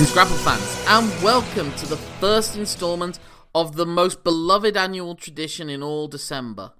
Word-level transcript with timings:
Grapple 0.00 0.36
fans, 0.38 0.84
and 0.88 1.22
welcome 1.22 1.70
to 1.74 1.86
the 1.86 1.96
first 1.96 2.56
installment 2.56 3.18
of 3.54 3.76
the 3.76 3.84
most 3.84 4.24
beloved 4.24 4.74
annual 4.74 5.14
tradition 5.14 5.68
in 5.68 5.82
all 5.82 6.08
December. 6.08 6.72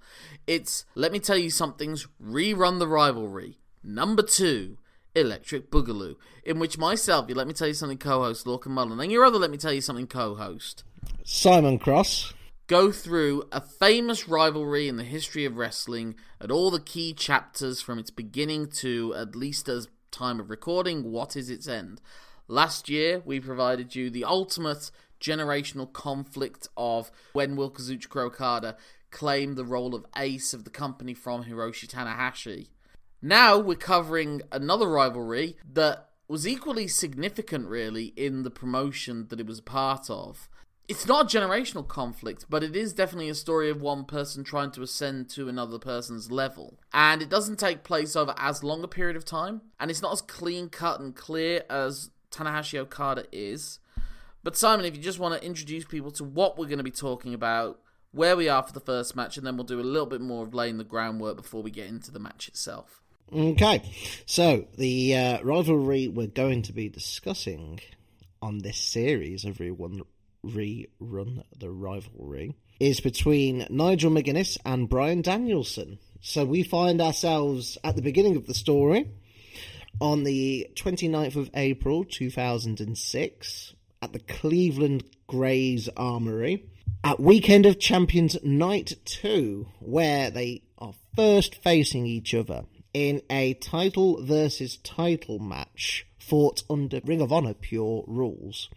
It's 0.47 0.85
Let 0.95 1.11
Me 1.11 1.19
Tell 1.19 1.37
You 1.37 1.51
Something's 1.51 2.07
Rerun 2.21 2.79
the 2.79 2.87
Rivalry, 2.87 3.59
number 3.83 4.23
two, 4.23 4.79
Electric 5.15 5.69
Boogaloo, 5.69 6.15
in 6.43 6.57
which 6.57 6.79
myself, 6.79 7.29
you 7.29 7.35
Let 7.35 7.47
Me 7.47 7.53
Tell 7.53 7.67
You 7.67 7.75
Something 7.75 7.99
co 7.99 8.23
host 8.23 8.47
Lorcan 8.47 8.71
Mullen, 8.71 8.99
and 8.99 9.11
your 9.11 9.23
other 9.23 9.37
Let 9.37 9.51
Me 9.51 9.57
Tell 9.57 9.71
You 9.71 9.81
Something 9.81 10.07
co 10.07 10.33
host, 10.35 10.83
Simon 11.23 11.77
Cross. 11.77 12.33
go 12.65 12.91
through 12.91 13.43
a 13.51 13.61
famous 13.61 14.27
rivalry 14.27 14.87
in 14.87 14.97
the 14.97 15.03
history 15.03 15.45
of 15.45 15.57
wrestling 15.57 16.15
at 16.41 16.51
all 16.51 16.71
the 16.71 16.79
key 16.79 17.13
chapters 17.13 17.81
from 17.81 17.99
its 17.99 18.09
beginning 18.09 18.67
to 18.67 19.13
at 19.15 19.35
least 19.35 19.69
as 19.69 19.87
time 20.09 20.39
of 20.39 20.49
recording, 20.49 21.11
what 21.11 21.37
is 21.37 21.49
its 21.49 21.67
end. 21.67 22.01
Last 22.51 22.89
year, 22.89 23.21
we 23.23 23.39
provided 23.39 23.95
you 23.95 24.09
the 24.09 24.25
ultimate 24.25 24.91
generational 25.21 25.91
conflict 25.93 26.67
of 26.75 27.09
when 27.31 27.55
will 27.55 27.71
Kazuchika 27.71 28.25
Okada 28.25 28.75
claim 29.09 29.55
the 29.55 29.63
role 29.63 29.95
of 29.95 30.05
ace 30.17 30.53
of 30.53 30.65
the 30.65 30.69
company 30.69 31.13
from 31.13 31.45
Hiroshi 31.45 31.87
Tanahashi. 31.87 32.67
Now 33.21 33.57
we're 33.57 33.75
covering 33.75 34.41
another 34.51 34.89
rivalry 34.89 35.55
that 35.71 36.09
was 36.27 36.45
equally 36.45 36.89
significant, 36.89 37.69
really, 37.69 38.07
in 38.17 38.43
the 38.43 38.51
promotion 38.51 39.27
that 39.29 39.39
it 39.39 39.47
was 39.47 39.59
a 39.59 39.63
part 39.63 40.09
of. 40.09 40.49
It's 40.89 41.07
not 41.07 41.33
a 41.33 41.37
generational 41.39 41.87
conflict, 41.87 42.47
but 42.49 42.63
it 42.63 42.75
is 42.75 42.91
definitely 42.91 43.29
a 43.29 43.35
story 43.35 43.69
of 43.69 43.81
one 43.81 44.03
person 44.03 44.43
trying 44.43 44.71
to 44.71 44.81
ascend 44.81 45.29
to 45.29 45.47
another 45.47 45.79
person's 45.79 46.33
level. 46.33 46.79
And 46.91 47.21
it 47.21 47.29
doesn't 47.29 47.59
take 47.59 47.85
place 47.85 48.13
over 48.17 48.35
as 48.37 48.61
long 48.61 48.83
a 48.83 48.89
period 48.89 49.15
of 49.15 49.23
time, 49.23 49.61
and 49.79 49.89
it's 49.89 50.01
not 50.01 50.11
as 50.11 50.21
clean 50.21 50.67
cut 50.67 50.99
and 50.99 51.15
clear 51.15 51.63
as 51.69 52.09
Tanahashi 52.31 52.79
Okada 52.79 53.25
is. 53.31 53.79
But 54.43 54.57
Simon, 54.57 54.85
if 54.85 54.95
you 54.95 55.01
just 55.01 55.19
want 55.19 55.39
to 55.39 55.45
introduce 55.45 55.85
people 55.85 56.11
to 56.11 56.23
what 56.23 56.57
we're 56.57 56.65
going 56.65 56.79
to 56.79 56.83
be 56.83 56.91
talking 56.91 57.33
about, 57.33 57.79
where 58.11 58.35
we 58.35 58.49
are 58.49 58.63
for 58.63 58.73
the 58.73 58.79
first 58.79 59.15
match, 59.15 59.37
and 59.37 59.45
then 59.45 59.55
we'll 59.55 59.65
do 59.65 59.79
a 59.79 59.81
little 59.81 60.07
bit 60.07 60.21
more 60.21 60.43
of 60.43 60.53
laying 60.53 60.77
the 60.77 60.83
groundwork 60.83 61.37
before 61.37 61.61
we 61.61 61.71
get 61.71 61.87
into 61.87 62.11
the 62.11 62.19
match 62.19 62.47
itself. 62.47 63.01
Okay, 63.33 63.93
so 64.25 64.65
the 64.77 65.15
uh, 65.15 65.43
rivalry 65.43 66.09
we're 66.09 66.27
going 66.27 66.63
to 66.63 66.73
be 66.73 66.89
discussing 66.89 67.79
on 68.41 68.57
this 68.57 68.77
series 68.77 69.45
of 69.45 69.59
rerun, 69.59 70.01
rerun 70.43 71.43
the 71.57 71.69
rivalry 71.69 72.55
is 72.81 72.99
between 72.99 73.67
Nigel 73.69 74.11
McGuinness 74.11 74.57
and 74.65 74.89
Brian 74.89 75.21
Danielson. 75.21 75.99
So 76.19 76.43
we 76.43 76.63
find 76.63 76.99
ourselves 76.99 77.77
at 77.83 77.95
the 77.95 78.01
beginning 78.01 78.35
of 78.35 78.47
the 78.47 78.53
story 78.53 79.07
on 79.99 80.23
the 80.23 80.67
29th 80.75 81.35
of 81.35 81.49
April 81.53 82.03
2006 82.03 83.73
at 84.01 84.13
the 84.13 84.19
Cleveland 84.19 85.03
Grays 85.27 85.89
Armory 85.95 86.65
at 87.03 87.19
Weekend 87.19 87.65
of 87.65 87.79
Champions 87.79 88.37
Night 88.43 88.93
2, 89.05 89.67
where 89.79 90.29
they 90.29 90.63
are 90.77 90.93
first 91.15 91.55
facing 91.55 92.05
each 92.05 92.33
other 92.33 92.65
in 92.93 93.21
a 93.29 93.53
title 93.55 94.23
versus 94.23 94.77
title 94.77 95.39
match 95.39 96.05
fought 96.19 96.63
under 96.69 97.01
Ring 97.03 97.21
of 97.21 97.31
Honor 97.31 97.53
pure 97.53 98.03
rules. 98.07 98.69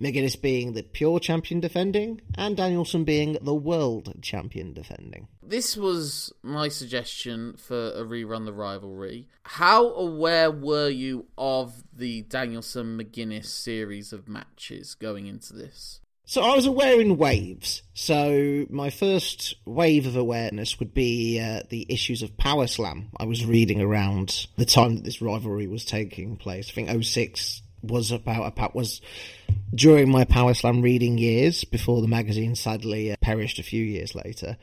McGuinness 0.00 0.40
being 0.40 0.72
the 0.72 0.82
pure 0.82 1.18
champion 1.18 1.60
defending, 1.60 2.20
and 2.36 2.56
Danielson 2.56 3.04
being 3.04 3.36
the 3.42 3.54
world 3.54 4.12
champion 4.22 4.72
defending. 4.72 5.28
This 5.42 5.76
was 5.76 6.32
my 6.42 6.68
suggestion 6.68 7.54
for 7.56 7.90
a 7.90 8.04
rerun 8.04 8.44
the 8.44 8.52
rivalry. 8.52 9.28
How 9.42 9.88
aware 9.94 10.50
were 10.50 10.88
you 10.88 11.26
of 11.36 11.82
the 11.92 12.22
Danielson 12.22 12.98
McGuinness 12.98 13.46
series 13.46 14.12
of 14.12 14.28
matches 14.28 14.94
going 14.94 15.26
into 15.26 15.52
this? 15.52 16.00
So 16.24 16.42
I 16.42 16.54
was 16.54 16.66
aware 16.66 17.00
in 17.00 17.18
waves. 17.18 17.82
So 17.94 18.66
my 18.70 18.90
first 18.90 19.56
wave 19.66 20.06
of 20.06 20.16
awareness 20.16 20.78
would 20.78 20.94
be 20.94 21.40
uh, 21.40 21.62
the 21.68 21.84
issues 21.88 22.22
of 22.22 22.36
Power 22.36 22.68
Slam. 22.68 23.10
I 23.18 23.24
was 23.24 23.44
reading 23.44 23.80
around 23.80 24.46
the 24.56 24.64
time 24.64 24.94
that 24.94 25.04
this 25.04 25.20
rivalry 25.20 25.66
was 25.66 25.84
taking 25.84 26.36
place. 26.36 26.70
I 26.70 26.72
think 26.72 27.04
06 27.04 27.62
was 27.82 28.12
about 28.12 28.46
about 28.46 28.76
was 28.76 29.00
during 29.74 30.08
my 30.08 30.24
Power 30.24 30.54
Slam 30.54 30.82
reading 30.82 31.18
years 31.18 31.64
before 31.64 32.00
the 32.00 32.08
magazine 32.08 32.54
sadly 32.54 33.10
uh, 33.10 33.16
perished 33.20 33.58
a 33.58 33.64
few 33.64 33.84
years 33.84 34.14
later. 34.14 34.56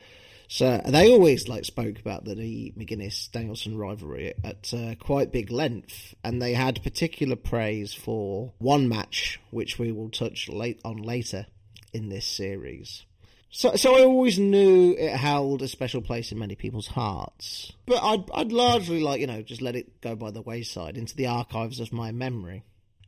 So 0.52 0.82
they 0.84 1.12
always 1.12 1.46
like 1.46 1.64
spoke 1.64 2.00
about 2.00 2.24
the 2.24 2.74
McGuinness 2.76 3.30
Danielson 3.30 3.78
rivalry 3.78 4.34
at 4.42 4.74
uh, 4.74 4.96
quite 4.98 5.30
big 5.30 5.52
length, 5.52 6.16
and 6.24 6.42
they 6.42 6.54
had 6.54 6.82
particular 6.82 7.36
praise 7.36 7.94
for 7.94 8.52
one 8.58 8.88
match, 8.88 9.38
which 9.52 9.78
we 9.78 9.92
will 9.92 10.10
touch 10.10 10.48
late 10.48 10.80
on 10.84 10.96
later 10.96 11.46
in 11.92 12.08
this 12.08 12.26
series. 12.26 13.04
So, 13.50 13.76
so 13.76 13.96
I 13.96 14.00
always 14.00 14.40
knew 14.40 14.96
it 14.98 15.12
held 15.12 15.62
a 15.62 15.68
special 15.68 16.02
place 16.02 16.32
in 16.32 16.40
many 16.40 16.56
people's 16.56 16.88
hearts, 16.88 17.72
but 17.86 18.02
I'd, 18.02 18.28
I'd 18.34 18.52
largely 18.52 19.00
like 19.00 19.20
you 19.20 19.28
know 19.28 19.42
just 19.42 19.62
let 19.62 19.76
it 19.76 20.00
go 20.00 20.16
by 20.16 20.32
the 20.32 20.42
wayside 20.42 20.96
into 20.96 21.14
the 21.14 21.28
archives 21.28 21.78
of 21.78 21.92
my 21.92 22.10
memory. 22.10 22.64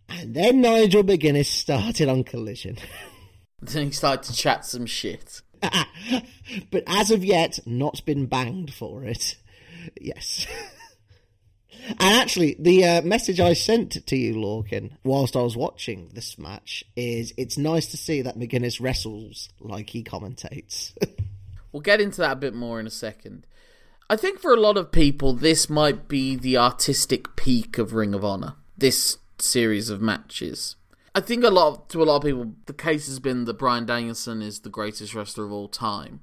And 0.09 0.33
then 0.33 0.61
Nigel 0.61 1.03
McGuinness 1.03 1.47
started 1.47 2.09
on 2.09 2.23
Collision. 2.23 2.79
Then 3.65 3.87
he 3.87 3.91
started 3.93 4.25
to 4.25 4.33
chat 4.33 4.65
some 4.65 4.87
shit. 4.87 5.41
but 6.71 6.83
as 6.87 7.11
of 7.11 7.25
yet, 7.25 7.61
not 7.67 8.05
been 8.05 8.27
banged 8.27 8.73
for 8.73 9.05
it. 9.05 9.37
Yes. 10.01 10.47
and 11.89 12.01
actually, 12.01 12.57
the 12.59 12.85
uh, 12.85 13.03
message 13.03 13.41
I 13.41 13.53
sent 13.53 14.07
to 14.07 14.17
you, 14.17 14.35
Lorcan, 14.35 14.93
whilst 15.05 15.37
I 15.37 15.43
was 15.43 15.57
watching 15.57 16.11
this 16.13 16.39
match, 16.39 16.85
is 16.97 17.33
it's 17.37 17.59
nice 17.59 17.87
to 17.87 17.97
see 17.97 18.23
that 18.23 18.39
McGuinness 18.39 18.81
wrestles 18.81 19.49
like 19.61 19.91
he 19.91 20.03
commentates. 20.03 20.93
We'll 21.73 21.81
get 21.81 22.01
into 22.01 22.21
that 22.21 22.33
a 22.33 22.37
bit 22.37 22.55
more 22.55 22.79
in 22.79 22.87
a 22.87 22.91
second. 22.91 23.47
I 24.11 24.17
think 24.17 24.39
for 24.39 24.53
a 24.53 24.61
lot 24.61 24.77
of 24.77 24.93
people, 24.93 25.33
this 25.33 25.71
might 25.71 26.07
be 26.07 26.37
the 26.37 26.59
artistic 26.59 27.35
peak 27.35 27.79
of 27.79 27.95
Ring 27.95 28.13
of 28.15 28.25
Honor. 28.25 28.57
This 28.77 29.17
series 29.39 29.89
of 29.89 30.03
matches. 30.03 30.77
I 31.15 31.21
think 31.21 31.45
a 31.45 31.51
lot 31.51 31.69
of, 31.69 31.89
to 31.89 32.03
a 32.03 32.05
lot 32.05 32.17
of 32.17 32.23
people, 32.23 32.55
the 32.67 32.73
case 32.73 33.07
has 33.07 33.19
been 33.19 33.45
that 33.45 33.59
Brian 33.59 33.85
Danielson 33.85 34.41
is 34.41 34.61
the 34.61 34.71
greatest 34.71 35.15
wrestler 35.15 35.45
of 35.45 35.53
all 35.53 35.69
time, 35.69 36.21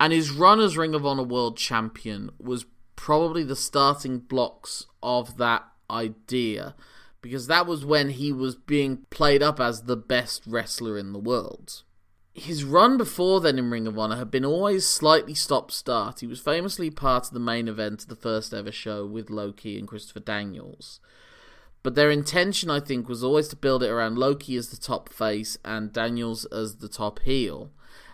and 0.00 0.12
his 0.12 0.32
run 0.32 0.58
as 0.60 0.76
Ring 0.76 0.94
of 0.94 1.06
Honor 1.06 1.22
World 1.22 1.56
Champion 1.56 2.30
was 2.38 2.66
probably 2.96 3.44
the 3.44 3.54
starting 3.54 4.18
blocks 4.18 4.86
of 5.02 5.36
that 5.36 5.64
idea, 5.88 6.74
because 7.22 7.46
that 7.46 7.66
was 7.66 7.84
when 7.84 8.10
he 8.10 8.32
was 8.32 8.56
being 8.56 9.06
played 9.10 9.42
up 9.42 9.60
as 9.60 9.82
the 9.82 9.96
best 9.96 10.42
wrestler 10.44 10.98
in 10.98 11.12
the 11.12 11.18
world. 11.18 11.82
His 12.34 12.64
run 12.64 12.96
before 12.96 13.40
then 13.40 13.60
in 13.60 13.70
Ring 13.70 13.86
of 13.86 13.96
Honor 13.96 14.16
had 14.16 14.30
been 14.30 14.44
always 14.44 14.84
slightly 14.84 15.34
stop 15.34 15.70
start. 15.70 16.18
He 16.18 16.26
was 16.26 16.40
famously 16.40 16.90
part 16.90 17.28
of 17.28 17.32
the 17.32 17.38
main 17.38 17.68
event 17.68 18.02
of 18.02 18.08
the 18.08 18.16
first 18.16 18.52
ever 18.52 18.72
show 18.72 19.06
with 19.06 19.30
Low 19.30 19.52
Ki 19.52 19.78
and 19.78 19.86
Christopher 19.86 20.18
Daniels. 20.18 20.98
But 21.84 21.94
their 21.94 22.10
intention, 22.10 22.70
I 22.70 22.80
think, 22.80 23.08
was 23.10 23.22
always 23.22 23.46
to 23.48 23.56
build 23.56 23.82
it 23.82 23.90
around 23.90 24.16
Low 24.16 24.34
Ki 24.34 24.56
as 24.56 24.70
the 24.70 24.78
top 24.78 25.10
face 25.10 25.58
and 25.62 25.92
Daniels 25.92 26.46
as 26.46 26.76
the 26.76 26.88
top 26.88 27.20
heel. 27.20 27.70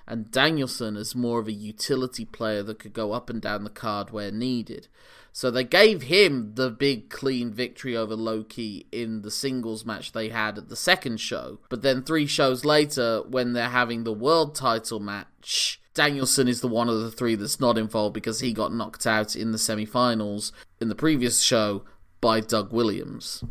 And 0.08 0.28
Danielson 0.32 0.96
as 0.96 1.14
more 1.14 1.38
of 1.38 1.46
a 1.46 1.52
utility 1.52 2.24
player 2.24 2.64
that 2.64 2.80
could 2.80 2.92
go 2.92 3.12
up 3.12 3.30
and 3.30 3.40
down 3.40 3.62
the 3.62 3.70
card 3.70 4.10
where 4.10 4.32
needed. 4.32 4.88
So 5.32 5.52
they 5.52 5.62
gave 5.62 6.02
him 6.02 6.56
the 6.56 6.68
big 6.68 7.10
clean 7.10 7.52
victory 7.52 7.96
over 7.96 8.16
Low 8.16 8.42
Ki 8.42 8.86
in 8.90 9.22
the 9.22 9.30
singles 9.30 9.86
match 9.86 10.10
they 10.10 10.30
had 10.30 10.58
at 10.58 10.68
the 10.68 10.74
second 10.74 11.20
show. 11.20 11.60
But 11.68 11.82
then 11.82 12.02
three 12.02 12.26
shows 12.26 12.64
later, 12.64 13.22
when 13.28 13.52
they're 13.52 13.68
having 13.68 14.02
the 14.02 14.12
world 14.12 14.56
title 14.56 14.98
match, 14.98 15.80
Danielson 15.94 16.48
is 16.48 16.60
the 16.60 16.66
one 16.66 16.88
of 16.88 17.00
the 17.00 17.12
three 17.12 17.36
that's 17.36 17.60
not 17.60 17.78
involved 17.78 18.14
because 18.14 18.40
he 18.40 18.52
got 18.52 18.74
knocked 18.74 19.06
out 19.06 19.36
in 19.36 19.52
the 19.52 19.58
semi 19.58 19.86
finals 19.86 20.52
in 20.80 20.88
the 20.88 20.96
previous 20.96 21.40
show 21.40 21.84
by 22.20 22.40
Doug 22.40 22.72
Williams. 22.72 23.44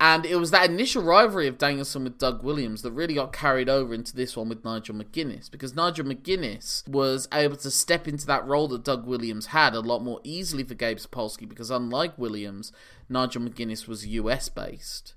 And 0.00 0.24
it 0.24 0.36
was 0.36 0.52
that 0.52 0.70
initial 0.70 1.02
rivalry 1.02 1.48
of 1.48 1.58
Danielson 1.58 2.04
with 2.04 2.18
Doug 2.18 2.44
Williams 2.44 2.82
that 2.82 2.92
really 2.92 3.14
got 3.14 3.32
carried 3.32 3.68
over 3.68 3.92
into 3.92 4.14
this 4.14 4.36
one 4.36 4.48
with 4.48 4.64
Nigel 4.64 4.94
McGuinness 4.94 5.50
because 5.50 5.74
Nigel 5.74 6.06
McGuinness 6.06 6.86
was 6.86 7.26
able 7.32 7.56
to 7.56 7.70
step 7.70 8.06
into 8.06 8.24
that 8.26 8.46
role 8.46 8.68
that 8.68 8.84
Doug 8.84 9.06
Williams 9.06 9.46
had 9.46 9.74
a 9.74 9.80
lot 9.80 10.04
more 10.04 10.20
easily 10.22 10.62
for 10.62 10.74
Gabe 10.74 10.98
Sapolsky 10.98 11.48
because 11.48 11.70
unlike 11.70 12.16
Williams, 12.16 12.70
Nigel 13.08 13.42
McGuinness 13.42 13.88
was 13.88 14.06
US 14.06 14.48
based. 14.48 15.14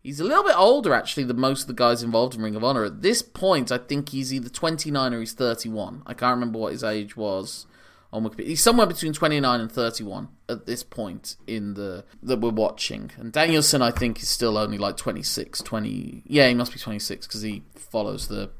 He's 0.00 0.20
a 0.20 0.24
little 0.24 0.44
bit 0.44 0.56
older 0.56 0.94
actually 0.94 1.24
than 1.24 1.40
most 1.40 1.62
of 1.62 1.66
the 1.66 1.74
guys 1.74 2.04
involved 2.04 2.36
in 2.36 2.42
Ring 2.42 2.54
of 2.54 2.62
Honor. 2.62 2.84
At 2.84 3.02
this 3.02 3.22
point, 3.22 3.72
I 3.72 3.78
think 3.78 4.10
he's 4.10 4.32
either 4.32 4.48
29 4.48 5.12
or 5.12 5.18
he's 5.18 5.32
31. 5.32 6.04
I 6.06 6.14
can't 6.14 6.36
remember 6.36 6.60
what 6.60 6.72
his 6.72 6.84
age 6.84 7.16
was 7.16 7.66
on 8.12 8.24
Wikipedia. 8.24 8.48
He's 8.48 8.62
somewhere 8.62 8.86
between 8.86 9.12
29 9.12 9.60
and 9.60 9.70
31 9.70 10.28
at 10.48 10.66
this 10.66 10.82
point 10.82 11.36
in 11.46 11.74
the 11.74 12.04
that 12.22 12.40
we're 12.40 12.50
watching. 12.50 13.10
And 13.16 13.32
Danielson, 13.32 13.82
I 13.82 13.90
think, 13.90 14.20
is 14.22 14.28
still 14.28 14.58
only 14.58 14.78
like 14.78 14.96
26, 14.96 15.60
20. 15.60 16.22
Yeah, 16.26 16.48
he 16.48 16.54
must 16.54 16.72
be 16.72 16.78
26 16.78 17.26
because 17.26 17.42
he 17.42 17.62
follows 17.74 18.28
the. 18.28 18.50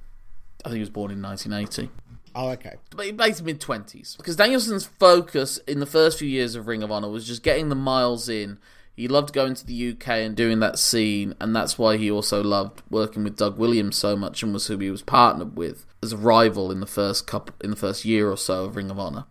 I 0.64 0.68
think 0.68 0.76
he 0.76 0.80
was 0.80 0.90
born 0.90 1.10
in 1.10 1.22
1980. 1.22 1.90
oh, 2.34 2.50
okay. 2.50 2.76
But 2.94 3.06
he 3.06 3.12
plays 3.12 3.42
mid 3.42 3.60
20s. 3.60 4.16
Because 4.16 4.36
Danielson's 4.36 4.86
focus 4.86 5.58
in 5.66 5.80
the 5.80 5.86
first 5.86 6.18
few 6.18 6.28
years 6.28 6.54
of 6.54 6.66
Ring 6.66 6.82
of 6.82 6.90
Honor 6.90 7.08
was 7.08 7.26
just 7.26 7.42
getting 7.42 7.70
the 7.70 7.74
miles 7.74 8.28
in. 8.28 8.58
He 8.94 9.08
loved 9.08 9.32
going 9.32 9.54
to 9.54 9.66
the 9.66 9.92
UK 9.92 10.08
and 10.08 10.36
doing 10.36 10.60
that 10.60 10.78
scene, 10.78 11.34
and 11.40 11.56
that's 11.56 11.78
why 11.78 11.96
he 11.96 12.10
also 12.10 12.42
loved 12.42 12.82
working 12.90 13.24
with 13.24 13.36
Doug 13.36 13.56
Williams 13.56 13.96
so 13.96 14.14
much 14.14 14.42
and 14.42 14.52
was 14.52 14.66
who 14.66 14.76
he 14.76 14.90
was 14.90 15.00
partnered 15.00 15.56
with 15.56 15.86
as 16.02 16.12
a 16.12 16.18
rival 16.18 16.70
in 16.70 16.80
the 16.80 16.86
first 16.86 17.26
couple 17.26 17.54
in 17.62 17.70
the 17.70 17.76
first 17.76 18.04
year 18.04 18.30
or 18.30 18.36
so 18.36 18.64
of 18.64 18.76
Ring 18.76 18.90
of 18.90 18.98
Honor. 18.98 19.24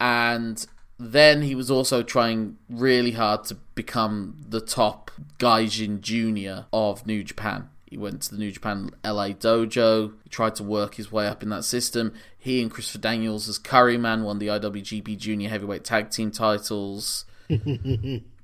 And 0.00 0.64
then 0.98 1.42
he 1.42 1.54
was 1.54 1.70
also 1.70 2.02
trying 2.02 2.56
really 2.68 3.12
hard 3.12 3.44
to 3.44 3.54
become 3.74 4.36
the 4.48 4.60
top 4.60 5.10
Gaijin 5.38 6.00
junior 6.00 6.66
of 6.72 7.06
New 7.06 7.22
Japan. 7.22 7.68
He 7.86 7.96
went 7.96 8.22
to 8.22 8.32
the 8.32 8.38
New 8.38 8.50
Japan 8.50 8.90
LA 9.04 9.28
dojo. 9.28 10.12
He 10.22 10.28
tried 10.28 10.56
to 10.56 10.62
work 10.62 10.96
his 10.96 11.10
way 11.10 11.26
up 11.26 11.42
in 11.42 11.48
that 11.48 11.64
system. 11.64 12.12
He 12.36 12.60
and 12.60 12.70
Christopher 12.70 12.98
Daniels 12.98 13.48
as 13.48 13.58
Curryman 13.58 14.24
won 14.24 14.38
the 14.38 14.48
IWGP 14.48 15.16
Junior 15.16 15.48
Heavyweight 15.48 15.84
Tag 15.84 16.10
Team 16.10 16.30
titles. 16.30 17.24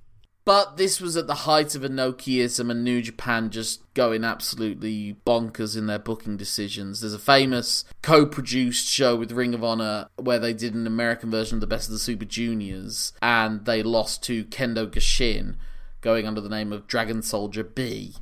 but 0.45 0.77
this 0.77 1.01
was 1.01 1.17
at 1.17 1.27
the 1.27 1.35
height 1.35 1.75
of 1.75 1.83
Inokiism 1.83 2.71
and 2.71 2.85
New 2.85 3.01
Japan 3.01 3.51
just 3.51 3.83
going 3.95 4.25
absolutely 4.25 5.17
bonkers 5.27 5.77
in 5.77 5.87
their 5.87 5.99
booking 5.99 6.37
decisions. 6.37 7.01
There's 7.01 7.15
a 7.15 7.19
famous 7.19 7.85
co-produced 8.03 8.87
show 8.87 9.17
with 9.17 9.33
Ring 9.33 9.55
of 9.55 9.65
Honor 9.65 10.09
where 10.17 10.39
they 10.39 10.53
did 10.53 10.75
an 10.75 10.87
American 10.87 11.31
version 11.31 11.57
of 11.57 11.61
the 11.61 11.67
Best 11.67 11.89
of 11.89 11.93
the 11.93 11.99
Super 11.99 12.27
Juniors, 12.27 13.13
and 13.23 13.65
they 13.65 13.83
lost 13.83 14.23
to 14.25 14.45
Kendo 14.45 14.87
Kashin, 14.87 15.57
going 16.01 16.27
under 16.27 16.41
the 16.41 16.49
name 16.49 16.73
of 16.73 16.87
Dragon 16.87 17.23
Soldier 17.23 17.65
B 17.65 18.15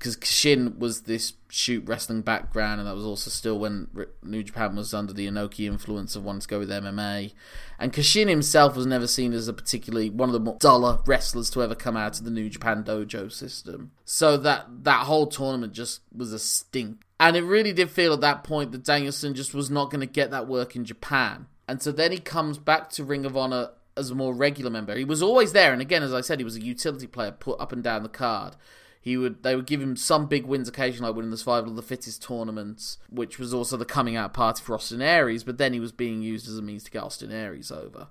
because 0.00 0.16
Shin 0.22 0.78
was 0.78 1.02
this 1.02 1.34
shoot 1.50 1.86
wrestling 1.86 2.22
background, 2.22 2.80
and 2.80 2.88
that 2.88 2.94
was 2.94 3.04
also 3.04 3.28
still 3.28 3.58
when 3.58 3.86
New 4.22 4.42
Japan 4.42 4.74
was 4.74 4.94
under 4.94 5.12
the 5.12 5.26
Inoki 5.26 5.66
influence 5.66 6.16
of 6.16 6.24
wanting 6.24 6.40
to 6.40 6.48
go 6.48 6.58
with 6.58 6.70
MMA. 6.70 7.34
And 7.78 7.92
Kashin 7.92 8.28
himself 8.28 8.74
was 8.74 8.86
never 8.86 9.06
seen 9.06 9.34
as 9.34 9.46
a 9.46 9.52
particularly 9.52 10.08
one 10.08 10.30
of 10.30 10.32
the 10.32 10.40
more 10.40 10.56
duller 10.58 11.00
wrestlers 11.06 11.50
to 11.50 11.62
ever 11.62 11.74
come 11.74 11.98
out 11.98 12.18
of 12.18 12.24
the 12.24 12.30
New 12.30 12.48
Japan 12.48 12.82
dojo 12.82 13.30
system. 13.30 13.92
So 14.06 14.38
that 14.38 14.84
that 14.84 15.04
whole 15.04 15.26
tournament 15.26 15.74
just 15.74 16.00
was 16.16 16.32
a 16.32 16.38
stink. 16.38 17.02
And 17.20 17.36
it 17.36 17.42
really 17.42 17.74
did 17.74 17.90
feel 17.90 18.14
at 18.14 18.22
that 18.22 18.42
point 18.42 18.72
that 18.72 18.84
Danielson 18.84 19.34
just 19.34 19.52
was 19.52 19.70
not 19.70 19.90
going 19.90 20.00
to 20.00 20.06
get 20.06 20.30
that 20.30 20.48
work 20.48 20.74
in 20.74 20.86
Japan. 20.86 21.46
And 21.68 21.82
so 21.82 21.92
then 21.92 22.10
he 22.10 22.18
comes 22.18 22.56
back 22.56 22.88
to 22.90 23.04
Ring 23.04 23.26
of 23.26 23.36
Honor 23.36 23.68
as 23.98 24.10
a 24.10 24.14
more 24.14 24.32
regular 24.32 24.70
member. 24.70 24.96
He 24.96 25.04
was 25.04 25.22
always 25.22 25.52
there, 25.52 25.74
and 25.74 25.82
again, 25.82 26.02
as 26.02 26.14
I 26.14 26.22
said, 26.22 26.40
he 26.40 26.44
was 26.44 26.56
a 26.56 26.64
utility 26.64 27.06
player 27.06 27.32
put 27.32 27.60
up 27.60 27.70
and 27.70 27.82
down 27.82 28.02
the 28.02 28.08
card 28.08 28.56
he 29.00 29.16
would 29.16 29.42
they 29.42 29.56
would 29.56 29.66
give 29.66 29.80
him 29.80 29.96
some 29.96 30.26
big 30.26 30.44
wins 30.44 30.68
occasionally, 30.68 31.08
like 31.08 31.16
winning 31.16 31.30
the 31.30 31.38
Survival 31.38 31.70
of 31.70 31.76
the 31.76 31.82
Fittest 31.82 32.22
tournament, 32.22 32.98
which 33.08 33.38
was 33.38 33.54
also 33.54 33.78
the 33.78 33.86
coming 33.86 34.14
out 34.14 34.34
party 34.34 34.62
for 34.62 34.74
Austin 34.74 35.00
Aries. 35.00 35.42
But 35.42 35.56
then 35.56 35.72
he 35.72 35.80
was 35.80 35.90
being 35.90 36.20
used 36.20 36.46
as 36.46 36.58
a 36.58 36.62
means 36.62 36.84
to 36.84 36.90
get 36.90 37.02
Austin 37.02 37.32
Aries 37.32 37.72
over. 37.72 38.08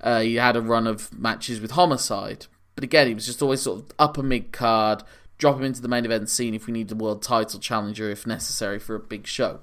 Uh, 0.00 0.20
he 0.20 0.36
had 0.36 0.54
a 0.54 0.60
run 0.60 0.86
of 0.86 1.12
matches 1.18 1.60
with 1.60 1.72
Homicide, 1.72 2.46
but 2.76 2.84
again, 2.84 3.08
he 3.08 3.14
was 3.14 3.26
just 3.26 3.42
always 3.42 3.62
sort 3.62 3.80
of 3.80 3.92
upper 3.98 4.22
mid 4.22 4.52
card. 4.52 5.02
Drop 5.36 5.56
him 5.56 5.64
into 5.64 5.82
the 5.82 5.88
main 5.88 6.04
event 6.04 6.30
scene 6.30 6.54
if 6.54 6.66
we 6.66 6.72
need 6.72 6.92
a 6.92 6.94
world 6.94 7.20
title 7.20 7.58
challenger 7.58 8.08
if 8.08 8.24
necessary 8.24 8.78
for 8.78 8.94
a 8.94 9.00
big 9.00 9.26
show. 9.26 9.60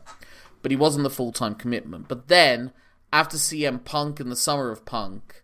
But 0.62 0.72
he 0.72 0.78
wasn't 0.78 1.04
the 1.04 1.10
full 1.10 1.32
time 1.32 1.56
commitment. 1.56 2.10
But 2.10 2.28
then, 2.28 2.74
after 3.14 3.38
CM 3.38 3.84
Punk 3.86 4.20
and 4.20 4.30
the 4.30 4.36
Summer 4.36 4.70
of 4.70 4.86
Punk, 4.86 5.44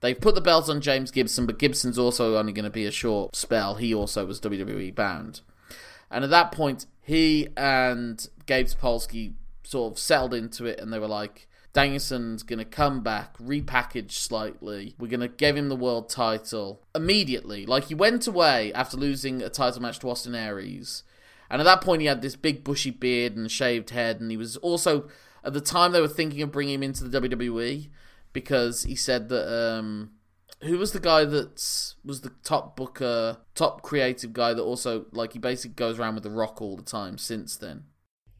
They've 0.00 0.20
put 0.20 0.34
the 0.34 0.40
belt 0.40 0.68
on 0.68 0.80
James 0.80 1.10
Gibson, 1.10 1.46
but 1.46 1.58
Gibson's 1.58 1.98
also 1.98 2.36
only 2.36 2.52
going 2.52 2.64
to 2.64 2.70
be 2.70 2.84
a 2.84 2.90
short 2.90 3.34
spell. 3.34 3.76
He 3.76 3.94
also 3.94 4.26
was 4.26 4.40
WWE 4.40 4.94
bound. 4.94 5.40
And 6.10 6.22
at 6.22 6.30
that 6.30 6.52
point, 6.52 6.86
he 7.00 7.48
and 7.56 8.28
Gabe 8.46 8.66
Sapolsky 8.66 9.34
sort 9.64 9.94
of 9.94 9.98
settled 9.98 10.34
into 10.34 10.66
it 10.66 10.78
and 10.78 10.92
they 10.92 10.98
were 10.98 11.08
like, 11.08 11.48
Danielson's 11.72 12.42
going 12.42 12.58
to 12.58 12.64
come 12.64 13.02
back, 13.02 13.36
repackaged 13.36 14.12
slightly. 14.12 14.94
We're 14.98 15.08
going 15.08 15.20
to 15.20 15.28
give 15.28 15.56
him 15.56 15.68
the 15.68 15.76
world 15.76 16.08
title 16.08 16.80
immediately. 16.94 17.66
Like, 17.66 17.84
he 17.84 17.94
went 17.94 18.26
away 18.26 18.72
after 18.72 18.96
losing 18.96 19.42
a 19.42 19.50
title 19.50 19.82
match 19.82 19.98
to 19.98 20.08
Austin 20.08 20.34
Aries. 20.34 21.02
And 21.50 21.60
at 21.60 21.64
that 21.64 21.82
point, 21.82 22.00
he 22.00 22.06
had 22.06 22.22
this 22.22 22.34
big 22.34 22.64
bushy 22.64 22.90
beard 22.90 23.36
and 23.36 23.50
shaved 23.50 23.90
head. 23.90 24.22
And 24.22 24.30
he 24.30 24.38
was 24.38 24.56
also, 24.56 25.10
at 25.44 25.52
the 25.52 25.60
time, 25.60 25.92
they 25.92 26.00
were 26.00 26.08
thinking 26.08 26.40
of 26.40 26.50
bringing 26.50 26.76
him 26.76 26.82
into 26.82 27.04
the 27.04 27.20
WWE 27.20 27.88
because 28.36 28.82
he 28.82 28.94
said 28.94 29.30
that 29.30 29.50
um, 29.50 30.10
who 30.60 30.76
was 30.76 30.92
the 30.92 31.00
guy 31.00 31.24
that 31.24 31.94
was 32.04 32.20
the 32.20 32.30
top 32.44 32.76
booker, 32.76 33.38
top 33.54 33.80
creative 33.80 34.34
guy 34.34 34.52
that 34.52 34.62
also 34.62 35.06
like 35.10 35.32
he 35.32 35.38
basically 35.38 35.74
goes 35.74 35.98
around 35.98 36.16
with 36.16 36.22
the 36.22 36.28
Rock 36.28 36.60
all 36.60 36.76
the 36.76 36.82
time 36.82 37.16
since 37.16 37.56
then. 37.56 37.84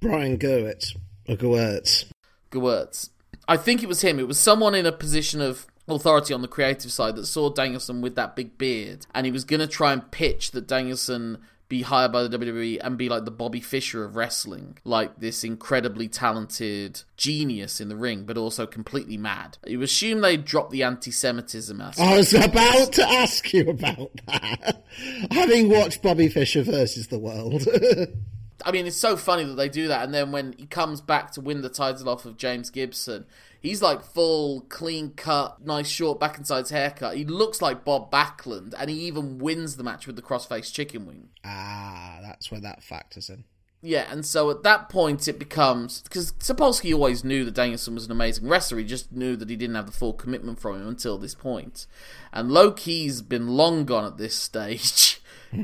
Brian 0.00 0.36
Gewirtz 0.36 0.94
or. 1.26 2.04
Gewirtz. 2.50 3.08
I 3.48 3.56
think 3.56 3.82
it 3.82 3.88
was 3.88 4.02
him. 4.02 4.18
It 4.18 4.28
was 4.28 4.38
someone 4.38 4.74
in 4.74 4.84
a 4.84 4.92
position 4.92 5.40
of 5.40 5.66
authority 5.88 6.34
on 6.34 6.42
the 6.42 6.48
creative 6.48 6.92
side 6.92 7.16
that 7.16 7.24
saw 7.24 7.48
Danielson 7.48 8.02
with 8.02 8.16
that 8.16 8.36
big 8.36 8.58
beard, 8.58 9.06
and 9.14 9.24
he 9.24 9.32
was 9.32 9.44
going 9.44 9.60
to 9.60 9.66
try 9.66 9.94
and 9.94 10.10
pitch 10.10 10.50
that 10.50 10.66
Danielson 10.66 11.38
be 11.68 11.82
hired 11.82 12.12
by 12.12 12.22
the 12.22 12.38
WWE 12.38 12.78
and 12.82 12.96
be 12.96 13.08
like 13.08 13.24
the 13.24 13.30
Bobby 13.30 13.60
Fischer 13.60 14.04
of 14.04 14.16
wrestling, 14.16 14.78
like 14.84 15.18
this 15.18 15.42
incredibly 15.42 16.08
talented 16.08 17.02
genius 17.16 17.80
in 17.80 17.88
the 17.88 17.96
ring, 17.96 18.24
but 18.24 18.36
also 18.36 18.66
completely 18.66 19.16
mad. 19.16 19.58
You 19.66 19.82
assume 19.82 20.20
they 20.20 20.36
dropped 20.36 20.70
the 20.70 20.84
anti-Semitism 20.84 21.80
aspect. 21.80 22.08
I 22.08 22.16
was 22.16 22.34
about 22.34 22.92
to 22.94 23.08
ask 23.08 23.52
you 23.52 23.68
about 23.68 24.10
that, 24.26 24.84
having 25.30 25.68
watched 25.68 26.02
Bobby 26.02 26.28
Fischer 26.28 26.62
versus 26.62 27.08
the 27.08 27.18
World. 27.18 27.66
I 28.64 28.72
mean, 28.72 28.86
it's 28.86 28.96
so 28.96 29.16
funny 29.16 29.44
that 29.44 29.54
they 29.54 29.68
do 29.68 29.88
that, 29.88 30.04
and 30.04 30.14
then 30.14 30.32
when 30.32 30.54
he 30.54 30.66
comes 30.66 31.00
back 31.00 31.30
to 31.32 31.40
win 31.40 31.62
the 31.62 31.68
title 31.68 32.08
off 32.08 32.24
of 32.24 32.36
James 32.36 32.70
Gibson, 32.70 33.26
He's 33.66 33.82
like 33.82 34.04
full, 34.04 34.60
clean 34.68 35.10
cut, 35.16 35.66
nice 35.66 35.88
short 35.88 36.20
back 36.20 36.36
and 36.36 36.46
sides 36.46 36.70
haircut. 36.70 37.16
He 37.16 37.24
looks 37.24 37.60
like 37.60 37.84
Bob 37.84 38.12
Backlund, 38.12 38.74
and 38.78 38.88
he 38.88 38.96
even 39.06 39.38
wins 39.38 39.76
the 39.76 39.82
match 39.82 40.06
with 40.06 40.14
the 40.14 40.22
crossface 40.22 40.72
chicken 40.72 41.04
wing. 41.04 41.30
Ah, 41.44 42.18
that's 42.22 42.48
where 42.48 42.60
that 42.60 42.84
factors 42.84 43.28
in. 43.28 43.42
Yeah, 43.82 44.06
and 44.10 44.24
so 44.24 44.50
at 44.50 44.62
that 44.62 44.88
point 44.88 45.26
it 45.26 45.38
becomes 45.38 46.00
because 46.02 46.30
Sapolsky 46.34 46.94
always 46.94 47.24
knew 47.24 47.44
that 47.44 47.54
Danielson 47.54 47.94
was 47.94 48.06
an 48.06 48.12
amazing 48.12 48.48
wrestler. 48.48 48.78
He 48.78 48.84
just 48.84 49.10
knew 49.10 49.34
that 49.34 49.50
he 49.50 49.56
didn't 49.56 49.76
have 49.76 49.86
the 49.86 49.92
full 49.92 50.12
commitment 50.12 50.60
from 50.60 50.80
him 50.80 50.88
until 50.88 51.18
this 51.18 51.34
point. 51.34 51.86
And 52.32 52.52
Low 52.52 52.70
Ki's 52.70 53.20
been 53.20 53.48
long 53.48 53.84
gone 53.84 54.04
at 54.04 54.16
this 54.16 54.34
stage. 54.40 55.20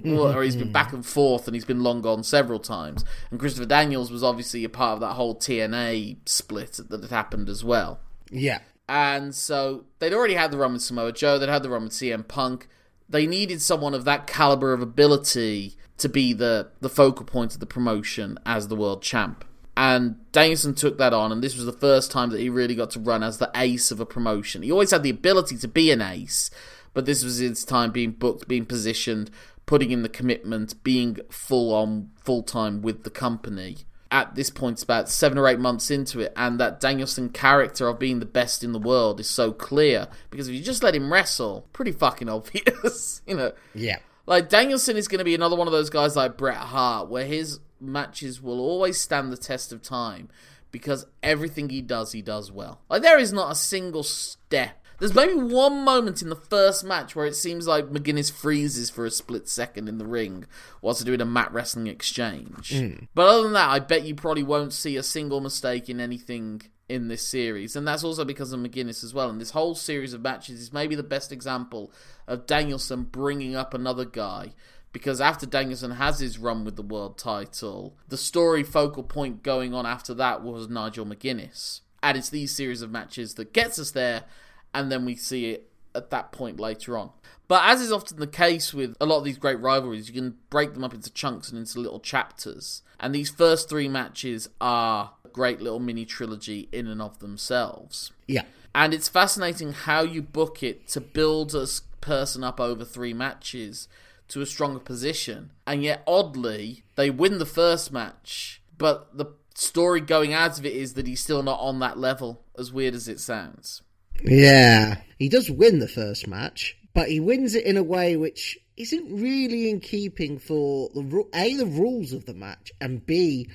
Or 0.06 0.42
he's 0.42 0.56
been 0.56 0.68
mm. 0.68 0.72
back 0.72 0.92
and 0.92 1.04
forth 1.04 1.46
and 1.46 1.54
he's 1.54 1.64
been 1.64 1.82
long 1.82 2.00
gone 2.00 2.22
several 2.22 2.58
times. 2.58 3.04
And 3.30 3.38
Christopher 3.38 3.66
Daniels 3.66 4.10
was 4.10 4.22
obviously 4.22 4.64
a 4.64 4.68
part 4.68 4.94
of 4.94 5.00
that 5.00 5.14
whole 5.14 5.34
TNA 5.34 6.16
split 6.26 6.78
that 6.88 7.02
had 7.02 7.10
happened 7.10 7.48
as 7.48 7.64
well. 7.64 8.00
Yeah. 8.30 8.60
And 8.88 9.34
so 9.34 9.84
they'd 9.98 10.12
already 10.12 10.34
had 10.34 10.50
the 10.50 10.58
run 10.58 10.74
with 10.74 10.82
Samoa 10.82 11.12
Joe, 11.12 11.38
they'd 11.38 11.48
had 11.48 11.62
the 11.62 11.70
run 11.70 11.84
with 11.84 11.92
CM 11.92 12.26
Punk. 12.26 12.68
They 13.08 13.26
needed 13.26 13.60
someone 13.60 13.94
of 13.94 14.04
that 14.04 14.26
caliber 14.26 14.72
of 14.72 14.80
ability 14.80 15.76
to 15.98 16.08
be 16.08 16.32
the, 16.32 16.68
the 16.80 16.88
focal 16.88 17.24
point 17.24 17.54
of 17.54 17.60
the 17.60 17.66
promotion 17.66 18.38
as 18.44 18.68
the 18.68 18.76
world 18.76 19.02
champ. 19.02 19.44
And 19.76 20.16
Danielson 20.32 20.74
took 20.74 20.98
that 20.98 21.14
on, 21.14 21.32
and 21.32 21.42
this 21.42 21.56
was 21.56 21.64
the 21.64 21.72
first 21.72 22.10
time 22.10 22.30
that 22.30 22.40
he 22.40 22.50
really 22.50 22.74
got 22.74 22.90
to 22.90 23.00
run 23.00 23.22
as 23.22 23.38
the 23.38 23.50
ace 23.54 23.90
of 23.90 24.00
a 24.00 24.06
promotion. 24.06 24.62
He 24.62 24.70
always 24.70 24.90
had 24.90 25.02
the 25.02 25.10
ability 25.10 25.56
to 25.58 25.68
be 25.68 25.90
an 25.90 26.02
ace, 26.02 26.50
but 26.92 27.06
this 27.06 27.24
was 27.24 27.38
his 27.38 27.64
time 27.64 27.90
being 27.90 28.10
booked, 28.10 28.48
being 28.48 28.66
positioned, 28.66 29.30
putting 29.66 29.90
in 29.90 30.02
the 30.02 30.08
commitment, 30.08 30.82
being 30.82 31.18
full 31.30 31.72
on, 31.74 32.10
full 32.24 32.42
time 32.42 32.82
with 32.82 33.04
the 33.04 33.10
company. 33.10 33.78
At 34.10 34.34
this 34.34 34.50
point, 34.50 34.74
it's 34.74 34.82
about 34.82 35.08
seven 35.08 35.38
or 35.38 35.48
eight 35.48 35.58
months 35.58 35.90
into 35.90 36.20
it, 36.20 36.32
and 36.36 36.60
that 36.60 36.80
Danielson 36.80 37.30
character 37.30 37.88
of 37.88 37.98
being 37.98 38.20
the 38.20 38.26
best 38.26 38.62
in 38.62 38.72
the 38.72 38.78
world 38.78 39.20
is 39.20 39.30
so 39.30 39.52
clear 39.52 40.08
because 40.30 40.48
if 40.48 40.54
you 40.54 40.62
just 40.62 40.82
let 40.82 40.94
him 40.94 41.10
wrestle, 41.10 41.66
pretty 41.72 41.92
fucking 41.92 42.28
obvious, 42.28 43.22
you 43.26 43.34
know. 43.34 43.52
Yeah. 43.74 43.98
Like 44.26 44.48
Danielson 44.48 44.96
is 44.96 45.08
going 45.08 45.18
to 45.18 45.24
be 45.24 45.34
another 45.34 45.56
one 45.56 45.66
of 45.66 45.72
those 45.72 45.90
guys 45.90 46.14
like 46.14 46.36
Bret 46.36 46.56
Hart, 46.56 47.08
where 47.08 47.24
his 47.24 47.60
matches 47.80 48.40
will 48.40 48.60
always 48.60 49.00
stand 49.00 49.32
the 49.32 49.36
test 49.36 49.72
of 49.72 49.82
time 49.82 50.28
because 50.70 51.06
everything 51.22 51.68
he 51.68 51.82
does, 51.82 52.12
he 52.12 52.22
does 52.22 52.52
well. 52.52 52.80
Like 52.88 53.02
there 53.02 53.18
is 53.18 53.32
not 53.32 53.52
a 53.52 53.56
single 53.56 54.02
step 54.02 54.81
there's 55.02 55.16
maybe 55.16 55.34
one 55.34 55.82
moment 55.84 56.22
in 56.22 56.28
the 56.28 56.36
first 56.36 56.84
match 56.84 57.16
where 57.16 57.26
it 57.26 57.34
seems 57.34 57.66
like 57.66 57.86
McGuinness 57.86 58.30
freezes 58.30 58.88
for 58.88 59.04
a 59.04 59.10
split 59.10 59.48
second 59.48 59.88
in 59.88 59.98
the 59.98 60.06
ring 60.06 60.44
whilst 60.80 61.00
they're 61.00 61.10
doing 61.10 61.20
a 61.20 61.28
mat 61.28 61.52
wrestling 61.52 61.88
exchange. 61.88 62.70
Mm. 62.70 63.08
But 63.12 63.26
other 63.26 63.42
than 63.42 63.54
that, 63.54 63.68
I 63.68 63.80
bet 63.80 64.04
you 64.04 64.14
probably 64.14 64.44
won't 64.44 64.72
see 64.72 64.96
a 64.96 65.02
single 65.02 65.40
mistake 65.40 65.88
in 65.88 65.98
anything 65.98 66.62
in 66.88 67.08
this 67.08 67.26
series. 67.26 67.74
And 67.74 67.84
that's 67.84 68.04
also 68.04 68.24
because 68.24 68.52
of 68.52 68.60
McGuinness 68.60 69.02
as 69.02 69.12
well. 69.12 69.28
And 69.28 69.40
this 69.40 69.50
whole 69.50 69.74
series 69.74 70.12
of 70.12 70.20
matches 70.20 70.60
is 70.60 70.72
maybe 70.72 70.94
the 70.94 71.02
best 71.02 71.32
example 71.32 71.90
of 72.28 72.46
Danielson 72.46 73.02
bringing 73.02 73.56
up 73.56 73.74
another 73.74 74.04
guy. 74.04 74.52
Because 74.92 75.20
after 75.20 75.46
Danielson 75.46 75.90
has 75.90 76.20
his 76.20 76.38
run 76.38 76.64
with 76.64 76.76
the 76.76 76.82
world 76.82 77.18
title, 77.18 77.96
the 78.06 78.16
story 78.16 78.62
focal 78.62 79.02
point 79.02 79.42
going 79.42 79.74
on 79.74 79.84
after 79.84 80.14
that 80.14 80.44
was 80.44 80.68
Nigel 80.68 81.06
McGuinness. 81.06 81.80
And 82.04 82.16
it's 82.16 82.30
these 82.30 82.54
series 82.54 82.82
of 82.82 82.92
matches 82.92 83.34
that 83.34 83.52
gets 83.52 83.80
us 83.80 83.90
there 83.90 84.26
and 84.74 84.90
then 84.90 85.04
we 85.04 85.16
see 85.16 85.50
it 85.50 85.70
at 85.94 86.10
that 86.10 86.32
point 86.32 86.58
later 86.58 86.96
on. 86.96 87.10
But 87.48 87.64
as 87.64 87.80
is 87.80 87.92
often 87.92 88.18
the 88.18 88.26
case 88.26 88.72
with 88.72 88.96
a 89.00 89.06
lot 89.06 89.18
of 89.18 89.24
these 89.24 89.36
great 89.36 89.60
rivalries, 89.60 90.08
you 90.08 90.14
can 90.14 90.36
break 90.48 90.72
them 90.74 90.84
up 90.84 90.94
into 90.94 91.12
chunks 91.12 91.50
and 91.50 91.58
into 91.58 91.80
little 91.80 92.00
chapters. 92.00 92.82
And 92.98 93.14
these 93.14 93.30
first 93.30 93.68
three 93.68 93.88
matches 93.88 94.48
are 94.60 95.12
a 95.24 95.28
great 95.28 95.60
little 95.60 95.80
mini 95.80 96.06
trilogy 96.06 96.68
in 96.72 96.86
and 96.86 97.02
of 97.02 97.18
themselves. 97.18 98.12
Yeah. 98.26 98.44
And 98.74 98.94
it's 98.94 99.08
fascinating 99.08 99.72
how 99.72 100.02
you 100.02 100.22
book 100.22 100.62
it 100.62 100.88
to 100.88 101.00
build 101.00 101.54
a 101.54 101.66
person 102.00 102.42
up 102.42 102.58
over 102.58 102.84
three 102.84 103.12
matches 103.12 103.86
to 104.28 104.40
a 104.40 104.46
stronger 104.46 104.80
position. 104.80 105.50
And 105.66 105.82
yet, 105.82 106.02
oddly, 106.06 106.84
they 106.96 107.10
win 107.10 107.38
the 107.38 107.44
first 107.44 107.92
match, 107.92 108.62
but 108.78 109.16
the 109.16 109.26
story 109.54 110.00
going 110.00 110.32
out 110.32 110.58
of 110.58 110.64
it 110.64 110.72
is 110.72 110.94
that 110.94 111.06
he's 111.06 111.20
still 111.20 111.42
not 111.42 111.60
on 111.60 111.80
that 111.80 111.98
level, 111.98 112.42
as 112.58 112.72
weird 112.72 112.94
as 112.94 113.08
it 113.08 113.20
sounds. 113.20 113.82
Yeah. 114.24 114.98
He 115.18 115.28
does 115.28 115.50
win 115.50 115.78
the 115.78 115.88
first 115.88 116.26
match, 116.26 116.76
but 116.94 117.08
he 117.08 117.20
wins 117.20 117.54
it 117.54 117.64
in 117.64 117.76
a 117.76 117.82
way 117.82 118.16
which 118.16 118.58
isn't 118.76 119.20
really 119.20 119.70
in 119.70 119.80
keeping 119.80 120.38
for 120.38 120.90
the 120.94 121.24
A, 121.34 121.54
the 121.56 121.66
rules 121.66 122.12
of 122.12 122.26
the 122.26 122.34
match, 122.34 122.72
and 122.80 123.04
B, 123.04 123.48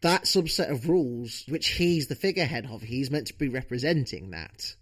that 0.00 0.24
subset 0.24 0.70
of 0.70 0.88
rules 0.88 1.44
which 1.48 1.68
he's 1.68 2.06
the 2.08 2.14
figurehead 2.14 2.66
of. 2.66 2.82
He's 2.82 3.10
meant 3.10 3.28
to 3.28 3.34
be 3.34 3.48
representing 3.48 4.30
that. 4.30 4.74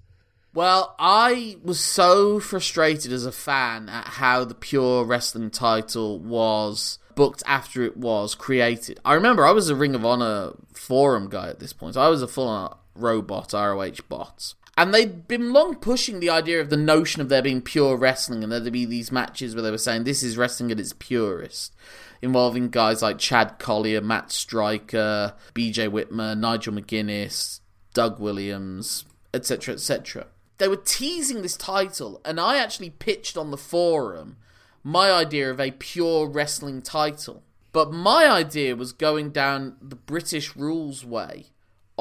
Well, 0.52 0.96
I 0.98 1.56
was 1.62 1.78
so 1.78 2.40
frustrated 2.40 3.12
as 3.12 3.24
a 3.24 3.30
fan 3.30 3.88
at 3.88 4.06
how 4.06 4.44
the 4.44 4.54
Pure 4.54 5.04
Wrestling 5.04 5.50
title 5.50 6.18
was 6.18 6.98
booked 7.14 7.44
after 7.46 7.84
it 7.84 7.96
was 7.96 8.34
created. 8.34 8.98
I 9.04 9.14
remember 9.14 9.46
I 9.46 9.52
was 9.52 9.68
a 9.68 9.76
Ring 9.76 9.94
of 9.94 10.04
Honor 10.04 10.54
forum 10.72 11.28
guy 11.28 11.48
at 11.48 11.60
this 11.60 11.72
point. 11.72 11.96
I 11.96 12.08
was 12.08 12.22
a 12.22 12.28
full 12.28 12.48
on 12.48 12.76
robot, 12.96 13.52
ROH 13.52 14.02
bot. 14.08 14.54
And 14.80 14.94
they'd 14.94 15.28
been 15.28 15.52
long 15.52 15.74
pushing 15.74 16.20
the 16.20 16.30
idea 16.30 16.60
of 16.60 16.70
the 16.70 16.76
notion 16.76 17.20
of 17.20 17.28
there 17.28 17.42
being 17.42 17.60
pure 17.60 17.96
wrestling 17.96 18.42
and 18.42 18.50
there'd 18.50 18.72
be 18.72 18.86
these 18.86 19.12
matches 19.12 19.54
where 19.54 19.62
they 19.62 19.70
were 19.70 19.78
saying 19.78 20.04
this 20.04 20.22
is 20.22 20.38
wrestling 20.38 20.70
at 20.72 20.80
its 20.80 20.94
purest, 20.94 21.74
involving 22.22 22.70
guys 22.70 23.02
like 23.02 23.18
Chad 23.18 23.58
Collyer, 23.58 24.02
Matt 24.02 24.32
Striker, 24.32 25.34
BJ 25.54 25.90
Whitmer, 25.90 26.38
Nigel 26.38 26.72
McGuinness, 26.72 27.60
Doug 27.92 28.18
Williams, 28.18 29.04
etc., 29.34 29.74
etc 29.74 30.26
they 30.60 30.68
were 30.68 30.76
teasing 30.76 31.40
this 31.40 31.56
title, 31.56 32.20
and 32.22 32.38
I 32.38 32.58
actually 32.58 32.90
pitched 32.90 33.38
on 33.38 33.50
the 33.50 33.56
forum 33.56 34.36
my 34.84 35.10
idea 35.10 35.50
of 35.50 35.58
a 35.58 35.70
pure 35.70 36.28
wrestling 36.28 36.82
title. 36.82 37.42
But 37.72 37.92
my 37.92 38.30
idea 38.30 38.76
was 38.76 38.92
going 38.92 39.30
down 39.30 39.76
the 39.80 39.96
British 39.96 40.54
rules 40.56 41.04
way 41.04 41.46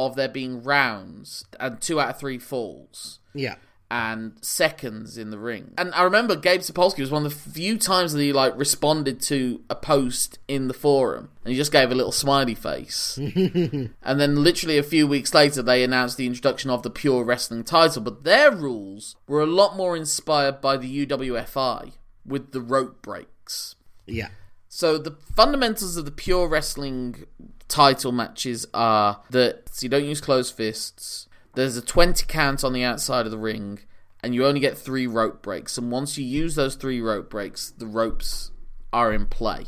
of 0.07 0.15
there 0.15 0.29
being 0.29 0.63
rounds 0.63 1.45
and 1.59 1.79
two 1.81 1.99
out 1.99 2.09
of 2.09 2.19
three 2.19 2.37
falls. 2.37 3.19
Yeah 3.33 3.55
and 3.91 4.33
seconds 4.41 5.17
in 5.17 5.31
the 5.31 5.39
ring. 5.39 5.73
And 5.77 5.93
I 5.95 6.03
remember 6.03 6.35
Gabe 6.35 6.61
Sapolsky 6.61 6.99
was 6.99 7.09
one 7.09 7.25
of 7.25 7.33
the 7.43 7.51
few 7.51 7.77
times 7.77 8.13
that 8.13 8.21
he 8.21 8.31
like 8.31 8.55
responded 8.55 9.19
to 9.21 9.61
a 9.69 9.75
post 9.75 10.37
in 10.47 10.67
the 10.67 10.73
forum 10.73 11.29
and 11.43 11.51
he 11.51 11.57
just 11.57 11.71
gave 11.71 11.91
a 11.91 11.95
little 11.95 12.11
smiley 12.11 12.53
face. 12.53 13.17
and 13.17 13.91
then 14.03 14.43
literally 14.43 14.77
a 14.77 14.83
few 14.83 15.07
weeks 15.07 15.33
later 15.33 15.63
they 15.63 15.83
announced 15.83 16.17
the 16.17 16.27
introduction 16.27 16.69
of 16.69 16.83
the 16.83 16.91
pure 16.91 17.23
wrestling 17.23 17.63
title, 17.63 18.03
but 18.03 18.23
their 18.23 18.51
rules 18.51 19.15
were 19.27 19.41
a 19.41 19.47
lot 19.47 19.75
more 19.75 19.97
inspired 19.97 20.61
by 20.61 20.77
the 20.77 21.05
UWFI 21.05 21.93
with 22.25 22.51
the 22.51 22.61
rope 22.61 23.01
breaks. 23.01 23.75
Yeah. 24.05 24.29
So 24.67 24.99
the 24.99 25.15
fundamentals 25.35 25.97
of 25.97 26.05
the 26.05 26.11
pure 26.11 26.47
wrestling 26.47 27.25
title 27.69 28.11
matches 28.11 28.67
are 28.73 29.21
that 29.29 29.69
you 29.79 29.87
don't 29.87 30.03
use 30.03 30.19
closed 30.19 30.53
fists, 30.53 31.27
there's 31.55 31.77
a 31.77 31.81
20 31.81 32.25
count 32.27 32.63
on 32.63 32.73
the 32.73 32.83
outside 32.83 33.25
of 33.25 33.31
the 33.31 33.37
ring, 33.37 33.79
and 34.21 34.35
you 34.35 34.45
only 34.45 34.59
get 34.59 34.77
three 34.77 35.07
rope 35.07 35.41
breaks. 35.41 35.77
And 35.77 35.91
once 35.91 36.17
you 36.17 36.25
use 36.25 36.55
those 36.55 36.75
three 36.75 36.99
rope 36.99 37.29
breaks, 37.29 37.71
the 37.71 37.87
ropes 37.87 38.51
are 38.91 39.13
in 39.13 39.25
play. 39.27 39.67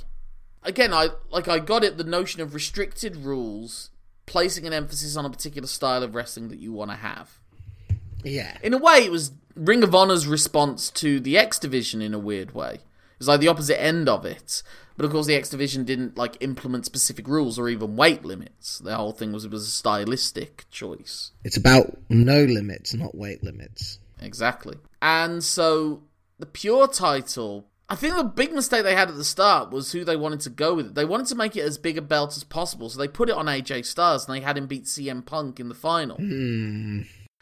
Again, 0.63 0.93
I 0.93 1.09
like 1.31 1.47
I 1.47 1.59
got 1.59 1.83
it. 1.83 1.97
The 1.97 2.03
notion 2.03 2.41
of 2.41 2.53
restricted 2.53 3.15
rules, 3.17 3.89
placing 4.25 4.67
an 4.67 4.73
emphasis 4.73 5.15
on 5.15 5.25
a 5.25 5.29
particular 5.29 5.67
style 5.67 6.03
of 6.03 6.13
wrestling 6.13 6.49
that 6.49 6.59
you 6.59 6.71
want 6.71 6.91
to 6.91 6.97
have. 6.97 7.39
Yeah. 8.23 8.57
In 8.61 8.73
a 8.73 8.77
way, 8.77 8.97
it 8.97 9.11
was 9.11 9.31
Ring 9.55 9.83
of 9.83 9.95
Honor's 9.95 10.27
response 10.27 10.89
to 10.91 11.19
the 11.19 11.37
X 11.37 11.57
Division 11.57 12.01
in 12.01 12.13
a 12.13 12.19
weird 12.19 12.53
way. 12.53 12.75
It 12.75 13.19
was 13.19 13.27
like 13.27 13.39
the 13.39 13.47
opposite 13.47 13.81
end 13.81 14.07
of 14.07 14.25
it. 14.25 14.61
But 15.01 15.07
of 15.07 15.13
course, 15.13 15.25
the 15.25 15.33
X 15.33 15.49
Division 15.49 15.83
didn't 15.83 16.15
like 16.15 16.37
implement 16.41 16.85
specific 16.85 17.27
rules 17.27 17.57
or 17.57 17.67
even 17.67 17.95
weight 17.95 18.23
limits. 18.23 18.77
The 18.77 18.95
whole 18.95 19.13
thing 19.13 19.31
was 19.31 19.43
it 19.43 19.49
was 19.49 19.65
a 19.65 19.71
stylistic 19.71 20.65
choice. 20.69 21.31
It's 21.43 21.57
about 21.57 21.97
no 22.07 22.43
limits, 22.43 22.93
not 22.93 23.17
weight 23.17 23.43
limits. 23.43 23.97
Exactly. 24.19 24.77
And 25.01 25.43
so 25.43 26.03
the 26.37 26.45
pure 26.45 26.87
title, 26.87 27.65
I 27.89 27.95
think 27.95 28.15
the 28.15 28.23
big 28.23 28.53
mistake 28.53 28.83
they 28.83 28.93
had 28.93 29.09
at 29.09 29.15
the 29.15 29.23
start 29.23 29.71
was 29.71 29.91
who 29.91 30.05
they 30.05 30.15
wanted 30.15 30.41
to 30.41 30.51
go 30.51 30.75
with. 30.75 30.93
They 30.93 31.03
wanted 31.03 31.25
to 31.29 31.35
make 31.35 31.55
it 31.55 31.61
as 31.61 31.79
big 31.79 31.97
a 31.97 32.03
belt 32.03 32.37
as 32.37 32.43
possible, 32.43 32.87
so 32.87 32.99
they 32.99 33.07
put 33.07 33.27
it 33.27 33.35
on 33.35 33.47
AJ 33.47 33.87
Styles 33.87 34.27
and 34.27 34.35
they 34.35 34.41
had 34.41 34.55
him 34.55 34.67
beat 34.67 34.83
CM 34.83 35.25
Punk 35.25 35.59
in 35.59 35.67
the 35.67 35.73
final. 35.73 36.17
Hmm 36.17 37.01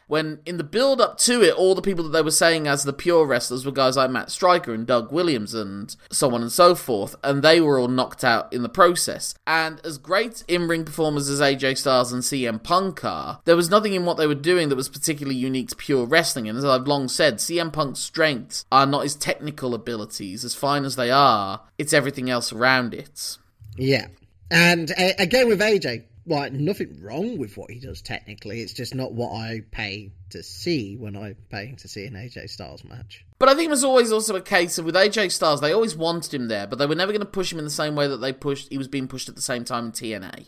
when 0.10 0.40
in 0.44 0.58
the 0.58 0.64
build 0.64 1.00
up 1.00 1.20
to 1.20 1.44
it, 1.44 1.54
all 1.54 1.76
the 1.76 1.84
people 1.84 2.04
that 2.04 2.10
they 2.10 2.24
were 2.24 2.32
saying 2.32 2.68
as 2.68 2.84
the 2.84 2.92
pure 2.92 3.28
wrestlers 3.28 3.64
were 3.64 3.72
guys 3.72 3.96
like 3.96 4.10
Matt 4.10 4.32
Striker 4.32 4.74
and 4.74 4.88
Doug 4.88 5.12
Williams 5.12 5.54
and 5.54 5.96
so 6.12 6.34
on 6.34 6.42
and 6.42 6.52
so 6.52 6.74
forth, 6.74 7.16
and 7.24 7.44
they 7.44 7.62
were 7.62 7.78
all 7.78 7.88
knocked 7.88 8.24
out 8.24 8.52
in 8.52 8.64
the 8.64 8.70
process. 8.70 9.36
And 9.46 9.80
as 9.86 10.00
great 10.00 10.44
in 10.48 10.68
ring 10.68 10.84
performers 10.84 11.30
as 11.30 11.40
AJ 11.40 11.78
Styles 11.78 12.12
and 12.12 12.24
CM 12.24 12.62
Punk 12.62 13.06
are, 13.06 13.40
there 13.46 13.56
was 13.56 13.70
nothing 13.70 13.94
in 13.94 14.06
what 14.06 14.18
they 14.18 14.26
were 14.26 14.34
doing 14.34 14.70
that 14.70 14.76
was 14.76 14.90
particularly 14.90 15.38
unique 15.38 15.70
to 15.70 15.76
pure 15.76 16.08
wrestling. 16.08 16.50
And 16.50 16.58
as 16.58 16.66
I've 16.66 16.88
long 16.88 17.08
said, 17.08 17.36
CM 17.36 17.72
Punk's 17.72 18.00
strengths 18.00 18.66
are 18.72 18.88
not 18.88 19.04
his 19.04 19.14
technical 19.14 19.76
abilities, 19.76 20.44
as 20.44 20.56
fine 20.56 20.86
as 20.86 20.96
they 20.96 21.12
are, 21.12 21.62
it's 21.78 21.94
everything 21.94 22.32
else 22.32 22.52
around 22.52 22.96
it. 22.96 23.38
Yeah. 23.78 24.08
And 24.50 24.90
uh, 24.92 25.12
again 25.20 25.48
with 25.48 25.60
AJ, 25.60 26.06
like 26.30 26.54
nothing 26.54 27.02
wrong 27.02 27.38
with 27.38 27.58
what 27.58 27.72
he 27.72 27.80
does 27.80 28.02
technically. 28.02 28.62
It's 28.62 28.74
just 28.74 28.96
not 28.96 29.14
what 29.14 29.34
I 29.34 29.64
pay 29.72 30.12
to 30.30 30.44
see 30.44 30.96
when 30.96 31.16
I'm 31.16 31.36
paying 31.50 31.76
to 31.78 31.88
see 31.88 32.06
an 32.06 32.14
AJ 32.14 32.50
Styles 32.50 32.84
match. 32.84 33.26
But 33.40 33.50
I 33.50 33.56
think 33.56 33.68
it 33.68 33.72
was 33.72 33.84
always 33.84 34.12
also 34.12 34.36
a 34.36 34.42
case 34.42 34.78
of 34.78 34.86
with 34.86 34.96
AJ 34.96 35.32
Styles, 35.32 35.62
they 35.62 35.74
always 35.74 35.96
wanted 35.96 36.34
him 36.34 36.48
there, 36.48 36.68
but 36.68 36.78
they 36.78 36.86
were 36.86 36.96
never 36.96 37.12
going 37.12 37.22
to 37.22 37.26
push 37.26 37.52
him 37.52 37.60
in 37.60 37.66
the 37.66 37.72
same 37.72 37.96
way 37.96 38.08
that 38.08 38.18
they 38.18 38.32
pushed. 38.32 38.70
He 38.70 38.78
was 38.78 38.88
being 38.88 39.08
pushed 39.08 39.28
at 39.28 39.36
the 39.36 39.42
same 39.42 39.66
time 39.66 39.88
in 39.88 39.92
TNA. 39.92 40.48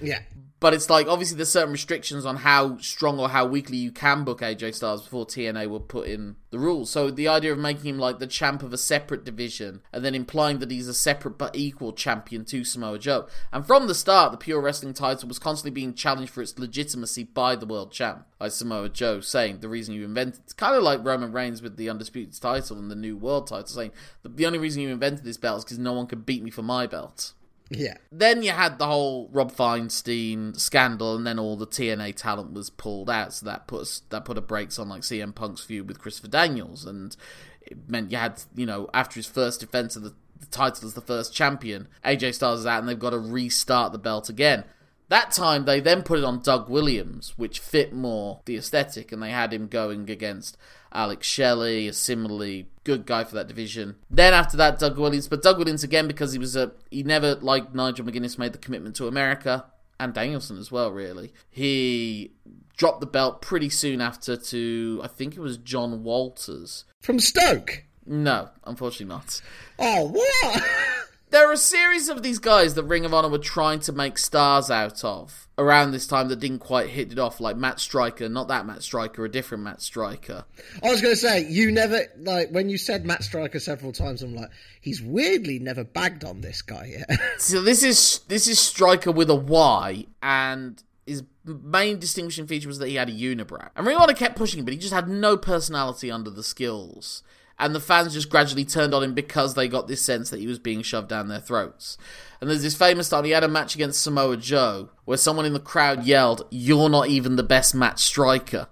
Yeah, 0.00 0.20
but 0.58 0.72
it's 0.72 0.88
like 0.88 1.06
obviously 1.06 1.36
there's 1.36 1.50
certain 1.50 1.72
restrictions 1.72 2.24
on 2.24 2.36
how 2.36 2.78
strong 2.78 3.20
or 3.20 3.28
how 3.28 3.44
weakly 3.44 3.76
you 3.76 3.92
can 3.92 4.24
book 4.24 4.40
AJ 4.40 4.74
Styles 4.74 5.02
before 5.02 5.26
TNA 5.26 5.68
will 5.68 5.80
put 5.80 6.08
in 6.08 6.36
the 6.50 6.58
rules. 6.58 6.90
So 6.90 7.10
the 7.10 7.28
idea 7.28 7.52
of 7.52 7.58
making 7.58 7.84
him 7.84 7.98
like 7.98 8.18
the 8.18 8.26
champ 8.26 8.62
of 8.62 8.72
a 8.72 8.78
separate 8.78 9.24
division 9.24 9.82
and 9.92 10.04
then 10.04 10.14
implying 10.14 10.58
that 10.60 10.70
he's 10.70 10.88
a 10.88 10.94
separate 10.94 11.36
but 11.36 11.54
equal 11.54 11.92
champion 11.92 12.44
to 12.46 12.64
Samoa 12.64 12.98
Joe. 12.98 13.26
And 13.52 13.66
from 13.66 13.86
the 13.86 13.94
start, 13.94 14.32
the 14.32 14.38
Pure 14.38 14.62
Wrestling 14.62 14.94
title 14.94 15.28
was 15.28 15.38
constantly 15.38 15.72
being 15.72 15.92
challenged 15.92 16.32
for 16.32 16.40
its 16.40 16.58
legitimacy 16.58 17.24
by 17.24 17.54
the 17.56 17.66
world 17.66 17.92
champ, 17.92 18.26
by 18.38 18.48
Samoa 18.48 18.88
Joe, 18.88 19.20
saying 19.20 19.60
the 19.60 19.68
reason 19.68 19.94
you 19.94 20.04
invented 20.04 20.40
it's 20.44 20.52
kind 20.52 20.74
of 20.74 20.82
like 20.82 21.04
Roman 21.04 21.32
Reigns 21.32 21.60
with 21.60 21.76
the 21.76 21.90
undisputed 21.90 22.40
title 22.40 22.78
and 22.78 22.90
the 22.90 22.96
new 22.96 23.16
world 23.16 23.48
title, 23.48 23.66
saying 23.66 23.92
the 24.24 24.46
only 24.46 24.58
reason 24.58 24.82
you 24.82 24.88
invented 24.88 25.24
this 25.24 25.36
belt 25.36 25.58
is 25.58 25.64
because 25.64 25.78
no 25.78 25.92
one 25.92 26.06
could 26.06 26.24
beat 26.24 26.42
me 26.42 26.50
for 26.50 26.62
my 26.62 26.86
belt. 26.86 27.32
Yeah. 27.70 27.96
Then 28.12 28.42
you 28.42 28.52
had 28.52 28.78
the 28.78 28.86
whole 28.86 29.28
Rob 29.32 29.52
Feinstein 29.52 30.58
scandal, 30.58 31.16
and 31.16 31.26
then 31.26 31.38
all 31.38 31.56
the 31.56 31.66
TNA 31.66 32.14
talent 32.14 32.52
was 32.52 32.70
pulled 32.70 33.10
out, 33.10 33.32
so 33.32 33.46
that 33.46 33.66
put 33.66 34.00
that 34.10 34.24
put 34.24 34.38
a 34.38 34.40
brakes 34.40 34.78
on 34.78 34.88
like 34.88 35.02
CM 35.02 35.34
Punk's 35.34 35.64
feud 35.64 35.88
with 35.88 35.98
Christopher 35.98 36.28
Daniels, 36.28 36.84
and 36.84 37.16
it 37.62 37.88
meant 37.88 38.12
you 38.12 38.18
had 38.18 38.42
you 38.54 38.66
know 38.66 38.88
after 38.94 39.16
his 39.16 39.26
first 39.26 39.60
defense 39.60 39.96
of 39.96 40.02
the, 40.02 40.14
the 40.38 40.46
title 40.46 40.86
as 40.86 40.94
the 40.94 41.00
first 41.00 41.34
champion, 41.34 41.88
AJ 42.04 42.34
Styles 42.34 42.60
is 42.60 42.66
out, 42.66 42.80
and 42.80 42.88
they've 42.88 42.98
got 42.98 43.10
to 43.10 43.18
restart 43.18 43.92
the 43.92 43.98
belt 43.98 44.28
again. 44.28 44.64
That 45.08 45.30
time 45.30 45.64
they 45.64 45.80
then 45.80 46.02
put 46.02 46.18
it 46.18 46.24
on 46.24 46.42
Doug 46.42 46.68
Williams, 46.68 47.34
which 47.36 47.60
fit 47.60 47.92
more 47.92 48.40
the 48.44 48.56
aesthetic, 48.56 49.10
and 49.10 49.22
they 49.22 49.30
had 49.30 49.52
him 49.52 49.66
going 49.66 50.08
against 50.10 50.56
Alex 50.92 51.26
Shelley, 51.26 51.88
a 51.88 51.92
similarly 51.92 52.68
good 52.84 53.06
guy 53.06 53.24
for 53.24 53.34
that 53.34 53.48
division. 53.48 53.96
Then 54.10 54.32
after 54.32 54.56
that, 54.56 54.78
Doug 54.78 54.98
Williams, 54.98 55.28
but 55.28 55.42
Doug 55.42 55.58
Williams 55.58 55.84
again 55.84 56.06
because 56.06 56.32
he 56.32 56.38
was 56.38 56.56
a 56.56 56.72
he 56.90 57.02
never 57.02 57.34
like 57.36 57.74
Nigel 57.74 58.06
McGuinness 58.06 58.38
made 58.38 58.52
the 58.52 58.58
commitment 58.58 58.96
to 58.96 59.08
America 59.08 59.66
and 59.98 60.14
Danielson 60.14 60.58
as 60.58 60.70
well. 60.70 60.90
Really, 60.90 61.32
he 61.50 62.32
dropped 62.76 63.00
the 63.00 63.06
belt 63.06 63.42
pretty 63.42 63.68
soon 63.68 64.00
after 64.00 64.36
to 64.36 65.00
I 65.02 65.08
think 65.08 65.36
it 65.36 65.40
was 65.40 65.56
John 65.58 66.02
Walters 66.02 66.84
from 67.00 67.18
Stoke. 67.18 67.84
No, 68.06 68.50
unfortunately 68.64 69.06
not. 69.14 69.40
Oh 69.78 70.06
what? 70.08 70.62
there 71.30 71.48
are 71.48 71.52
a 71.52 71.56
series 71.56 72.08
of 72.08 72.22
these 72.22 72.38
guys 72.38 72.74
that 72.74 72.84
Ring 72.84 73.04
of 73.04 73.12
Honor 73.12 73.28
were 73.28 73.38
trying 73.38 73.80
to 73.80 73.92
make 73.92 74.16
stars 74.18 74.70
out 74.70 75.04
of 75.04 75.48
around 75.58 75.90
this 75.90 76.06
time 76.06 76.28
that 76.28 76.38
didn't 76.38 76.60
quite 76.60 76.90
hit 76.90 77.10
it 77.10 77.18
off, 77.18 77.40
like 77.40 77.56
Matt 77.56 77.80
Striker, 77.80 78.28
not 78.28 78.48
that 78.48 78.66
Matt 78.66 78.82
Striker, 78.82 79.24
a 79.24 79.30
different 79.30 79.64
Matt 79.64 79.82
Striker. 79.82 80.44
I 80.82 80.88
was 80.88 81.00
going 81.00 81.14
to 81.14 81.20
say, 81.20 81.46
you 81.48 81.72
never, 81.72 82.02
like, 82.18 82.50
when 82.50 82.68
you 82.68 82.78
said 82.78 83.04
Matt 83.04 83.24
Striker 83.24 83.58
several 83.58 83.92
times, 83.92 84.22
I'm 84.22 84.34
like, 84.34 84.50
he's 84.80 85.02
weirdly 85.02 85.58
never 85.58 85.82
bagged 85.82 86.24
on 86.24 86.42
this 86.42 86.62
guy 86.62 86.96
yet. 86.98 87.18
so 87.38 87.60
this 87.60 87.82
is, 87.82 88.20
this 88.28 88.46
is 88.46 88.58
Stryker 88.58 89.10
with 89.10 89.30
a 89.30 89.34
Y, 89.34 90.06
and 90.22 90.82
his 91.06 91.24
main 91.44 91.98
distinguishing 91.98 92.46
feature 92.46 92.68
was 92.68 92.78
that 92.78 92.88
he 92.88 92.96
had 92.96 93.08
a 93.08 93.12
unibrow. 93.12 93.70
And 93.74 93.86
Ring 93.86 93.96
of 93.96 94.02
Honor 94.02 94.14
kept 94.14 94.36
pushing, 94.36 94.60
him, 94.60 94.64
but 94.64 94.74
he 94.74 94.78
just 94.78 94.94
had 94.94 95.08
no 95.08 95.36
personality 95.36 96.10
under 96.10 96.30
the 96.30 96.42
skills 96.42 97.22
and 97.58 97.74
the 97.74 97.80
fans 97.80 98.12
just 98.12 98.28
gradually 98.28 98.64
turned 98.64 98.94
on 98.94 99.02
him 99.02 99.14
because 99.14 99.54
they 99.54 99.68
got 99.68 99.88
this 99.88 100.02
sense 100.02 100.30
that 100.30 100.40
he 100.40 100.46
was 100.46 100.58
being 100.58 100.82
shoved 100.82 101.08
down 101.08 101.28
their 101.28 101.40
throats. 101.40 101.96
And 102.40 102.50
there's 102.50 102.62
this 102.62 102.76
famous 102.76 103.08
time 103.08 103.24
he 103.24 103.30
had 103.30 103.44
a 103.44 103.48
match 103.48 103.74
against 103.74 104.02
Samoa 104.02 104.36
Joe 104.36 104.90
where 105.04 105.16
someone 105.16 105.46
in 105.46 105.54
the 105.54 105.60
crowd 105.60 106.04
yelled, 106.04 106.46
You're 106.50 106.90
not 106.90 107.08
even 107.08 107.36
the 107.36 107.42
best 107.42 107.74
match 107.74 108.00
striker. 108.00 108.68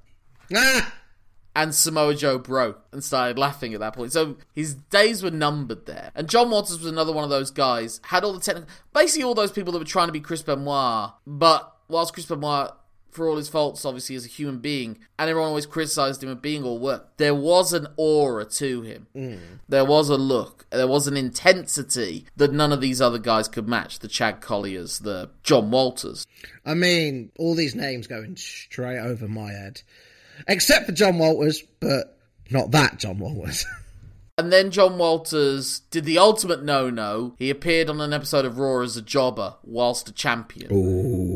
Ah! 0.55 0.95
And 1.57 1.75
Samoa 1.75 2.15
Joe 2.15 2.37
broke 2.37 2.85
and 2.93 3.03
started 3.03 3.39
laughing 3.39 3.75
at 3.75 3.81
that 3.81 3.95
point. 3.95 4.13
So 4.13 4.37
his 4.53 4.75
days 4.75 5.23
were 5.23 5.31
numbered 5.31 5.87
there. 5.87 6.11
And 6.15 6.29
John 6.29 6.51
Walters 6.51 6.79
was 6.79 6.91
another 6.91 7.13
one 7.13 7.25
of 7.25 7.31
those 7.31 7.53
guys, 7.53 8.01
had 8.05 8.25
all 8.25 8.33
the 8.33 8.41
technical. 8.41 8.69
Basically, 8.93 9.23
all 9.23 9.35
those 9.35 9.53
people 9.53 9.73
that 9.73 9.79
were 9.79 9.85
trying 9.85 10.09
to 10.09 10.13
be 10.13 10.21
Chris 10.21 10.43
Benoit, 10.43 11.13
but 11.27 11.75
whilst 11.89 12.13
Chris 12.13 12.27
Benoit 12.27 12.73
for 13.15 13.29
all 13.29 13.37
his 13.37 13.49
faults, 13.49 13.85
obviously, 13.85 14.17
as 14.17 14.25
a 14.25 14.29
human 14.29 14.59
being, 14.59 14.99
and 15.19 15.31
everyone 15.31 15.49
always 15.49 15.67
criticized 15.67 16.23
him 16.23 16.29
of 16.29 16.43
being 16.43 16.65
all 16.65 16.79
work, 16.79 17.17
there 17.17 17.35
was 17.35 17.73
an 17.73 17.87
aura 17.97 18.45
to 18.45 18.83
him. 18.83 19.07
Mm. 19.15 19.39
There 19.69 19.85
was 19.85 20.09
a 20.09 20.17
look. 20.17 20.67
There 20.71 20.89
was 20.89 21.07
an 21.07 21.17
intensity 21.17 22.27
that 22.37 22.53
none 22.53 22.73
of 22.73 22.81
these 22.81 23.01
other 23.01 23.19
guys 23.19 23.47
could 23.47 23.69
match. 23.69 24.01
The 24.01 24.09
Chad 24.09 24.41
Collyers, 24.41 24.99
the 24.99 25.31
John 25.45 25.71
Walters. 25.71 26.27
I 26.67 26.75
mean, 26.75 27.31
all 27.39 27.55
these 27.55 27.77
names 27.77 28.09
going 28.09 28.37
straight 28.37 28.99
over 28.99 29.29
my 29.29 29.53
head. 29.53 29.83
Except 30.49 30.87
for 30.87 30.93
John 30.93 31.19
Walters, 31.19 31.63
but 31.79 32.19
not 32.51 32.73
that 32.73 32.99
John 32.99 33.19
Walters. 33.19 33.65
And 34.37 34.53
then 34.53 34.73
John 34.73 34.99
Walters 34.99 35.81
did 35.93 36.05
the 36.05 36.19
ultimate 36.19 36.65
no 36.65 36.91
no. 36.91 37.35
He 37.39 37.51
appeared 37.51 37.89
on 37.89 38.01
an 38.01 38.13
episode 38.13 38.45
of 38.45 38.59
Raw 38.59 38.81
as 38.81 38.97
a 38.97 39.03
jobber 39.03 39.55
whilst 39.63 40.09
a 40.09 40.13
champion. 40.13 40.73
Ooh. 40.73 41.34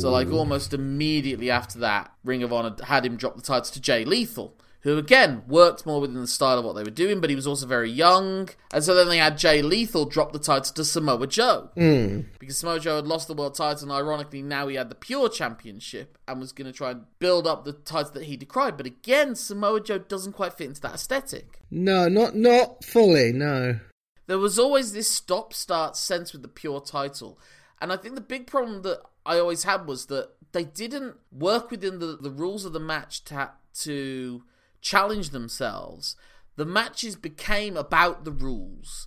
So, 0.00 0.10
like, 0.10 0.30
almost 0.30 0.74
immediately 0.74 1.50
after 1.50 1.78
that, 1.80 2.12
Ring 2.24 2.42
of 2.42 2.52
Honor 2.52 2.76
had 2.84 3.04
him 3.04 3.16
drop 3.16 3.36
the 3.36 3.42
titles 3.42 3.70
to 3.72 3.80
Jay 3.80 4.04
Lethal 4.04 4.54
who 4.82 4.96
again 4.96 5.42
worked 5.48 5.84
more 5.84 6.00
within 6.00 6.20
the 6.20 6.26
style 6.26 6.58
of 6.58 6.64
what 6.64 6.74
they 6.74 6.84
were 6.84 6.90
doing, 6.90 7.20
but 7.20 7.30
he 7.30 7.36
was 7.36 7.46
also 7.46 7.66
very 7.66 7.90
young. 7.90 8.48
And 8.72 8.84
so 8.84 8.94
then 8.94 9.08
they 9.08 9.18
had 9.18 9.36
Jay 9.36 9.60
Lethal 9.60 10.06
drop 10.06 10.32
the 10.32 10.38
title 10.38 10.72
to 10.72 10.84
Samoa 10.84 11.26
Joe. 11.26 11.70
Mm. 11.76 12.26
Because 12.38 12.58
Samoa 12.58 12.78
Joe 12.78 12.96
had 12.96 13.06
lost 13.06 13.26
the 13.26 13.34
world 13.34 13.54
title, 13.54 13.82
and 13.82 13.92
ironically, 13.92 14.40
now 14.40 14.68
he 14.68 14.76
had 14.76 14.88
the 14.88 14.94
Pure 14.94 15.30
Championship 15.30 16.16
and 16.28 16.40
was 16.40 16.52
going 16.52 16.66
to 16.66 16.72
try 16.72 16.92
and 16.92 17.04
build 17.18 17.46
up 17.46 17.64
the 17.64 17.72
title 17.72 18.12
that 18.12 18.24
he 18.24 18.36
decried. 18.36 18.76
But 18.76 18.86
again, 18.86 19.34
Samoa 19.34 19.82
Joe 19.82 19.98
doesn't 19.98 20.32
quite 20.32 20.54
fit 20.54 20.68
into 20.68 20.80
that 20.82 20.94
aesthetic. 20.94 21.60
No, 21.70 22.08
not 22.08 22.36
not 22.36 22.84
fully, 22.84 23.32
no. 23.32 23.80
There 24.26 24.38
was 24.38 24.58
always 24.58 24.92
this 24.92 25.10
stop 25.10 25.52
start 25.54 25.96
sense 25.96 26.32
with 26.32 26.42
the 26.42 26.48
Pure 26.48 26.82
title. 26.82 27.38
And 27.80 27.92
I 27.92 27.96
think 27.96 28.14
the 28.14 28.20
big 28.20 28.46
problem 28.46 28.82
that 28.82 29.00
I 29.28 29.38
always 29.38 29.64
had 29.64 29.86
was 29.86 30.06
that 30.06 30.30
they 30.52 30.64
didn't 30.64 31.16
work 31.30 31.70
within 31.70 31.98
the, 31.98 32.16
the 32.16 32.30
rules 32.30 32.64
of 32.64 32.72
the 32.72 32.80
match 32.80 33.22
to, 33.24 33.50
to 33.80 34.42
challenge 34.80 35.30
themselves, 35.30 36.16
the 36.56 36.64
matches 36.64 37.14
became 37.14 37.76
about 37.76 38.24
the 38.24 38.32
rules 38.32 39.06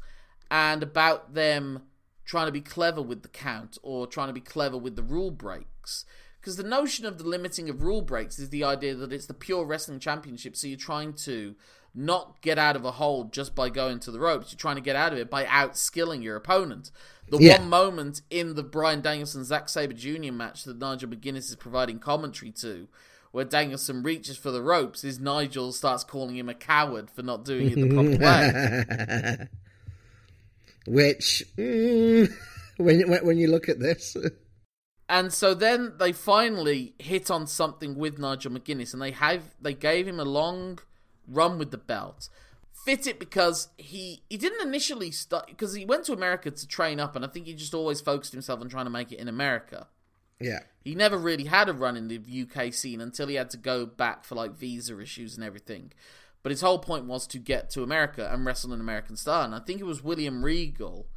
and 0.51 0.84
about 0.84 1.34
them 1.34 1.82
trying 2.24 2.46
to 2.46 2.51
be 2.51 2.62
clever 2.62 3.01
with 3.01 3.24
the 3.24 3.28
count 3.30 3.80
or 3.82 4.06
trying 4.06 4.28
to 4.28 4.34
be 4.34 4.40
clever 4.40 4.78
with 4.78 4.96
the 4.96 5.04
rule 5.04 5.32
breaks. 5.32 6.05
Because 6.42 6.58
the 6.58 6.64
notion 6.64 7.06
of 7.06 7.20
the 7.20 7.24
limiting 7.24 7.70
of 7.70 7.84
rule 7.84 8.01
breaks 8.01 8.40
is 8.40 8.50
the 8.50 8.64
idea 8.64 8.96
that 8.96 9.14
it's 9.14 9.27
the 9.27 9.34
pure 9.36 9.64
wrestling 9.64 10.00
championship, 10.00 10.58
so 10.58 10.66
you're 10.66 10.75
trying 10.75 11.14
to 11.14 11.56
not 11.94 12.42
get 12.42 12.58
out 12.58 12.75
of 12.75 12.84
a 12.84 12.92
hold 12.92 13.32
just 13.32 13.54
by 13.54 13.70
going 13.70 14.00
to 14.00 14.10
the 14.10 14.20
ropes. 14.20 14.51
You're 14.51 14.58
trying 14.58 14.77
to 14.77 14.82
get 14.82 14.96
out 14.96 15.14
of 15.14 15.20
it 15.20 15.30
by 15.30 15.44
outskilling 15.46 16.24
your 16.24 16.36
opponent. 16.36 16.90
The 17.30 17.38
yeah. 17.38 17.60
one 17.60 17.70
moment 17.70 18.22
in 18.32 18.56
the 18.56 18.64
Brian 18.64 19.01
Danielson 19.01 19.44
Zack 19.44 19.70
Sabre 19.70 19.94
Jr. 19.94 20.32
match 20.32 20.64
that 20.64 20.80
Nigel 20.80 21.10
McGuinness 21.10 21.50
is 21.50 21.56
providing 21.58 22.00
commentary 22.00 22.51
to 22.54 22.88
where 23.32 23.46
Danielson 23.46 24.04
reaches 24.04 24.36
for 24.36 24.51
the 24.51 24.62
ropes 24.62 25.04
is 25.04 25.20
Nigel 25.20 25.72
starts 25.72 26.04
calling 26.04 26.36
him 26.36 26.50
a 26.50 26.54
coward 26.54 27.10
for 27.10 27.22
not 27.22 27.46
doing 27.46 27.72
it 27.72 27.75
the 27.75 27.90
proper 27.94 29.38
way. 29.38 29.48
Which, 30.88 31.44
mm, 31.56 32.32
when, 32.77 33.10
when 33.24 33.38
you 33.38 33.48
look 33.48 33.70
at 33.70 33.80
this. 33.80 34.18
And 35.11 35.33
so 35.33 35.53
then 35.53 35.95
they 35.97 36.13
finally 36.13 36.95
hit 36.97 37.29
on 37.29 37.45
something 37.45 37.95
with 37.95 38.17
Nigel 38.17 38.53
McGuinness, 38.53 38.93
and 38.93 39.01
they 39.01 39.11
have 39.11 39.43
they 39.61 39.74
gave 39.74 40.07
him 40.07 40.21
a 40.21 40.25
long 40.25 40.79
run 41.27 41.59
with 41.59 41.71
the 41.71 41.77
belt. 41.77 42.29
Fit 42.85 43.05
it 43.05 43.19
because 43.19 43.67
he 43.77 44.24
he 44.29 44.37
didn't 44.37 44.65
initially 44.65 45.11
start 45.11 45.47
because 45.47 45.74
he 45.74 45.83
went 45.83 46.05
to 46.05 46.13
America 46.13 46.50
to 46.50 46.65
train 46.65 46.97
up, 47.01 47.13
and 47.17 47.25
I 47.25 47.27
think 47.27 47.45
he 47.45 47.53
just 47.53 47.74
always 47.74 48.00
focused 48.00 48.31
himself 48.31 48.61
on 48.61 48.69
trying 48.69 48.85
to 48.85 48.89
make 48.89 49.11
it 49.11 49.19
in 49.19 49.27
America. 49.27 49.87
Yeah. 50.39 50.61
He 50.81 50.95
never 50.95 51.17
really 51.17 51.43
had 51.43 51.67
a 51.67 51.74
run 51.74 51.97
in 51.97 52.07
the 52.07 52.21
UK 52.43 52.74
scene 52.74 53.01
until 53.01 53.27
he 53.27 53.35
had 53.35 53.50
to 53.50 53.57
go 53.57 53.85
back 53.85 54.24
for 54.24 54.35
like 54.35 54.53
visa 54.53 54.97
issues 54.97 55.35
and 55.35 55.43
everything. 55.43 55.91
But 56.41 56.51
his 56.51 56.61
whole 56.61 56.79
point 56.79 57.03
was 57.03 57.27
to 57.27 57.37
get 57.37 57.69
to 57.71 57.83
America 57.83 58.29
and 58.31 58.45
wrestle 58.45 58.71
an 58.71 58.79
American 58.79 59.17
star. 59.17 59.43
And 59.43 59.53
I 59.53 59.59
think 59.59 59.81
it 59.81 59.85
was 59.85 60.03
William 60.03 60.43
Regal 60.43 61.07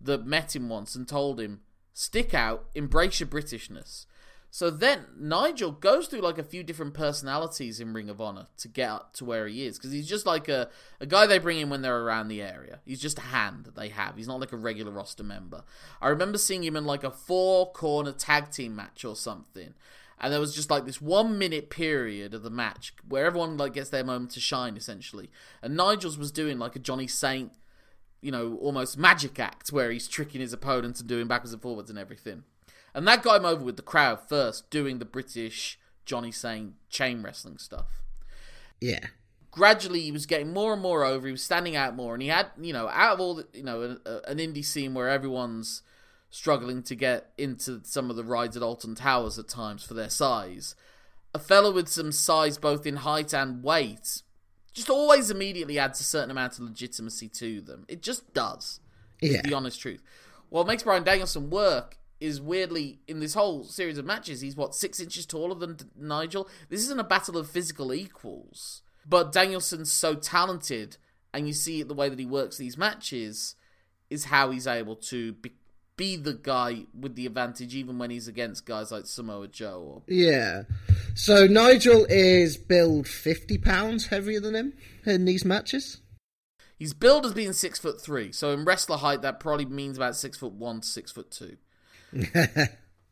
that 0.00 0.24
met 0.24 0.56
him 0.56 0.70
once 0.70 0.94
and 0.94 1.06
told 1.06 1.38
him, 1.38 1.60
stick 1.98 2.32
out, 2.32 2.66
embrace 2.76 3.18
your 3.18 3.28
Britishness. 3.28 4.06
So 4.52 4.70
then 4.70 5.06
Nigel 5.18 5.72
goes 5.72 6.06
through 6.06 6.20
like 6.20 6.38
a 6.38 6.44
few 6.44 6.62
different 6.62 6.94
personalities 6.94 7.80
in 7.80 7.92
Ring 7.92 8.08
of 8.08 8.20
Honor 8.20 8.46
to 8.58 8.68
get 8.68 8.88
up 8.88 9.14
to 9.14 9.24
where 9.24 9.48
he 9.48 9.66
is 9.66 9.76
because 9.76 9.90
he's 9.90 10.08
just 10.08 10.24
like 10.24 10.48
a, 10.48 10.68
a 11.00 11.06
guy 11.06 11.26
they 11.26 11.40
bring 11.40 11.58
in 11.58 11.70
when 11.70 11.82
they're 11.82 12.00
around 12.00 12.28
the 12.28 12.40
area. 12.40 12.78
He's 12.86 13.00
just 13.00 13.18
a 13.18 13.22
hand 13.22 13.64
that 13.64 13.74
they 13.74 13.88
have. 13.88 14.16
He's 14.16 14.28
not 14.28 14.38
like 14.38 14.52
a 14.52 14.56
regular 14.56 14.92
roster 14.92 15.24
member. 15.24 15.64
I 16.00 16.08
remember 16.08 16.38
seeing 16.38 16.62
him 16.62 16.76
in 16.76 16.86
like 16.86 17.02
a 17.02 17.10
four 17.10 17.72
corner 17.72 18.12
tag 18.12 18.52
team 18.52 18.76
match 18.76 19.04
or 19.04 19.16
something. 19.16 19.74
And 20.20 20.32
there 20.32 20.40
was 20.40 20.54
just 20.54 20.70
like 20.70 20.84
this 20.86 21.02
one 21.02 21.36
minute 21.36 21.68
period 21.68 22.32
of 22.32 22.44
the 22.44 22.50
match 22.50 22.94
where 23.08 23.26
everyone 23.26 23.56
like 23.56 23.74
gets 23.74 23.90
their 23.90 24.04
moment 24.04 24.30
to 24.32 24.40
shine 24.40 24.76
essentially. 24.76 25.30
And 25.62 25.76
Nigel's 25.76 26.16
was 26.16 26.30
doing 26.30 26.60
like 26.60 26.76
a 26.76 26.80
Johnny 26.80 27.08
Saint, 27.08 27.52
you 28.20 28.32
know, 28.32 28.58
almost 28.60 28.98
magic 28.98 29.38
act 29.38 29.70
where 29.70 29.90
he's 29.90 30.08
tricking 30.08 30.40
his 30.40 30.52
opponents 30.52 31.00
and 31.00 31.08
doing 31.08 31.26
backwards 31.26 31.52
and 31.52 31.62
forwards 31.62 31.90
and 31.90 31.98
everything. 31.98 32.44
And 32.94 33.06
that 33.06 33.22
got 33.22 33.40
him 33.40 33.46
over 33.46 33.64
with 33.64 33.76
the 33.76 33.82
crowd 33.82 34.28
first, 34.28 34.70
doing 34.70 34.98
the 34.98 35.04
British 35.04 35.78
Johnny 36.04 36.32
Saint 36.32 36.74
chain 36.88 37.22
wrestling 37.22 37.58
stuff. 37.58 38.02
Yeah. 38.80 39.06
Gradually, 39.50 40.00
he 40.00 40.12
was 40.12 40.26
getting 40.26 40.52
more 40.52 40.72
and 40.72 40.82
more 40.82 41.04
over. 41.04 41.26
He 41.26 41.32
was 41.32 41.42
standing 41.42 41.76
out 41.76 41.96
more, 41.96 42.14
and 42.14 42.22
he 42.22 42.28
had, 42.28 42.46
you 42.60 42.72
know, 42.72 42.88
out 42.88 43.14
of 43.14 43.20
all, 43.20 43.34
the, 43.36 43.46
you 43.52 43.62
know, 43.62 43.82
a, 43.82 44.10
a, 44.10 44.20
an 44.30 44.38
indie 44.38 44.64
scene 44.64 44.94
where 44.94 45.08
everyone's 45.08 45.82
struggling 46.30 46.82
to 46.82 46.94
get 46.94 47.30
into 47.38 47.80
some 47.84 48.10
of 48.10 48.16
the 48.16 48.24
rides 48.24 48.56
at 48.56 48.62
Alton 48.62 48.94
Towers 48.94 49.38
at 49.38 49.48
times 49.48 49.82
for 49.84 49.94
their 49.94 50.10
size. 50.10 50.74
A 51.34 51.38
fellow 51.38 51.72
with 51.72 51.88
some 51.88 52.12
size 52.12 52.58
both 52.58 52.86
in 52.86 52.96
height 52.96 53.32
and 53.32 53.62
weight 53.62 54.22
just 54.78 54.90
always 54.90 55.30
immediately 55.30 55.78
adds 55.78 56.00
a 56.00 56.04
certain 56.04 56.30
amount 56.30 56.54
of 56.54 56.60
legitimacy 56.60 57.28
to 57.28 57.60
them. 57.60 57.84
It 57.88 58.02
just 58.02 58.32
does. 58.32 58.80
Yeah. 59.20 59.42
the 59.42 59.52
honest 59.52 59.80
truth. 59.80 60.00
What 60.48 60.68
makes 60.68 60.84
Brian 60.84 61.02
Danielson 61.02 61.50
work 61.50 61.98
is 62.20 62.40
weirdly 62.40 63.00
in 63.08 63.18
this 63.20 63.34
whole 63.34 63.64
series 63.64 63.98
of 63.98 64.04
matches. 64.04 64.40
He's 64.40 64.56
what 64.56 64.74
six 64.74 65.00
inches 65.00 65.26
taller 65.26 65.54
than 65.54 65.76
Nigel. 65.96 66.48
This 66.68 66.82
isn't 66.82 67.00
a 67.00 67.04
battle 67.04 67.36
of 67.36 67.50
physical 67.50 67.92
equals, 67.92 68.82
but 69.04 69.32
Danielson's 69.32 69.90
so 69.90 70.14
talented, 70.14 70.96
and 71.34 71.46
you 71.46 71.52
see 71.52 71.82
the 71.82 71.94
way 71.94 72.08
that 72.08 72.18
he 72.18 72.26
works 72.26 72.56
these 72.56 72.78
matches 72.78 73.56
is 74.10 74.26
how 74.26 74.50
he's 74.50 74.66
able 74.66 74.96
to 74.96 75.32
be, 75.32 75.52
be 75.98 76.16
the 76.16 76.32
guy 76.32 76.86
with 76.98 77.14
the 77.14 77.26
advantage, 77.26 77.74
even 77.74 77.98
when 77.98 78.08
he's 78.08 78.26
against 78.26 78.64
guys 78.64 78.90
like 78.90 79.04
Samoa 79.04 79.48
Joe. 79.48 79.82
Or... 79.82 80.02
Yeah. 80.06 80.62
So 81.14 81.46
Nigel 81.46 82.06
is 82.08 82.56
billed 82.56 83.06
fifty 83.06 83.58
pounds 83.58 84.06
heavier 84.06 84.40
than 84.40 84.54
him 84.54 84.72
in 85.04 85.26
these 85.26 85.44
matches. 85.44 86.00
He's 86.78 86.94
billed 86.94 87.26
as 87.26 87.34
being 87.34 87.52
six 87.52 87.78
foot 87.78 88.00
three, 88.00 88.32
so 88.32 88.52
in 88.52 88.64
wrestler 88.64 88.96
height 88.96 89.20
that 89.20 89.40
probably 89.40 89.66
means 89.66 89.98
about 89.98 90.16
six 90.16 90.38
foot 90.38 90.52
one 90.52 90.80
to 90.80 90.88
six 90.88 91.12
foot 91.12 91.30
two. 91.30 91.56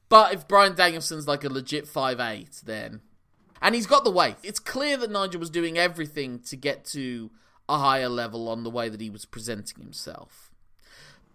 but 0.09 0.33
if 0.33 0.49
Brian 0.49 0.75
Danielson's 0.75 1.29
like 1.29 1.45
a 1.45 1.51
legit 1.51 1.87
five 1.87 2.21
eight, 2.21 2.63
then. 2.65 3.03
And 3.61 3.75
he's 3.75 3.87
got 3.87 4.05
the 4.05 4.11
weight. 4.11 4.37
It's 4.43 4.61
clear 4.61 4.97
that 4.99 5.11
Nigel 5.11 5.41
was 5.41 5.51
doing 5.51 5.77
everything 5.79 6.39
to 6.41 6.57
get 6.57 6.85
to 6.87 7.31
a 7.69 7.79
higher 7.79 8.09
level 8.09 8.49
on 8.49 8.63
the 8.63 8.71
way 8.71 8.89
that 8.89 9.01
he 9.01 9.11
was 9.11 9.25
presenting 9.25 9.83
himself. 9.83 10.46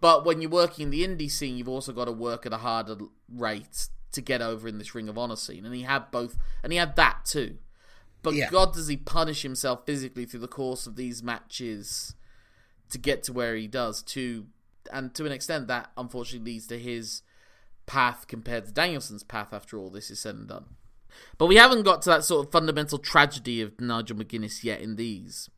But 0.02 0.24
when 0.24 0.42
you're 0.42 0.50
working 0.50 0.82
in 0.82 0.90
the 0.90 1.06
indie 1.06 1.30
scene, 1.30 1.56
you've 1.56 1.68
also 1.68 1.92
got 1.92 2.06
to 2.06 2.12
work 2.12 2.44
at 2.44 2.52
a 2.52 2.58
harder 2.58 2.96
rate 3.32 3.88
to 4.10 4.20
get 4.20 4.42
over 4.42 4.66
in 4.66 4.78
this 4.78 4.96
Ring 4.96 5.08
of 5.08 5.16
Honor 5.16 5.36
scene. 5.36 5.64
And 5.64 5.72
he 5.72 5.82
had 5.82 6.10
both, 6.10 6.36
and 6.60 6.72
he 6.72 6.78
had 6.78 6.96
that 6.96 7.24
too. 7.24 7.58
But 8.20 8.34
yeah. 8.34 8.50
God, 8.50 8.74
does 8.74 8.88
he 8.88 8.96
punish 8.96 9.42
himself 9.42 9.86
physically 9.86 10.24
through 10.24 10.40
the 10.40 10.48
course 10.48 10.88
of 10.88 10.96
these 10.96 11.22
matches 11.22 12.16
to 12.90 12.98
get 12.98 13.22
to 13.22 13.32
where 13.32 13.54
he 13.54 13.68
does? 13.68 14.02
To 14.02 14.46
and 14.92 15.14
to 15.14 15.24
an 15.24 15.30
extent, 15.30 15.68
that 15.68 15.92
unfortunately 15.96 16.54
leads 16.54 16.66
to 16.66 16.80
his 16.80 17.22
path 17.86 18.26
compared 18.26 18.66
to 18.66 18.72
Danielson's 18.72 19.22
path 19.22 19.52
after 19.52 19.78
all 19.78 19.88
this 19.88 20.10
is 20.10 20.18
said 20.18 20.34
and 20.34 20.48
done. 20.48 20.64
But 21.38 21.46
we 21.46 21.56
haven't 21.56 21.84
got 21.84 22.02
to 22.02 22.10
that 22.10 22.24
sort 22.24 22.44
of 22.44 22.50
fundamental 22.50 22.98
tragedy 22.98 23.62
of 23.62 23.80
Nigel 23.80 24.16
McGuinness 24.16 24.64
yet 24.64 24.80
in 24.80 24.96
these. 24.96 25.48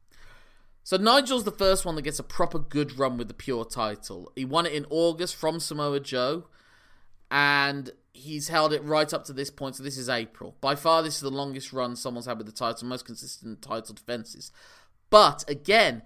So 0.84 0.98
Nigel's 0.98 1.44
the 1.44 1.50
first 1.50 1.86
one 1.86 1.96
that 1.96 2.02
gets 2.02 2.18
a 2.18 2.22
proper 2.22 2.58
good 2.58 2.98
run 2.98 3.16
with 3.16 3.28
the 3.28 3.34
pure 3.34 3.64
title. 3.64 4.30
He 4.36 4.44
won 4.44 4.66
it 4.66 4.74
in 4.74 4.84
August 4.90 5.34
from 5.34 5.58
Samoa 5.58 5.98
Joe, 5.98 6.44
and 7.30 7.90
he's 8.12 8.48
held 8.48 8.74
it 8.74 8.84
right 8.84 9.12
up 9.12 9.24
to 9.24 9.32
this 9.32 9.50
point. 9.50 9.76
So 9.76 9.82
this 9.82 9.96
is 9.96 10.10
April. 10.10 10.56
By 10.60 10.74
far, 10.74 11.02
this 11.02 11.16
is 11.16 11.20
the 11.22 11.30
longest 11.30 11.72
run 11.72 11.96
someone's 11.96 12.26
had 12.26 12.36
with 12.36 12.46
the 12.46 12.52
title, 12.52 12.86
most 12.86 13.06
consistent 13.06 13.62
title 13.62 13.94
defenses. 13.94 14.52
But 15.08 15.42
again, 15.48 16.02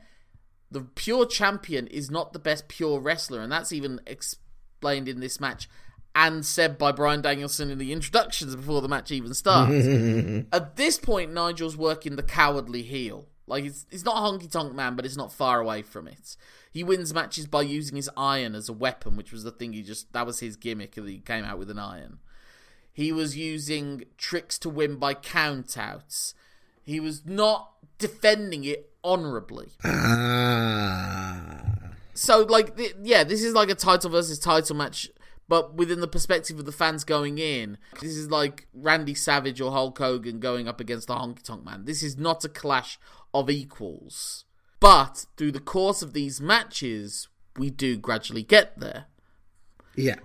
the 0.70 0.82
pure 0.82 1.26
champion 1.26 1.88
is 1.88 2.08
not 2.08 2.32
the 2.32 2.38
best 2.38 2.68
pure 2.68 3.00
wrestler, 3.00 3.40
and 3.40 3.50
that's 3.50 3.72
even 3.72 4.00
explained 4.06 5.08
in 5.08 5.18
this 5.18 5.40
match 5.40 5.68
and 6.14 6.46
said 6.46 6.78
by 6.78 6.92
Brian 6.92 7.20
Danielson 7.20 7.70
in 7.70 7.78
the 7.78 7.92
introductions 7.92 8.54
before 8.54 8.80
the 8.80 8.88
match 8.88 9.10
even 9.10 9.34
starts. 9.34 9.72
At 10.52 10.76
this 10.76 10.98
point, 10.98 11.32
Nigel's 11.32 11.76
working 11.76 12.14
the 12.14 12.22
cowardly 12.22 12.82
heel. 12.82 13.26
Like 13.48 13.64
it's 13.64 13.86
he's 13.90 14.04
not 14.04 14.16
a 14.16 14.20
honky 14.20 14.50
tonk 14.50 14.74
man, 14.74 14.94
but 14.96 15.04
it's 15.04 15.16
not 15.16 15.32
far 15.32 15.60
away 15.60 15.82
from 15.82 16.06
it. 16.06 16.36
He 16.70 16.84
wins 16.84 17.14
matches 17.14 17.46
by 17.46 17.62
using 17.62 17.96
his 17.96 18.10
iron 18.16 18.54
as 18.54 18.68
a 18.68 18.72
weapon, 18.72 19.16
which 19.16 19.32
was 19.32 19.44
the 19.44 19.50
thing 19.50 19.72
he 19.72 19.82
just 19.82 20.12
that 20.12 20.26
was 20.26 20.40
his 20.40 20.56
gimmick 20.56 20.94
that 20.94 21.08
he 21.08 21.18
came 21.18 21.44
out 21.44 21.58
with 21.58 21.70
an 21.70 21.78
iron. 21.78 22.18
He 22.92 23.12
was 23.12 23.36
using 23.36 24.04
tricks 24.16 24.58
to 24.58 24.68
win 24.68 24.96
by 24.96 25.14
countouts. 25.14 26.34
He 26.84 26.98
was 26.98 27.24
not 27.24 27.70
defending 27.98 28.64
it 28.64 28.90
honorably. 29.04 29.68
Ah. 29.84 31.62
So, 32.14 32.40
like, 32.40 32.76
th- 32.76 32.96
yeah, 33.00 33.22
this 33.22 33.44
is 33.44 33.54
like 33.54 33.70
a 33.70 33.76
title 33.76 34.10
versus 34.10 34.40
title 34.40 34.74
match, 34.74 35.08
but 35.46 35.74
within 35.74 36.00
the 36.00 36.08
perspective 36.08 36.58
of 36.58 36.64
the 36.64 36.72
fans 36.72 37.04
going 37.04 37.38
in. 37.38 37.78
This 38.00 38.16
is 38.16 38.32
like 38.32 38.66
Randy 38.74 39.14
Savage 39.14 39.60
or 39.60 39.70
Hulk 39.70 39.96
Hogan 39.96 40.40
going 40.40 40.66
up 40.66 40.80
against 40.80 41.06
the 41.06 41.14
Honky 41.14 41.42
Tonk 41.42 41.64
Man. 41.64 41.84
This 41.84 42.02
is 42.02 42.18
not 42.18 42.44
a 42.44 42.48
clash 42.48 42.98
of 43.34 43.50
equals. 43.50 44.44
But 44.80 45.26
through 45.36 45.52
the 45.52 45.60
course 45.60 46.02
of 46.02 46.12
these 46.12 46.40
matches, 46.40 47.28
we 47.56 47.70
do 47.70 47.96
gradually 47.96 48.42
get 48.42 48.78
there. 48.78 49.06
Yeah. 49.96 50.16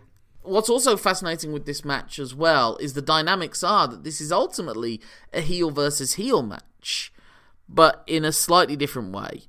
What's 0.43 0.69
also 0.69 0.97
fascinating 0.97 1.53
with 1.53 1.65
this 1.65 1.85
match 1.85 2.19
as 2.19 2.35
well 2.35 2.77
is 2.77 2.93
the 2.93 3.01
dynamics 3.01 3.63
are 3.63 3.87
that 3.87 4.03
this 4.03 4.19
is 4.19 4.31
ultimately 4.31 5.01
a 5.31 5.41
heel 5.41 5.71
versus 5.71 6.15
heel 6.15 6.43
match, 6.43 7.13
but 7.69 8.03
in 8.07 8.25
a 8.25 8.31
slightly 8.31 8.75
different 8.75 9.13
way, 9.13 9.43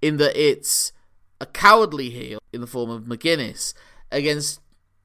in 0.00 0.16
that 0.16 0.34
it's 0.36 0.92
a 1.40 1.46
cowardly 1.46 2.10
heel 2.10 2.40
in 2.52 2.60
the 2.60 2.66
form 2.66 2.90
of 2.90 3.04
McGuinness 3.04 3.74
against 4.10 4.60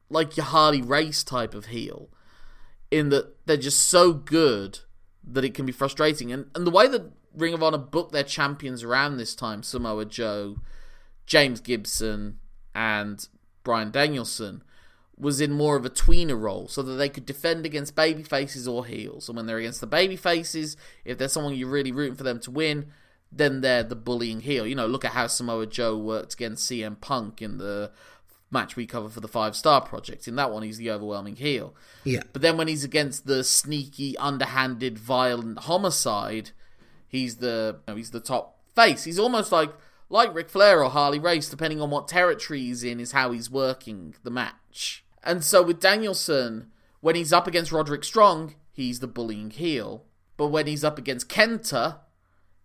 like 0.10 0.38
your 0.38 0.46
Harley 0.46 0.82
Race 0.82 1.24
type 1.24 1.54
of 1.54 1.66
heel, 1.66 2.10
in 2.90 3.10
that 3.10 3.46
they're 3.46 3.58
just 3.58 3.82
so 3.82 4.14
good 4.14 4.80
that 5.26 5.44
it 5.44 5.54
can 5.54 5.66
be 5.66 5.72
frustrating. 5.72 6.32
And 6.32 6.46
and 6.56 6.66
the 6.66 6.72
way 6.72 6.88
that 6.88 7.12
Ring 7.36 7.54
of 7.54 7.64
Honor 7.64 7.78
booked 7.78 8.12
their 8.12 8.24
champions 8.24 8.84
around 8.84 9.18
this 9.18 9.36
time, 9.36 9.64
Samoa 9.64 10.06
Joe, 10.06 10.58
James 11.26 11.60
Gibson, 11.60 12.40
and 12.76 13.28
Brian 13.64 13.92
Danielson, 13.92 14.64
was 15.18 15.40
in 15.40 15.52
more 15.52 15.76
of 15.76 15.86
a 15.86 15.90
tweener 15.90 16.40
role 16.40 16.68
so 16.68 16.82
that 16.82 16.94
they 16.94 17.10
could 17.10 17.26
defend 17.26 17.66
against 17.66 17.96
baby 17.96 18.24
faces 18.24 18.68
or 18.68 18.86
heels. 18.86 19.30
And 19.30 19.36
when 19.36 19.46
they're 19.46 19.58
against 19.58 19.82
the 19.82 19.88
baby 19.88 20.16
faces, 20.16 20.76
if 21.06 21.18
there's 21.18 21.32
someone 21.32 21.56
you're 21.56 21.70
really 21.70 21.92
rooting 21.92 22.16
for 22.16 22.24
them 22.24 22.40
to 22.42 22.52
win, 22.52 22.88
then 23.32 23.62
they're 23.62 23.84
the 23.84 23.96
bullying 23.96 24.42
heel. 24.42 24.68
You 24.68 24.76
know, 24.76 24.88
look 24.88 25.06
at 25.06 25.12
how 25.12 25.28
Samoa 25.28 25.66
Joe 25.68 25.98
worked 25.98 26.34
against 26.34 26.70
CM 26.70 27.00
Punk 27.00 27.42
in 27.42 27.58
the 27.58 27.92
match 28.52 28.76
we 28.76 28.86
cover 28.86 29.10
for 29.10 29.20
the 29.20 29.28
Five 29.28 29.56
Star 29.56 29.82
Project. 29.82 30.28
In 30.28 30.36
that 30.36 30.52
one, 30.52 30.64
he's 30.64 30.78
the 30.78 30.92
overwhelming 30.92 31.36
heel. 31.36 31.76
Yeah. 32.04 32.22
But 32.32 32.42
then 32.42 32.58
when 32.58 32.68
he's 32.68 32.84
against 32.84 33.26
the 33.26 33.44
sneaky, 33.44 34.18
underhanded, 34.18 35.00
violent 35.00 35.60
homicide, 35.60 36.52
he's 37.14 37.38
the 37.38 37.80
you 37.88 37.94
know, 37.94 37.96
he's 37.98 38.12
the 38.12 38.20
top 38.20 38.60
face. 38.76 39.06
He's 39.06 39.20
almost 39.20 39.54
like 39.54 39.72
like 40.10 40.36
Ric 40.36 40.50
Flair 40.50 40.84
or 40.84 40.90
Harley 40.90 41.20
Race, 41.20 41.48
depending 41.48 41.80
on 41.80 41.90
what 41.90 42.10
territory 42.10 42.60
he's 42.60 42.84
in, 42.84 43.00
is 43.00 43.14
how 43.14 43.32
he's 43.32 43.50
working 43.50 44.16
the 44.24 44.32
match. 44.32 45.06
And 45.24 45.44
so 45.44 45.64
with 45.64 45.80
Danielson, 45.80 46.72
when 47.00 47.16
he's 47.16 47.32
up 47.32 47.48
against 47.48 47.72
Roderick 47.72 48.04
Strong, 48.04 48.56
he's 48.74 49.00
the 49.00 49.08
bullying 49.08 49.52
heel. 49.52 50.04
But 50.36 50.48
when 50.48 50.68
he's 50.68 50.84
up 50.84 50.98
against 50.98 51.30
Kenta, 51.30 52.00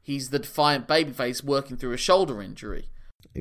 he's 0.02 0.30
the 0.30 0.40
defiant 0.40 0.88
babyface 0.88 1.44
working 1.44 1.76
through 1.76 1.92
a 1.92 1.98
shoulder 1.98 2.42
injury. 2.42 2.88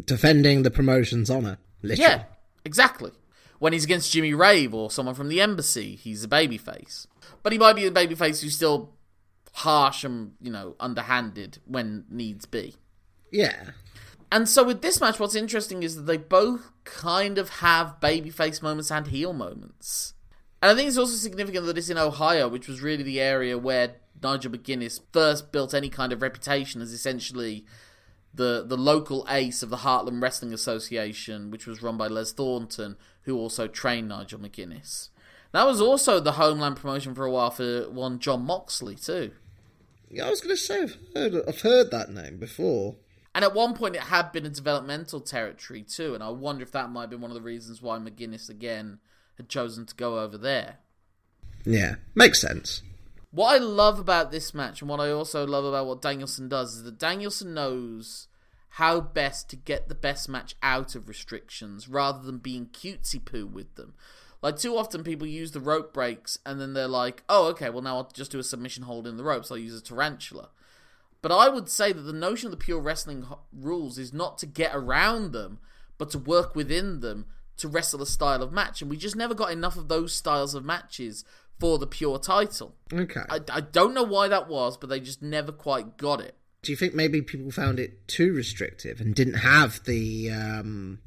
Defending 0.05 0.61
the 0.61 0.71
promotion's 0.71 1.29
honor. 1.29 1.57
Literally. 1.81 2.11
Yeah, 2.11 2.23
exactly. 2.63 3.11
When 3.59 3.73
he's 3.73 3.85
against 3.85 4.11
Jimmy 4.11 4.33
Rave 4.33 4.73
or 4.73 4.91
someone 4.91 5.15
from 5.15 5.29
the 5.29 5.41
embassy, 5.41 5.95
he's 5.95 6.23
a 6.23 6.27
babyface. 6.27 7.07
But 7.41 7.53
he 7.53 7.57
might 7.57 7.75
be 7.75 7.85
a 7.85 7.91
babyface 7.91 8.43
who's 8.43 8.55
still 8.55 8.93
harsh 9.57 10.03
and, 10.03 10.33
you 10.39 10.51
know, 10.51 10.75
underhanded 10.79 11.57
when 11.65 12.05
needs 12.11 12.45
be. 12.45 12.75
Yeah. 13.31 13.71
And 14.31 14.47
so 14.47 14.63
with 14.63 14.83
this 14.83 15.01
match, 15.01 15.19
what's 15.19 15.33
interesting 15.33 15.81
is 15.81 15.95
that 15.95 16.03
they 16.03 16.17
both 16.17 16.69
kind 16.83 17.39
of 17.39 17.49
have 17.49 17.99
babyface 17.99 18.61
moments 18.61 18.91
and 18.91 19.07
heel 19.07 19.33
moments. 19.33 20.13
And 20.61 20.71
I 20.71 20.75
think 20.75 20.87
it's 20.87 20.97
also 20.97 21.15
significant 21.15 21.65
that 21.65 21.77
it's 21.77 21.89
in 21.89 21.97
Ohio, 21.97 22.47
which 22.47 22.67
was 22.67 22.81
really 22.81 23.01
the 23.01 23.19
area 23.19 23.57
where 23.57 23.95
Nigel 24.21 24.51
McGuinness 24.51 24.99
first 25.11 25.51
built 25.51 25.73
any 25.73 25.89
kind 25.89 26.13
of 26.13 26.21
reputation 26.21 26.79
as 26.79 26.91
essentially 26.91 27.65
the 28.33 28.63
the 28.67 28.77
local 28.77 29.25
ace 29.27 29.63
of 29.63 29.71
the 29.71 29.77
Heartland 29.77 30.21
Wrestling 30.21 30.53
Association, 30.53 31.49
which 31.49 31.65
was 31.65 31.81
run 31.81 31.97
by 31.97 32.07
Les 32.07 32.31
Thornton, 32.31 32.95
who 33.23 33.35
also 33.35 33.67
trained 33.67 34.09
Nigel 34.09 34.39
McGuinness. 34.39 35.09
That 35.51 35.65
was 35.65 35.81
also 35.81 36.19
the 36.19 36.33
homeland 36.33 36.75
promotion 36.75 37.15
for 37.15 37.25
a 37.25 37.31
while 37.31 37.49
for 37.49 37.89
one 37.89 38.19
Jon 38.19 38.45
Moxley 38.45 38.95
too. 38.95 39.31
Yeah, 40.09 40.27
I 40.27 40.29
was 40.29 40.41
going 40.41 40.55
to 40.55 40.61
say 40.61 40.83
I've 40.83 40.97
heard 41.15 41.43
I've 41.47 41.61
heard 41.61 41.91
that 41.91 42.09
name 42.09 42.37
before. 42.37 42.95
And 43.35 43.43
at 43.43 43.53
one 43.53 43.75
point, 43.75 43.95
it 43.95 44.01
had 44.01 44.31
been 44.31 44.45
a 44.45 44.49
developmental 44.49 45.21
territory 45.21 45.83
too, 45.83 46.15
and 46.15 46.23
I 46.23 46.29
wonder 46.29 46.63
if 46.63 46.71
that 46.71 46.89
might 46.89 47.01
have 47.01 47.09
been 47.11 47.21
one 47.21 47.29
of 47.29 47.35
the 47.35 47.41
reasons 47.41 47.81
why 47.81 47.97
McGuinness 47.99 48.49
again 48.49 48.99
had 49.35 49.47
chosen 49.47 49.85
to 49.85 49.95
go 49.95 50.19
over 50.19 50.37
there. 50.37 50.77
Yeah, 51.63 51.95
makes 52.15 52.41
sense. 52.41 52.81
What 53.29 53.53
I 53.53 53.57
love 53.59 53.99
about 53.99 54.31
this 54.31 54.53
match, 54.53 54.81
and 54.81 54.89
what 54.89 54.99
I 54.99 55.11
also 55.11 55.45
love 55.45 55.65
about 55.65 55.85
what 55.85 56.01
Danielson 56.01 56.49
does, 56.49 56.77
is 56.77 56.83
that 56.83 56.97
Danielson 56.97 57.53
knows 57.53 58.27
how 58.69 59.01
best 59.01 59.49
to 59.49 59.55
get 59.55 59.89
the 59.89 59.95
best 59.95 60.29
match 60.29 60.55
out 60.63 60.95
of 60.95 61.07
restrictions 61.07 61.87
rather 61.87 62.23
than 62.23 62.37
being 62.37 62.67
cutesy 62.67 63.23
poo 63.23 63.45
with 63.45 63.75
them. 63.75 63.93
Like, 64.41 64.57
too 64.57 64.77
often 64.77 65.03
people 65.03 65.27
use 65.27 65.51
the 65.51 65.59
rope 65.59 65.93
breaks 65.93 66.37
and 66.45 66.61
then 66.61 66.73
they're 66.73 66.87
like, 66.87 67.23
oh, 67.27 67.47
okay, 67.47 67.69
well, 67.69 67.81
now 67.81 67.97
I'll 67.97 68.11
just 68.13 68.31
do 68.31 68.39
a 68.39 68.43
submission 68.43 68.83
hold 68.83 69.07
in 69.07 69.17
the 69.17 69.23
ropes. 69.23 69.51
I'll 69.51 69.57
use 69.57 69.77
a 69.77 69.83
tarantula. 69.83 70.49
But 71.21 71.31
I 71.31 71.49
would 71.49 71.69
say 71.69 71.91
that 71.91 72.01
the 72.01 72.13
notion 72.13 72.47
of 72.47 72.51
the 72.51 72.63
pure 72.63 72.79
wrestling 72.79 73.25
rules 73.51 73.97
is 73.97 74.13
not 74.13 74.37
to 74.39 74.45
get 74.45 74.71
around 74.73 75.31
them, 75.31 75.59
but 75.97 76.11
to 76.11 76.19
work 76.19 76.55
within 76.55 76.99
them 76.99 77.25
to 77.57 77.67
wrestle 77.67 78.01
a 78.01 78.05
style 78.05 78.43
of 78.43 78.51
match. 78.51 78.81
And 78.81 78.89
we 78.89 78.97
just 78.97 79.15
never 79.15 79.33
got 79.33 79.51
enough 79.51 79.77
of 79.77 79.87
those 79.87 80.13
styles 80.13 80.53
of 80.53 80.63
matches 80.63 81.25
for 81.59 81.79
the 81.79 81.87
pure 81.87 82.19
title. 82.19 82.75
Okay. 82.93 83.21
I, 83.29 83.39
I 83.51 83.61
don't 83.61 83.93
know 83.93 84.03
why 84.03 84.27
that 84.27 84.47
was, 84.47 84.77
but 84.77 84.89
they 84.89 84.99
just 84.99 85.21
never 85.21 85.51
quite 85.51 85.97
got 85.97 86.21
it. 86.21 86.35
Do 86.61 86.71
you 86.71 86.75
think 86.75 86.93
maybe 86.93 87.21
people 87.21 87.51
found 87.51 87.79
it 87.79 88.07
too 88.07 88.33
restrictive 88.33 88.99
and 88.99 89.15
didn't 89.15 89.35
have 89.35 89.83
the 89.85 90.31
um, 90.31 90.99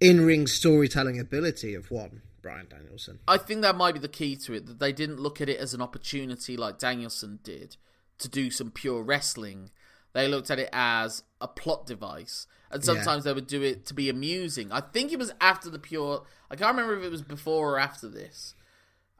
in 0.00 0.24
ring 0.24 0.46
storytelling 0.46 1.18
ability 1.18 1.74
of 1.74 1.90
one 1.90 2.22
Brian 2.42 2.66
Danielson? 2.68 3.20
I 3.26 3.38
think 3.38 3.62
that 3.62 3.76
might 3.76 3.94
be 3.94 4.00
the 4.00 4.08
key 4.08 4.36
to 4.36 4.54
it, 4.54 4.66
that 4.66 4.78
they 4.78 4.92
didn't 4.92 5.20
look 5.20 5.40
at 5.40 5.48
it 5.48 5.58
as 5.58 5.74
an 5.74 5.82
opportunity 5.82 6.56
like 6.56 6.78
Danielson 6.78 7.40
did 7.42 7.76
to 8.18 8.28
do 8.28 8.50
some 8.50 8.70
pure 8.70 9.02
wrestling. 9.02 9.70
They 10.12 10.28
looked 10.28 10.50
at 10.50 10.58
it 10.58 10.70
as 10.72 11.22
a 11.40 11.48
plot 11.48 11.86
device. 11.86 12.46
And 12.70 12.84
sometimes 12.84 13.24
yeah. 13.24 13.30
they 13.30 13.34
would 13.34 13.46
do 13.46 13.62
it 13.62 13.86
to 13.86 13.94
be 13.94 14.08
amusing. 14.08 14.72
I 14.72 14.80
think 14.80 15.12
it 15.12 15.18
was 15.18 15.32
after 15.40 15.70
the 15.70 15.78
pure. 15.78 16.24
I 16.50 16.56
can't 16.56 16.76
remember 16.76 16.98
if 16.98 17.04
it 17.04 17.10
was 17.12 17.22
before 17.22 17.74
or 17.74 17.78
after 17.78 18.08
this. 18.08 18.54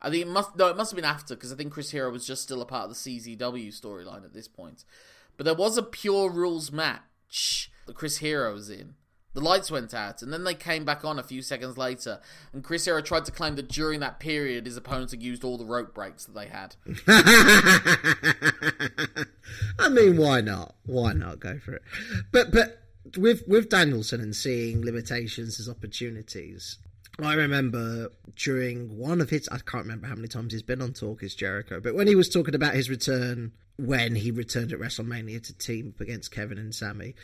I 0.02 0.10
think 0.10 0.26
it 0.26 0.28
must. 0.28 0.56
No, 0.56 0.68
it 0.68 0.76
must 0.76 0.90
have 0.90 0.96
been 0.96 1.04
after 1.04 1.34
because 1.34 1.52
I 1.52 1.56
think 1.56 1.72
Chris 1.72 1.90
Hero 1.92 2.10
was 2.10 2.26
just 2.26 2.42
still 2.42 2.60
a 2.60 2.66
part 2.66 2.84
of 2.84 2.90
the 2.90 2.96
CZW 2.96 3.68
storyline 3.68 4.24
at 4.24 4.34
this 4.34 4.48
point. 4.48 4.84
But 5.36 5.44
there 5.44 5.54
was 5.54 5.78
a 5.78 5.82
pure 5.82 6.28
rules 6.28 6.72
match 6.72 7.70
that 7.86 7.94
Chris 7.94 8.18
Hero 8.18 8.52
was 8.52 8.68
in. 8.68 8.94
The 9.36 9.42
lights 9.42 9.70
went 9.70 9.92
out, 9.92 10.22
and 10.22 10.32
then 10.32 10.44
they 10.44 10.54
came 10.54 10.86
back 10.86 11.04
on 11.04 11.18
a 11.18 11.22
few 11.22 11.42
seconds 11.42 11.76
later. 11.76 12.20
And 12.54 12.64
Chris 12.64 12.86
Hero 12.86 13.02
tried 13.02 13.26
to 13.26 13.32
claim 13.32 13.54
that 13.56 13.68
during 13.68 14.00
that 14.00 14.18
period, 14.18 14.64
his 14.64 14.78
opponents 14.78 15.12
had 15.12 15.22
used 15.22 15.44
all 15.44 15.58
the 15.58 15.66
rope 15.66 15.92
breaks 15.92 16.24
that 16.24 16.34
they 16.34 16.46
had. 16.46 16.74
I 19.78 19.90
mean, 19.90 20.16
why 20.16 20.40
not? 20.40 20.76
Why 20.86 21.12
not 21.12 21.38
go 21.38 21.58
for 21.58 21.74
it? 21.74 21.82
But 22.32 22.50
but 22.50 22.80
with 23.18 23.46
with 23.46 23.68
Danielson 23.68 24.22
and 24.22 24.34
seeing 24.34 24.82
limitations 24.82 25.60
as 25.60 25.68
opportunities, 25.68 26.78
I 27.18 27.34
remember 27.34 28.08
during 28.36 28.96
one 28.96 29.20
of 29.20 29.28
his, 29.28 29.50
I 29.50 29.58
can't 29.58 29.84
remember 29.84 30.06
how 30.06 30.14
many 30.14 30.28
times 30.28 30.54
he's 30.54 30.62
been 30.62 30.80
on 30.80 30.94
Talk 30.94 31.22
is 31.22 31.34
Jericho, 31.34 31.78
but 31.80 31.94
when 31.94 32.06
he 32.06 32.14
was 32.14 32.30
talking 32.30 32.54
about 32.54 32.74
his 32.74 32.88
return, 32.90 33.52
when 33.78 34.14
he 34.14 34.30
returned 34.30 34.72
at 34.72 34.78
WrestleMania 34.78 35.42
to 35.44 35.56
team 35.56 35.92
up 35.94 36.00
against 36.00 36.30
Kevin 36.30 36.58
and 36.58 36.74
Sami, 36.74 37.14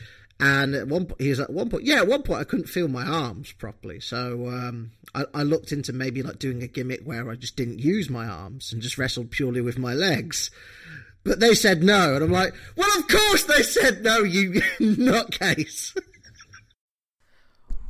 and 0.44 0.74
at 0.74 0.88
one 0.88 1.06
point, 1.06 1.20
he 1.20 1.28
was 1.28 1.38
at 1.38 1.50
one 1.50 1.70
point, 1.70 1.84
yeah, 1.84 1.98
at 1.98 2.08
one 2.08 2.24
point 2.24 2.40
I 2.40 2.44
couldn't 2.44 2.66
feel 2.66 2.88
my 2.88 3.04
arms 3.04 3.52
properly. 3.52 4.00
So 4.00 4.48
um, 4.48 4.90
I, 5.14 5.24
I, 5.32 5.44
looked 5.44 5.70
into 5.70 5.92
maybe 5.92 6.20
like 6.20 6.40
doing 6.40 6.64
a 6.64 6.66
gimmick 6.66 7.02
where 7.04 7.30
I 7.30 7.36
just 7.36 7.54
didn't 7.54 7.78
use 7.78 8.10
my 8.10 8.26
arms 8.26 8.72
and 8.72 8.82
just 8.82 8.98
wrestled 8.98 9.30
purely 9.30 9.60
with 9.60 9.78
my 9.78 9.94
legs. 9.94 10.50
But 11.22 11.38
they 11.38 11.54
said 11.54 11.84
no. 11.84 12.16
And 12.16 12.24
I'm 12.24 12.32
like, 12.32 12.54
well, 12.74 12.98
of 12.98 13.06
course 13.06 13.44
they 13.44 13.62
said 13.62 14.02
no, 14.02 14.24
you 14.24 14.50
nutcase. 14.80 15.96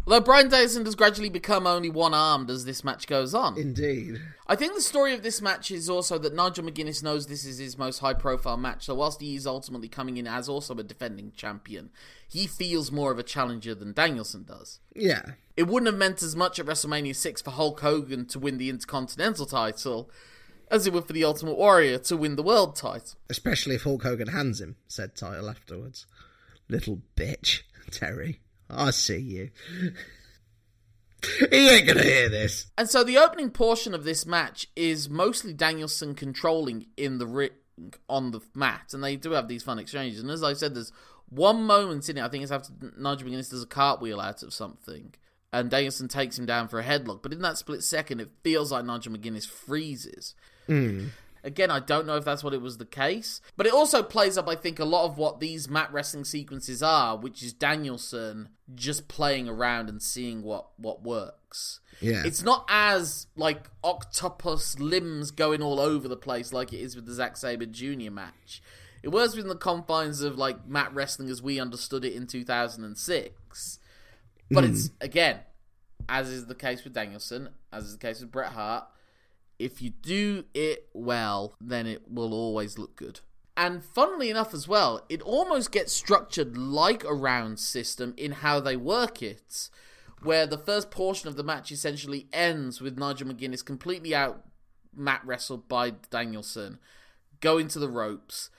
Well, 0.04 0.16
Although 0.16 0.24
Bryan 0.24 0.48
Danielson 0.48 0.84
does 0.84 0.94
gradually 0.94 1.28
become 1.28 1.66
only 1.66 1.88
one 1.88 2.12
armed 2.12 2.50
as 2.50 2.64
this 2.64 2.82
match 2.82 3.06
goes 3.06 3.34
on. 3.34 3.56
Indeed. 3.56 4.20
I 4.46 4.56
think 4.56 4.74
the 4.74 4.80
story 4.80 5.14
of 5.14 5.22
this 5.22 5.40
match 5.40 5.70
is 5.70 5.88
also 5.88 6.18
that 6.18 6.34
Nigel 6.34 6.64
McGuinness 6.64 7.02
knows 7.02 7.26
this 7.26 7.44
is 7.44 7.58
his 7.58 7.78
most 7.78 8.00
high 8.00 8.12
profile 8.12 8.56
match, 8.56 8.84
so 8.86 8.96
whilst 8.96 9.20
he 9.20 9.36
is 9.36 9.46
ultimately 9.46 9.88
coming 9.88 10.16
in 10.16 10.26
as 10.26 10.48
also 10.48 10.74
a 10.76 10.82
defending 10.82 11.32
champion, 11.36 11.90
he 12.28 12.46
feels 12.46 12.92
more 12.92 13.10
of 13.12 13.18
a 13.18 13.22
challenger 13.22 13.74
than 13.74 13.92
Danielson 13.92 14.44
does. 14.44 14.80
Yeah. 14.94 15.22
It 15.56 15.68
wouldn't 15.68 15.90
have 15.90 15.98
meant 15.98 16.22
as 16.22 16.36
much 16.36 16.58
at 16.58 16.66
WrestleMania 16.66 17.16
6 17.16 17.40
for 17.40 17.52
Hulk 17.52 17.80
Hogan 17.80 18.26
to 18.26 18.38
win 18.38 18.58
the 18.58 18.68
Intercontinental 18.68 19.46
title 19.46 20.10
as 20.70 20.86
it 20.86 20.92
would 20.92 21.06
for 21.06 21.12
the 21.14 21.24
Ultimate 21.24 21.56
Warrior 21.56 21.98
to 21.98 22.16
win 22.16 22.36
the 22.36 22.42
world 22.42 22.76
title. 22.76 23.18
Especially 23.30 23.76
if 23.76 23.84
Hulk 23.84 24.02
Hogan 24.02 24.28
hands 24.28 24.60
him 24.60 24.76
said 24.88 25.14
title 25.14 25.48
afterwards. 25.48 26.06
Little 26.68 27.00
bitch, 27.16 27.62
Terry. 27.90 28.40
I 28.72 28.90
see 28.90 29.18
you. 29.18 29.50
he 31.50 31.68
ain't 31.68 31.86
gonna 31.86 32.02
hear 32.02 32.28
this. 32.28 32.66
And 32.76 32.88
so 32.88 33.04
the 33.04 33.18
opening 33.18 33.50
portion 33.50 33.94
of 33.94 34.04
this 34.04 34.26
match 34.26 34.66
is 34.74 35.08
mostly 35.08 35.52
Danielson 35.52 36.14
controlling 36.14 36.86
in 36.96 37.18
the 37.18 37.26
ring 37.26 37.50
on 38.08 38.30
the 38.30 38.40
mat, 38.54 38.90
and 38.92 39.02
they 39.02 39.16
do 39.16 39.32
have 39.32 39.48
these 39.48 39.62
fun 39.62 39.78
exchanges. 39.78 40.20
And 40.20 40.30
as 40.30 40.42
I 40.42 40.52
said, 40.52 40.74
there's 40.74 40.92
one 41.28 41.64
moment 41.64 42.08
in 42.08 42.18
it, 42.18 42.22
I 42.22 42.28
think 42.28 42.42
it's 42.42 42.52
after 42.52 42.72
Nigel 42.98 43.28
McGuinness 43.28 43.50
does 43.50 43.62
a 43.62 43.66
cartwheel 43.66 44.20
out 44.20 44.42
of 44.42 44.52
something, 44.52 45.14
and 45.52 45.70
Danielson 45.70 46.08
takes 46.08 46.38
him 46.38 46.46
down 46.46 46.68
for 46.68 46.78
a 46.78 46.84
headlock. 46.84 47.22
But 47.22 47.32
in 47.32 47.40
that 47.42 47.58
split 47.58 47.82
second, 47.82 48.20
it 48.20 48.30
feels 48.42 48.72
like 48.72 48.84
Nigel 48.84 49.12
McGuinness 49.12 49.46
freezes. 49.48 50.34
Mm. 50.68 51.08
Again, 51.44 51.70
I 51.70 51.80
don't 51.80 52.06
know 52.06 52.16
if 52.16 52.24
that's 52.24 52.44
what 52.44 52.54
it 52.54 52.60
was 52.60 52.78
the 52.78 52.84
case, 52.84 53.40
but 53.56 53.66
it 53.66 53.72
also 53.72 54.02
plays 54.02 54.38
up, 54.38 54.48
I 54.48 54.54
think, 54.54 54.78
a 54.78 54.84
lot 54.84 55.06
of 55.06 55.18
what 55.18 55.40
these 55.40 55.68
mat 55.68 55.92
wrestling 55.92 56.24
sequences 56.24 56.82
are, 56.82 57.16
which 57.16 57.42
is 57.42 57.52
Danielson 57.52 58.50
just 58.74 59.08
playing 59.08 59.48
around 59.48 59.88
and 59.88 60.00
seeing 60.00 60.42
what 60.42 60.68
what 60.76 61.02
works. 61.02 61.80
Yeah. 62.00 62.22
It's 62.24 62.42
not 62.42 62.64
as 62.68 63.26
like 63.36 63.68
octopus 63.82 64.78
limbs 64.78 65.30
going 65.30 65.62
all 65.62 65.80
over 65.80 66.06
the 66.06 66.16
place 66.16 66.52
like 66.52 66.72
it 66.72 66.80
is 66.80 66.94
with 66.94 67.06
the 67.06 67.12
Zack 67.12 67.36
Sabre 67.36 67.66
Jr. 67.66 68.10
match. 68.10 68.62
It 69.02 69.08
works 69.08 69.34
within 69.34 69.48
the 69.48 69.56
confines 69.56 70.20
of 70.22 70.38
like 70.38 70.66
mat 70.66 70.94
wrestling 70.94 71.28
as 71.28 71.42
we 71.42 71.58
understood 71.58 72.04
it 72.04 72.12
in 72.12 72.28
2006. 72.28 73.78
But 74.50 74.64
hmm. 74.64 74.70
it's 74.70 74.90
again, 75.00 75.40
as 76.08 76.28
is 76.28 76.46
the 76.46 76.54
case 76.54 76.84
with 76.84 76.92
Danielson, 76.92 77.48
as 77.72 77.86
is 77.86 77.92
the 77.92 78.06
case 78.06 78.20
with 78.20 78.30
Bret 78.30 78.52
Hart, 78.52 78.84
if 79.62 79.80
you 79.80 79.90
do 79.90 80.44
it 80.54 80.88
well, 80.92 81.54
then 81.60 81.86
it 81.86 82.10
will 82.10 82.34
always 82.34 82.78
look 82.78 82.96
good. 82.96 83.20
And 83.56 83.84
funnily 83.84 84.30
enough, 84.30 84.54
as 84.54 84.66
well, 84.66 85.04
it 85.08 85.20
almost 85.22 85.72
gets 85.72 85.92
structured 85.92 86.56
like 86.56 87.04
a 87.04 87.14
round 87.14 87.58
system 87.58 88.14
in 88.16 88.32
how 88.32 88.60
they 88.60 88.76
work 88.76 89.22
it, 89.22 89.68
where 90.22 90.46
the 90.46 90.58
first 90.58 90.90
portion 90.90 91.28
of 91.28 91.36
the 91.36 91.42
match 91.42 91.70
essentially 91.70 92.28
ends 92.32 92.80
with 92.80 92.98
Nigel 92.98 93.28
McGuinness 93.28 93.64
completely 93.64 94.14
out 94.14 94.44
mat 94.94 95.20
wrestled 95.24 95.68
by 95.68 95.90
Danielson, 96.10 96.78
going 97.40 97.68
to 97.68 97.78
the 97.78 97.88
ropes. 97.88 98.50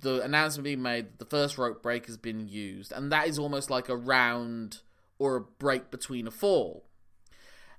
The 0.00 0.20
announcement 0.22 0.64
being 0.64 0.82
made 0.82 1.12
that 1.12 1.18
the 1.18 1.36
first 1.36 1.58
rope 1.58 1.82
break 1.82 2.06
has 2.06 2.16
been 2.16 2.48
used, 2.48 2.92
and 2.92 3.10
that 3.12 3.28
is 3.28 3.38
almost 3.38 3.70
like 3.70 3.88
a 3.88 3.96
round 3.96 4.80
or 5.18 5.36
a 5.36 5.40
break 5.40 5.90
between 5.90 6.26
a 6.26 6.30
fall. 6.30 6.84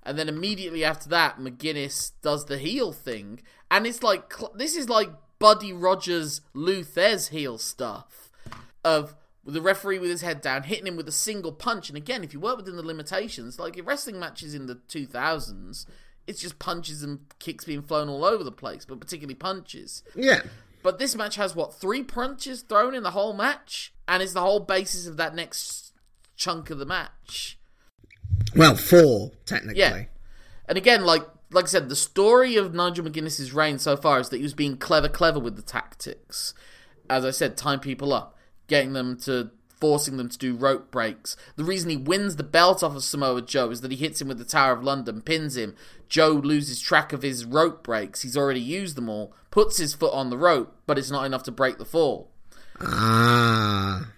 And 0.04 0.18
then 0.18 0.28
immediately 0.28 0.84
after 0.84 1.08
that, 1.08 1.38
McGuinness 1.38 2.12
does 2.22 2.44
the 2.44 2.58
heel 2.58 2.92
thing, 2.92 3.40
and 3.70 3.86
it's 3.86 4.02
like 4.02 4.32
this 4.54 4.76
is 4.76 4.88
like 4.88 5.10
Buddy 5.38 5.72
Rogers, 5.72 6.42
Lou 6.52 6.84
heel 6.84 7.58
stuff 7.58 8.30
of 8.84 9.14
the 9.44 9.60
referee 9.60 9.98
with 9.98 10.10
his 10.10 10.22
head 10.22 10.40
down, 10.40 10.64
hitting 10.64 10.86
him 10.86 10.96
with 10.96 11.08
a 11.08 11.12
single 11.12 11.52
punch. 11.52 11.88
And 11.88 11.96
again, 11.96 12.24
if 12.24 12.32
you 12.32 12.40
work 12.40 12.56
within 12.56 12.76
the 12.76 12.82
limitations, 12.82 13.58
like 13.58 13.76
your 13.76 13.84
wrestling 13.84 14.18
matches 14.18 14.54
in 14.54 14.66
the 14.66 14.76
2000s, 14.76 15.86
it's 16.26 16.40
just 16.40 16.58
punches 16.58 17.02
and 17.02 17.20
kicks 17.38 17.64
being 17.64 17.82
flown 17.82 18.08
all 18.08 18.24
over 18.24 18.42
the 18.42 18.52
place, 18.52 18.84
but 18.84 19.00
particularly 19.00 19.34
punches. 19.34 20.02
Yeah. 20.14 20.42
But 20.82 20.98
this 20.98 21.14
match 21.14 21.36
has 21.36 21.54
what 21.54 21.74
three 21.74 22.02
punches 22.02 22.62
thrown 22.62 22.94
in 22.94 23.02
the 23.02 23.10
whole 23.10 23.32
match, 23.32 23.92
and 24.06 24.22
it's 24.22 24.32
the 24.32 24.40
whole 24.40 24.60
basis 24.60 25.06
of 25.06 25.16
that 25.16 25.34
next 25.34 25.92
chunk 26.36 26.70
of 26.70 26.78
the 26.78 26.86
match. 26.86 27.58
Well, 28.56 28.76
four 28.76 29.32
technically. 29.46 29.80
Yeah. 29.80 30.04
And 30.68 30.78
again, 30.78 31.04
like 31.04 31.22
like 31.50 31.64
I 31.64 31.68
said, 31.68 31.88
the 31.88 31.96
story 31.96 32.56
of 32.56 32.74
Nigel 32.74 33.04
McGuinness's 33.04 33.52
reign 33.52 33.78
so 33.78 33.96
far 33.96 34.20
is 34.20 34.28
that 34.30 34.38
he 34.38 34.42
was 34.42 34.54
being 34.54 34.76
clever, 34.76 35.08
clever 35.08 35.38
with 35.38 35.56
the 35.56 35.62
tactics. 35.62 36.54
As 37.08 37.24
I 37.24 37.30
said, 37.30 37.56
tying 37.56 37.80
people 37.80 38.12
up, 38.12 38.36
getting 38.66 38.92
them 38.92 39.18
to 39.20 39.50
forcing 39.80 40.16
them 40.16 40.28
to 40.28 40.38
do 40.38 40.54
rope 40.54 40.90
breaks. 40.90 41.36
The 41.56 41.64
reason 41.64 41.90
he 41.90 41.96
wins 41.96 42.36
the 42.36 42.42
belt 42.42 42.82
off 42.82 42.96
of 42.96 43.04
Samoa 43.04 43.42
Joe 43.42 43.70
is 43.70 43.82
that 43.82 43.90
he 43.90 43.96
hits 43.98 44.20
him 44.20 44.28
with 44.28 44.38
the 44.38 44.44
Tower 44.44 44.72
of 44.72 44.82
London, 44.82 45.20
pins 45.20 45.56
him. 45.56 45.74
Joe 46.08 46.30
loses 46.30 46.80
track 46.80 47.12
of 47.12 47.22
his 47.22 47.44
rope 47.44 47.82
breaks. 47.82 48.22
He's 48.22 48.36
already 48.36 48.60
used 48.60 48.96
them 48.96 49.08
all. 49.08 49.34
Puts 49.50 49.76
his 49.76 49.94
foot 49.94 50.14
on 50.14 50.30
the 50.30 50.38
rope, 50.38 50.74
but 50.86 50.98
it's 50.98 51.10
not 51.10 51.26
enough 51.26 51.42
to 51.44 51.52
break 51.52 51.78
the 51.78 51.84
fall. 51.84 52.30
Ah. 52.80 54.08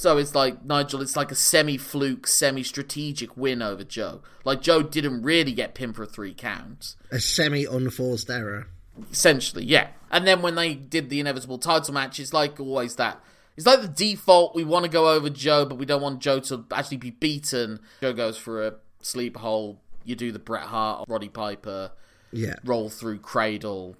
So 0.00 0.16
it's 0.16 0.34
like 0.34 0.64
Nigel, 0.64 1.02
it's 1.02 1.14
like 1.14 1.30
a 1.30 1.34
semi 1.34 1.76
fluke, 1.76 2.26
semi 2.26 2.62
strategic 2.62 3.36
win 3.36 3.60
over 3.60 3.84
Joe. 3.84 4.22
Like 4.46 4.62
Joe 4.62 4.82
didn't 4.82 5.20
really 5.20 5.52
get 5.52 5.74
pinned 5.74 5.94
for 5.94 6.06
three 6.06 6.32
counts. 6.32 6.96
A 7.10 7.20
semi 7.20 7.66
unforced 7.66 8.30
error. 8.30 8.68
Essentially, 9.12 9.62
yeah. 9.62 9.88
And 10.10 10.26
then 10.26 10.40
when 10.40 10.54
they 10.54 10.72
did 10.72 11.10
the 11.10 11.20
inevitable 11.20 11.58
title 11.58 11.92
match, 11.92 12.18
it's 12.18 12.32
like 12.32 12.58
always 12.58 12.96
that. 12.96 13.20
It's 13.58 13.66
like 13.66 13.82
the 13.82 13.88
default, 13.88 14.54
we 14.54 14.64
want 14.64 14.86
to 14.86 14.90
go 14.90 15.10
over 15.10 15.28
Joe, 15.28 15.66
but 15.66 15.76
we 15.76 15.84
don't 15.84 16.00
want 16.00 16.20
Joe 16.20 16.40
to 16.40 16.64
actually 16.72 16.96
be 16.96 17.10
beaten. 17.10 17.78
Joe 18.00 18.14
goes 18.14 18.38
for 18.38 18.66
a 18.66 18.74
sleep 19.02 19.36
hole. 19.36 19.82
You 20.06 20.16
do 20.16 20.32
the 20.32 20.38
Bret 20.38 20.62
Hart, 20.62 21.10
Roddy 21.10 21.28
Piper, 21.28 21.92
Yeah. 22.32 22.54
roll 22.64 22.88
through 22.88 23.18
cradle, 23.18 23.96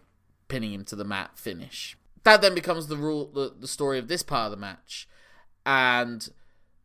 pinning 0.49 0.73
him 0.73 0.87
to 0.87 0.97
the 0.97 1.05
mat, 1.05 1.33
finish. 1.35 1.95
That 2.25 2.41
then 2.41 2.55
becomes 2.55 2.87
the 2.87 2.97
rule, 2.97 3.27
the, 3.27 3.53
the 3.61 3.69
story 3.69 3.99
of 3.99 4.09
this 4.09 4.23
part 4.23 4.47
of 4.47 4.53
the 4.53 4.57
match 4.57 5.07
and 5.65 6.29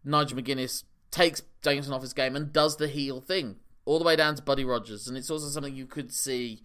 Nigel 0.03 0.39
McGuinness 0.39 0.83
takes 1.11 1.41
Danielson 1.61 1.93
off 1.93 2.01
his 2.01 2.13
game 2.13 2.35
and 2.35 2.51
does 2.51 2.77
the 2.77 2.87
heel 2.87 3.21
thing 3.21 3.57
all 3.85 3.99
the 3.99 4.05
way 4.05 4.15
down 4.15 4.35
to 4.35 4.41
Buddy 4.41 4.65
Rogers, 4.65 5.07
and 5.07 5.17
it's 5.17 5.29
also 5.29 5.47
something 5.47 5.75
you 5.75 5.85
could 5.85 6.11
see 6.11 6.63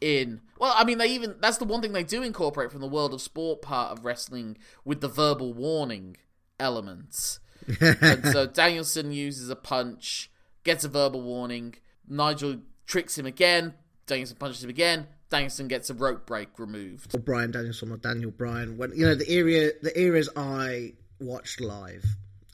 in. 0.00 0.40
Well, 0.58 0.74
I 0.76 0.84
mean, 0.84 0.98
they 0.98 1.08
even 1.08 1.36
that's 1.40 1.58
the 1.58 1.64
one 1.64 1.82
thing 1.82 1.92
they 1.92 2.04
do 2.04 2.22
incorporate 2.22 2.72
from 2.72 2.80
the 2.80 2.86
world 2.86 3.14
of 3.14 3.20
sport 3.20 3.62
part 3.62 3.92
of 3.92 4.04
wrestling 4.04 4.56
with 4.84 5.00
the 5.00 5.08
verbal 5.08 5.52
warning 5.52 6.16
elements. 6.58 7.40
and 7.80 8.26
so 8.26 8.46
Danielson 8.46 9.12
uses 9.12 9.48
a 9.48 9.56
punch, 9.56 10.30
gets 10.64 10.84
a 10.84 10.88
verbal 10.88 11.22
warning. 11.22 11.74
Nigel 12.08 12.56
tricks 12.86 13.16
him 13.16 13.26
again. 13.26 13.74
Danielson 14.06 14.36
punches 14.36 14.64
him 14.64 14.70
again. 14.70 15.06
Danielson 15.30 15.68
gets 15.68 15.88
a 15.88 15.94
rope 15.94 16.26
break 16.26 16.58
removed. 16.58 17.14
Or 17.14 17.20
Brian 17.20 17.52
Danielson 17.52 17.92
or 17.92 17.96
Daniel 17.96 18.30
Bryan. 18.30 18.76
When 18.76 18.92
you 18.94 19.06
know 19.06 19.14
the 19.14 19.28
area, 19.30 19.70
the 19.80 19.98
eras 19.98 20.28
I 20.36 20.94
watched 21.22 21.60
live 21.60 22.04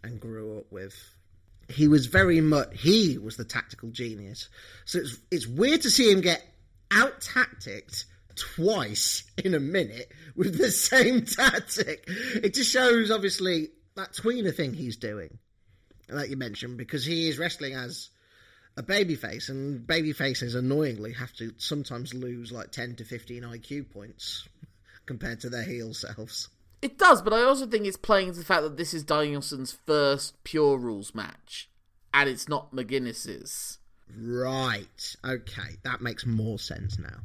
and 0.03 0.21
grew 0.21 0.59
up 0.59 0.71
with. 0.71 0.95
He 1.69 1.89
was 1.89 2.07
very 2.07 2.41
much 2.41 2.81
he 2.81 3.19
was 3.19 3.37
the 3.37 3.45
tactical 3.45 3.91
genius. 3.91 4.49
So 4.85 5.01
it's 5.01 5.19
it's 5.31 5.47
weird 5.47 5.83
to 5.83 5.91
see 5.91 6.11
him 6.11 6.21
get 6.21 6.43
out 6.91 7.21
tacticked 7.21 8.07
twice 8.35 9.25
in 9.45 9.55
a 9.55 9.61
minute 9.61 10.13
with 10.35 10.57
the 10.57 10.71
same 10.71 11.25
tactic. 11.25 12.05
It 12.07 12.55
just 12.55 12.71
shows 12.71 13.11
obviously 13.11 13.71
that 13.97 14.13
tweener 14.13 14.55
thing 14.55 14.75
he's 14.75 14.97
doing, 14.97 15.39
like 16.09 16.31
you 16.31 16.37
mentioned, 16.37 16.79
because 16.79 17.05
he 17.05 17.29
is 17.29 17.39
wrestling 17.39 17.75
as 17.75 18.11
a 18.77 18.83
babyface, 18.83 19.49
and 19.49 19.87
babyfaces 19.87 20.55
annoyingly 20.55 21.13
have 21.13 21.33
to 21.35 21.53
sometimes 21.59 22.15
lose 22.15 22.53
like 22.53 22.71
ten 22.71 22.95
to 22.97 23.05
fifteen 23.05 23.43
IQ 23.43 23.91
points 23.91 24.49
compared 25.05 25.41
to 25.41 25.51
their 25.51 25.65
heel 25.65 25.93
selves. 25.93 26.49
It 26.81 26.99
does, 26.99 27.23
but 27.23 27.33
I 27.33 27.43
also 27.43 27.67
think 27.67 27.87
it's 27.87 27.97
playing 27.97 28.29
into 28.29 28.41
the 28.41 28.45
fact 28.45 28.63
that 28.63 28.77
this 28.77 28.95
is 28.95 29.03
Danielson's 29.03 29.77
first 29.87 30.43
pure 30.45 30.79
rules 30.79 31.15
match, 31.15 31.69
and 32.15 32.29
it's 32.29 32.49
not 32.49 32.73
McGuinness's. 32.73 33.79
Right. 34.17 35.17
Okay, 35.25 35.77
that 35.83 36.01
makes 36.01 36.25
more 36.25 36.59
sense 36.59 36.99
now. 36.99 37.21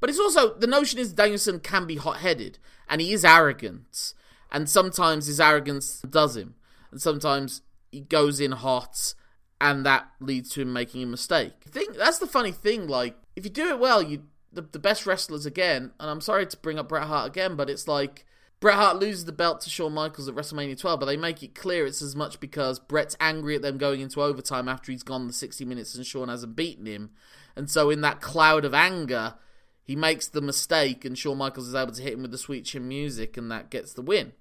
But 0.00 0.10
it's 0.10 0.18
also 0.18 0.54
the 0.54 0.66
notion 0.66 0.98
is 0.98 1.12
Danielson 1.12 1.60
can 1.60 1.86
be 1.86 1.96
hot 1.96 2.18
headed, 2.18 2.58
and 2.88 3.00
he 3.00 3.12
is 3.12 3.24
arrogant, 3.24 4.12
and 4.52 4.68
sometimes 4.68 5.26
his 5.26 5.40
arrogance 5.40 6.02
does 6.02 6.36
him, 6.36 6.54
and 6.90 7.00
sometimes 7.00 7.62
he 7.90 8.00
goes 8.00 8.40
in 8.40 8.52
hot, 8.52 9.14
and 9.60 9.84
that 9.86 10.08
leads 10.20 10.50
to 10.50 10.62
him 10.62 10.72
making 10.72 11.02
a 11.02 11.06
mistake. 11.06 11.54
I 11.66 11.70
think 11.70 11.96
that's 11.96 12.18
the 12.18 12.26
funny 12.26 12.52
thing. 12.52 12.86
Like 12.86 13.16
if 13.34 13.44
you 13.44 13.50
do 13.50 13.70
it 13.70 13.80
well, 13.80 14.02
you 14.02 14.24
the, 14.52 14.62
the 14.62 14.78
best 14.78 15.06
wrestlers 15.06 15.46
again, 15.46 15.92
and 15.98 16.10
I'm 16.10 16.20
sorry 16.20 16.46
to 16.46 16.56
bring 16.58 16.78
up 16.78 16.88
Bret 16.88 17.08
Hart 17.08 17.28
again, 17.28 17.56
but 17.56 17.68
it's 17.68 17.88
like 17.88 18.24
Bret 18.60 18.74
Hart 18.74 18.98
loses 18.98 19.24
the 19.24 19.32
belt 19.32 19.60
to 19.62 19.70
Shawn 19.70 19.92
Michaels 19.92 20.28
at 20.28 20.34
WrestleMania 20.34 20.78
12, 20.78 20.98
but 20.98 21.06
they 21.06 21.16
make 21.16 21.42
it 21.42 21.54
clear 21.54 21.86
it's 21.86 22.02
as 22.02 22.16
much 22.16 22.40
because 22.40 22.80
Bret's 22.80 23.16
angry 23.20 23.54
at 23.54 23.62
them 23.62 23.78
going 23.78 24.00
into 24.00 24.20
overtime 24.20 24.68
after 24.68 24.90
he's 24.90 25.04
gone 25.04 25.28
the 25.28 25.32
60 25.32 25.64
minutes 25.64 25.94
and 25.94 26.04
Shawn 26.04 26.28
hasn't 26.28 26.56
beaten 26.56 26.86
him. 26.86 27.10
And 27.54 27.70
so, 27.70 27.90
in 27.90 28.00
that 28.00 28.20
cloud 28.20 28.64
of 28.64 28.74
anger, 28.74 29.34
he 29.82 29.96
makes 29.96 30.28
the 30.28 30.40
mistake, 30.40 31.04
and 31.04 31.16
Shawn 31.16 31.38
Michaels 31.38 31.68
is 31.68 31.74
able 31.74 31.92
to 31.92 32.02
hit 32.02 32.14
him 32.14 32.22
with 32.22 32.30
the 32.30 32.38
sweet 32.38 32.64
chin 32.64 32.86
music, 32.86 33.36
and 33.36 33.50
that 33.50 33.70
gets 33.70 33.92
the 33.94 34.02
win. 34.02 34.32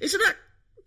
Isn't 0.00 0.20
that 0.24 0.36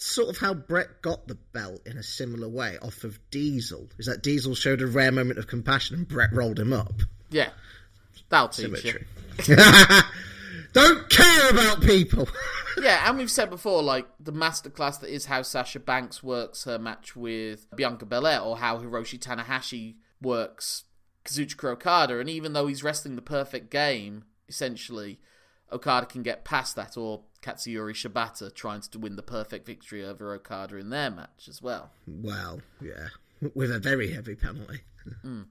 sort 0.02 0.30
of 0.30 0.38
how 0.38 0.54
Bret 0.54 1.02
got 1.02 1.28
the 1.28 1.36
belt 1.36 1.82
in 1.86 1.98
a 1.98 2.04
similar 2.04 2.50
way 2.50 2.78
off 2.82 3.04
of 3.04 3.20
Diesel. 3.30 3.90
Is 4.00 4.08
that 4.08 4.24
Diesel 4.24 4.56
showed 4.56 4.82
a 4.82 4.88
rare 4.88 5.12
moment 5.12 5.40
of 5.40 5.48
compassion 5.48 5.96
and 5.96 6.08
Bret 6.08 6.34
rolled 6.34 6.60
him 6.60 6.74
up? 6.74 7.02
Yeah, 7.30 7.50
that'll 8.30 8.50
teach 8.50 8.66
Symmetry. 8.66 9.06
Don't 10.74 11.10
care 11.10 11.50
about 11.50 11.82
people. 11.82 12.28
Yeah, 12.82 13.10
and 13.10 13.18
we've 13.18 13.30
said 13.30 13.50
before, 13.50 13.84
like 13.84 14.08
the 14.18 14.32
masterclass 14.32 15.02
that 15.02 15.14
is 15.14 15.26
how 15.26 15.42
Sasha 15.42 15.80
Banks 15.80 16.24
works 16.24 16.64
her 16.64 16.80
match 16.80 17.18
with 17.18 17.68
Bianca 17.76 18.06
Belair, 18.06 18.40
or 18.40 18.58
how 18.58 18.80
Hiroshi 18.80 19.20
Tanahashi 19.20 19.96
works 20.22 20.86
Kazuchika 21.26 21.74
Okada, 21.74 22.20
and 22.20 22.30
even 22.30 22.54
though 22.54 22.68
he's 22.68 22.82
wrestling 22.82 23.18
the 23.18 23.22
perfect 23.22 23.70
game, 23.70 24.24
essentially, 24.48 25.20
Okada 25.72 26.06
can 26.06 26.24
get 26.24 26.46
past 26.46 26.78
that, 26.78 26.96
or 26.96 27.24
Katsuyori 27.42 27.94
Shibata 27.94 28.54
trying 28.54 28.82
to 28.82 29.00
win 29.00 29.18
the 29.18 29.22
perfect 29.22 29.66
victory 29.66 30.06
over 30.06 30.34
Okada 30.34 30.78
in 30.78 30.90
their 30.90 31.12
match 31.12 31.48
as 31.50 31.62
well. 31.62 31.92
well, 32.08 32.62
yeah, 32.82 33.10
with 33.54 33.72
a 33.72 33.80
very 33.80 34.12
heavy 34.14 34.36
penalty. 34.36 34.82
Hmm. 35.24 35.42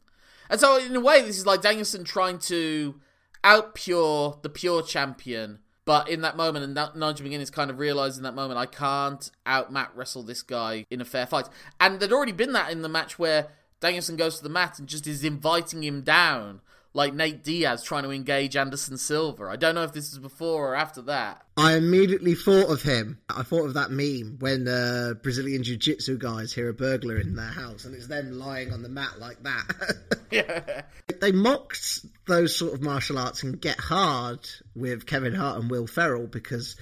And 0.48 0.60
so, 0.60 0.78
in 0.78 0.94
a 0.94 1.00
way, 1.00 1.22
this 1.22 1.36
is 1.36 1.44
like 1.44 1.60
Danielson 1.60 2.04
trying 2.04 2.38
to 2.38 2.94
outpure 3.44 4.40
the 4.42 4.48
pure 4.48 4.82
champion, 4.82 5.60
but 5.84 6.08
in 6.08 6.20
that 6.20 6.36
moment, 6.36 6.64
and 6.64 6.76
N- 6.76 6.90
Nigel 6.94 7.26
McGuinness 7.26 7.52
kind 7.52 7.70
of 7.70 7.78
realised 7.78 8.16
in 8.16 8.22
that 8.24 8.34
moment, 8.34 8.58
I 8.58 8.66
can't 8.66 9.30
out 9.46 9.72
mat 9.72 9.90
wrestle 9.94 10.22
this 10.22 10.42
guy 10.42 10.86
in 10.90 11.00
a 11.00 11.04
fair 11.04 11.26
fight. 11.26 11.48
And 11.80 11.98
there'd 11.98 12.12
already 12.12 12.32
been 12.32 12.52
that 12.52 12.70
in 12.70 12.82
the 12.82 12.88
match 12.88 13.18
where 13.18 13.48
Danielson 13.80 14.16
goes 14.16 14.36
to 14.36 14.42
the 14.42 14.48
mat 14.48 14.78
and 14.78 14.88
just 14.88 15.06
is 15.06 15.24
inviting 15.24 15.82
him 15.82 16.02
down, 16.02 16.60
like 16.92 17.14
Nate 17.14 17.44
Diaz 17.44 17.82
trying 17.82 18.02
to 18.02 18.10
engage 18.10 18.56
Anderson 18.56 18.98
Silva. 18.98 19.44
I 19.44 19.56
don't 19.56 19.74
know 19.74 19.82
if 19.84 19.92
this 19.92 20.12
is 20.12 20.18
before 20.18 20.72
or 20.72 20.74
after 20.74 21.02
that. 21.02 21.42
I 21.56 21.76
immediately 21.76 22.34
thought 22.34 22.70
of 22.70 22.82
him. 22.82 23.18
I 23.28 23.42
thought 23.42 23.66
of 23.66 23.74
that 23.74 23.90
meme 23.90 24.38
when 24.40 24.66
uh, 24.66 25.14
Brazilian 25.22 25.62
jiu-jitsu 25.62 26.18
guys 26.18 26.52
hear 26.52 26.68
a 26.68 26.74
burglar 26.74 27.18
in 27.18 27.36
their 27.36 27.46
house 27.46 27.84
and 27.84 27.94
it's 27.94 28.08
them 28.08 28.32
lying 28.32 28.72
on 28.72 28.82
the 28.82 28.88
mat 28.88 29.18
like 29.18 29.42
that. 29.42 29.96
Yeah. 30.32 30.82
they 31.20 31.32
mocked 31.32 32.06
those 32.28 32.56
sort 32.56 32.72
of 32.74 32.80
martial 32.80 33.18
arts 33.18 33.42
and 33.42 33.60
get 33.60 33.80
hard 33.80 34.48
with 34.76 35.06
Kevin 35.06 35.34
Hart 35.34 35.60
and 35.60 35.68
Will 35.68 35.88
Ferrell 35.88 36.28
because 36.28 36.76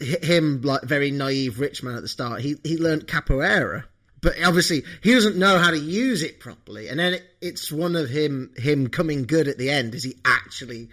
him, 0.00 0.62
like 0.62 0.82
very 0.82 1.12
naive 1.12 1.60
rich 1.60 1.84
man 1.84 1.94
at 1.94 2.02
the 2.02 2.08
start, 2.08 2.40
he 2.40 2.56
he 2.64 2.76
learned 2.76 3.06
capoeira, 3.06 3.84
but 4.20 4.34
obviously 4.42 4.84
he 5.02 5.14
doesn't 5.14 5.36
know 5.36 5.58
how 5.58 5.70
to 5.70 5.78
use 5.78 6.22
it 6.22 6.40
properly. 6.40 6.88
And 6.88 6.98
then 6.98 7.14
it, 7.14 7.24
it's 7.40 7.70
one 7.70 7.96
of 7.96 8.08
him 8.08 8.52
him 8.56 8.88
coming 8.88 9.26
good 9.26 9.48
at 9.48 9.58
the 9.58 9.70
end 9.70 9.94
as 9.94 10.04
he 10.04 10.16
actually 10.24 10.88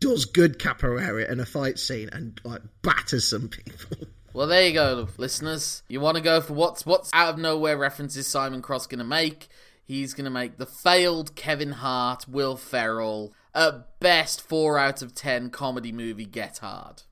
does 0.00 0.26
good 0.26 0.58
capoeira 0.58 1.30
in 1.30 1.40
a 1.40 1.46
fight 1.46 1.78
scene 1.78 2.10
and 2.12 2.40
like 2.44 2.62
batters 2.82 3.26
some 3.26 3.48
people. 3.48 4.08
Well, 4.36 4.48
there 4.48 4.66
you 4.66 4.74
go, 4.74 5.08
listeners. 5.16 5.82
You 5.88 5.98
want 6.00 6.18
to 6.18 6.22
go 6.22 6.42
for 6.42 6.52
what's 6.52 6.84
what's 6.84 7.08
out 7.14 7.30
of 7.30 7.38
nowhere 7.38 7.78
references 7.78 8.26
Simon 8.26 8.60
Cross 8.60 8.86
going 8.88 8.98
to 8.98 9.04
make? 9.04 9.48
He's 9.82 10.12
going 10.12 10.26
to 10.26 10.30
make 10.30 10.58
the 10.58 10.66
failed 10.66 11.34
Kevin 11.34 11.72
Hart, 11.72 12.28
Will 12.28 12.58
Ferrell, 12.58 13.32
at 13.54 13.98
best 13.98 14.46
four 14.46 14.78
out 14.78 15.00
of 15.00 15.14
ten 15.14 15.48
comedy 15.48 15.90
movie 15.90 16.26
Get 16.26 16.58
Hard. 16.58 17.04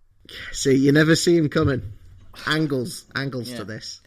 See, 0.53 0.75
you 0.75 0.93
never 0.93 1.17
see 1.17 1.35
him 1.39 1.49
coming. 1.49 1.95
Angles, 2.47 3.07
angles 3.15 3.51
to 3.55 3.65
this. 3.65 4.03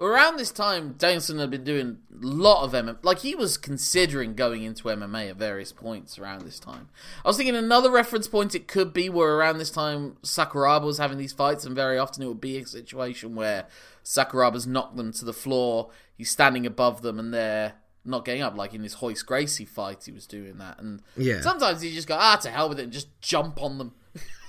Around 0.00 0.36
this 0.38 0.52
time, 0.52 0.94
Danielson 0.96 1.38
had 1.38 1.50
been 1.50 1.64
doing 1.64 1.98
a 2.12 2.24
lot 2.24 2.62
of 2.62 2.72
MMA. 2.72 2.98
Like, 3.02 3.18
he 3.18 3.34
was 3.34 3.56
considering 3.58 4.34
going 4.34 4.62
into 4.62 4.84
MMA 4.84 5.30
at 5.30 5.36
various 5.36 5.72
points 5.72 6.18
around 6.20 6.42
this 6.42 6.60
time. 6.60 6.88
I 7.24 7.28
was 7.28 7.36
thinking 7.36 7.56
another 7.56 7.90
reference 7.90 8.28
point 8.28 8.54
it 8.54 8.68
could 8.68 8.92
be 8.92 9.08
where 9.08 9.34
around 9.34 9.58
this 9.58 9.72
time 9.72 10.16
Sakuraba 10.22 10.84
was 10.84 10.98
having 10.98 11.18
these 11.18 11.32
fights, 11.32 11.64
and 11.64 11.74
very 11.74 11.98
often 11.98 12.22
it 12.22 12.26
would 12.28 12.40
be 12.40 12.58
a 12.58 12.66
situation 12.66 13.34
where 13.34 13.66
Sakuraba's 14.04 14.66
knocked 14.68 14.96
them 14.96 15.12
to 15.14 15.24
the 15.24 15.32
floor, 15.32 15.90
he's 16.16 16.30
standing 16.30 16.64
above 16.64 17.02
them, 17.02 17.18
and 17.18 17.34
they're 17.34 17.74
not 18.04 18.24
getting 18.24 18.42
up. 18.42 18.56
Like 18.56 18.74
in 18.74 18.84
his 18.84 18.96
Royce 19.02 19.22
Gracie 19.22 19.64
fight, 19.64 20.04
he 20.04 20.12
was 20.12 20.26
doing 20.28 20.58
that. 20.58 20.78
And 20.78 21.02
Yeah. 21.16 21.40
sometimes 21.40 21.80
he 21.80 21.92
just 21.92 22.06
go, 22.08 22.16
ah, 22.18 22.36
to 22.36 22.50
hell 22.50 22.68
with 22.68 22.78
it, 22.78 22.84
and 22.84 22.92
just 22.92 23.08
jump 23.20 23.60
on 23.60 23.78
them. 23.78 23.94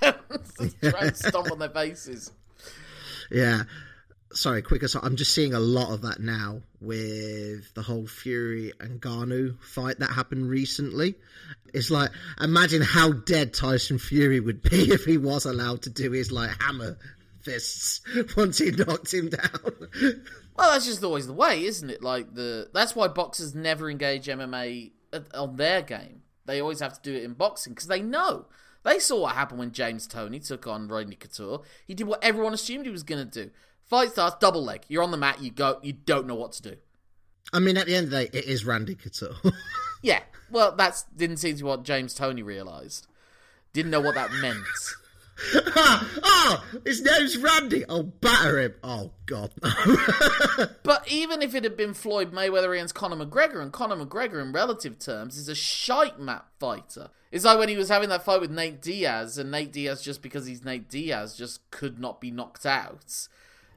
Just 0.00 0.80
Try 0.80 1.00
and 1.02 1.16
stomp 1.16 1.50
on 1.50 1.58
their 1.58 1.68
faces. 1.68 2.32
Yeah. 3.30 3.64
Sorry, 4.32 4.62
quick 4.62 4.82
aside. 4.82 5.02
I'm 5.02 5.16
just 5.16 5.34
seeing 5.34 5.54
a 5.54 5.60
lot 5.60 5.92
of 5.92 6.02
that 6.02 6.20
now 6.20 6.62
with 6.80 7.74
the 7.74 7.82
whole 7.82 8.06
Fury 8.06 8.72
and 8.78 9.00
Ngannou 9.00 9.60
fight 9.62 9.98
that 9.98 10.10
happened 10.10 10.48
recently. 10.48 11.16
It's 11.74 11.90
like, 11.90 12.10
imagine 12.40 12.82
how 12.82 13.12
dead 13.12 13.52
Tyson 13.52 13.98
Fury 13.98 14.38
would 14.38 14.62
be 14.62 14.90
if 14.92 15.04
he 15.04 15.18
was 15.18 15.46
allowed 15.46 15.82
to 15.82 15.90
do 15.90 16.12
his 16.12 16.30
like 16.30 16.50
hammer 16.62 16.96
fists 17.42 18.02
once 18.36 18.58
he 18.58 18.70
knocked 18.70 19.12
him 19.12 19.30
down. 19.30 20.22
Well, 20.56 20.72
that's 20.72 20.84
just 20.84 21.02
always 21.02 21.26
the 21.26 21.32
way, 21.32 21.64
isn't 21.64 21.88
it? 21.88 22.02
Like 22.02 22.34
the 22.34 22.68
that's 22.74 22.94
why 22.94 23.08
boxers 23.08 23.54
never 23.54 23.88
engage 23.88 24.26
MMA 24.26 24.90
on 25.32 25.56
their 25.56 25.80
game. 25.80 26.20
They 26.44 26.60
always 26.60 26.80
have 26.80 27.00
to 27.00 27.10
do 27.10 27.16
it 27.16 27.24
in 27.24 27.32
boxing 27.32 27.72
because 27.72 27.86
they 27.86 28.02
know. 28.02 28.44
They 28.82 28.98
saw 28.98 29.22
what 29.22 29.36
happened 29.36 29.58
when 29.58 29.72
James 29.72 30.06
Toney 30.06 30.38
took 30.38 30.66
on 30.66 30.88
Rodney 30.88 31.16
Couture. 31.16 31.62
He 31.86 31.94
did 31.94 32.06
what 32.06 32.22
everyone 32.22 32.52
assumed 32.52 32.84
he 32.84 32.92
was 32.92 33.02
going 33.02 33.26
to 33.26 33.44
do. 33.44 33.50
Fight 33.90 34.12
starts, 34.12 34.36
double 34.40 34.64
leg. 34.64 34.82
You're 34.88 35.02
on 35.02 35.10
the 35.10 35.16
mat. 35.16 35.42
You 35.42 35.50
go. 35.50 35.80
You 35.82 35.92
don't 35.92 36.28
know 36.28 36.36
what 36.36 36.52
to 36.52 36.62
do. 36.62 36.76
I 37.52 37.58
mean, 37.58 37.76
at 37.76 37.86
the 37.86 37.96
end 37.96 38.04
of 38.04 38.10
the 38.12 38.24
day, 38.24 38.38
it 38.38 38.44
is 38.44 38.64
Randy 38.64 38.94
Couture. 38.94 39.34
Yeah. 40.02 40.22
Well, 40.50 40.74
that's 40.76 41.02
didn't 41.14 41.36
seem 41.36 41.56
to 41.56 41.62
be 41.62 41.68
what 41.68 41.82
James 41.82 42.14
Toney 42.14 42.42
realised. 42.42 43.06
Didn't 43.74 43.90
know 43.90 44.00
what 44.00 44.14
that 44.14 44.32
meant. 44.32 44.64
oh, 45.54 46.64
his 46.86 47.02
name's 47.02 47.36
Randy. 47.36 47.84
I'll 47.86 48.04
batter 48.04 48.60
him. 48.60 48.74
Oh 48.82 49.10
God. 49.26 49.52
But 50.82 51.06
even 51.12 51.42
if 51.42 51.54
it 51.54 51.64
had 51.64 51.76
been 51.76 51.92
Floyd 51.92 52.32
Mayweather 52.32 52.74
against 52.74 52.94
Conor 52.94 53.24
McGregor, 53.26 53.60
and 53.60 53.72
Conor 53.72 53.96
McGregor, 53.96 54.40
in 54.40 54.52
relative 54.52 54.98
terms, 54.98 55.36
is 55.36 55.48
a 55.50 55.54
shite 55.54 56.18
mat 56.18 56.46
fighter. 56.58 57.10
It's 57.30 57.44
like 57.44 57.58
when 57.58 57.68
he 57.68 57.76
was 57.76 57.90
having 57.90 58.08
that 58.08 58.24
fight 58.24 58.40
with 58.40 58.50
Nate 58.50 58.80
Diaz, 58.80 59.36
and 59.36 59.50
Nate 59.50 59.72
Diaz, 59.72 60.02
just 60.02 60.22
because 60.22 60.46
he's 60.46 60.64
Nate 60.64 60.88
Diaz, 60.88 61.36
just 61.36 61.70
could 61.70 62.00
not 62.00 62.22
be 62.22 62.30
knocked 62.30 62.64
out. 62.64 63.28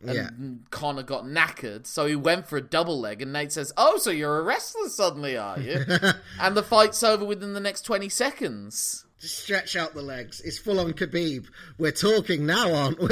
And 0.06 0.16
Yeah. 0.16 0.30
Conor 0.70 1.04
got 1.04 1.24
knackered, 1.26 1.86
so 1.88 2.06
he 2.06 2.16
went 2.16 2.48
for 2.48 2.58
a 2.58 2.62
double 2.62 3.00
leg, 3.00 3.22
and 3.22 3.32
Nate 3.34 3.52
says, 3.52 3.72
Oh, 3.78 3.98
so 3.98 4.10
you're 4.12 4.39
a 4.39 4.44
wrestler 4.44 4.89
suddenly, 4.89 5.38
are 5.38 5.60
you? 5.60 5.86
and 6.39 6.56
the 6.58 6.63
fight's 6.63 7.02
over 7.04 7.24
within 7.26 7.54
the 7.54 7.60
next 7.60 7.82
20 7.84 8.10
seconds. 8.10 9.06
Just 9.20 9.39
stretch 9.39 9.76
out 9.78 9.94
the 9.94 10.02
legs. 10.02 10.42
It's 10.42 10.58
full 10.58 10.80
on 10.82 10.92
Khabib. 10.94 11.48
We're 11.78 11.92
talking 11.92 12.46
now, 12.46 12.74
aren't 12.74 13.00
we? 13.00 13.10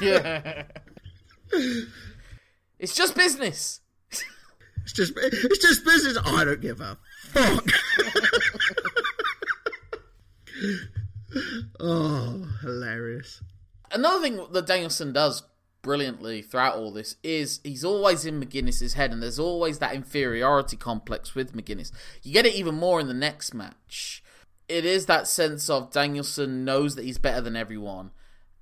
Yeah. 0.00 0.64
it's 2.78 2.94
just 2.94 3.14
business. 3.14 3.80
It's 4.10 4.92
just 4.94 5.12
it's 5.16 5.58
just 5.58 5.84
business. 5.84 6.16
I 6.24 6.44
don't 6.44 6.60
give 6.60 6.80
a 6.80 6.96
fuck. 7.28 7.64
oh, 11.80 12.48
hilarious. 12.62 13.42
another 13.90 14.22
thing 14.22 14.40
that 14.52 14.66
Danielson 14.66 15.12
does 15.12 15.42
brilliantly 15.82 16.42
throughout 16.42 16.76
all 16.76 16.92
this 16.92 17.16
is 17.22 17.60
he's 17.64 17.84
always 17.84 18.24
in 18.24 18.40
McGuinness's 18.40 18.94
head, 18.94 19.12
and 19.12 19.22
there's 19.22 19.38
always 19.38 19.78
that 19.80 19.94
inferiority 19.94 20.76
complex 20.76 21.34
with 21.34 21.54
McGuinness. 21.54 21.92
You 22.22 22.32
get 22.32 22.46
it 22.46 22.54
even 22.54 22.76
more 22.76 23.00
in 23.00 23.08
the 23.08 23.14
next 23.14 23.52
match. 23.52 24.22
It 24.68 24.84
is 24.84 25.06
that 25.06 25.26
sense 25.26 25.68
of 25.68 25.90
Danielson 25.90 26.64
knows 26.64 26.94
that 26.94 27.04
he's 27.04 27.18
better 27.18 27.40
than 27.40 27.56
everyone, 27.56 28.12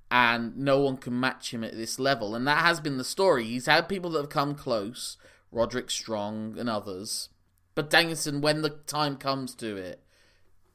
and 0.09 0.57
no 0.57 0.79
one 0.81 0.97
can 0.97 1.17
match 1.19 1.53
him 1.53 1.63
at 1.63 1.77
this 1.77 1.99
level. 1.99 2.35
And 2.35 2.45
that 2.47 2.65
has 2.65 2.81
been 2.81 2.97
the 2.97 3.03
story. 3.03 3.45
He's 3.45 3.67
had 3.67 3.87
people 3.87 4.09
that 4.11 4.19
have 4.19 4.29
come 4.29 4.55
close, 4.55 5.17
Roderick 5.51 5.89
Strong 5.89 6.57
and 6.57 6.69
others. 6.69 7.29
But 7.75 7.89
Danielson, 7.89 8.41
when 8.41 8.61
the 8.61 8.69
time 8.69 9.15
comes 9.15 9.55
to 9.55 9.77
it, 9.77 10.03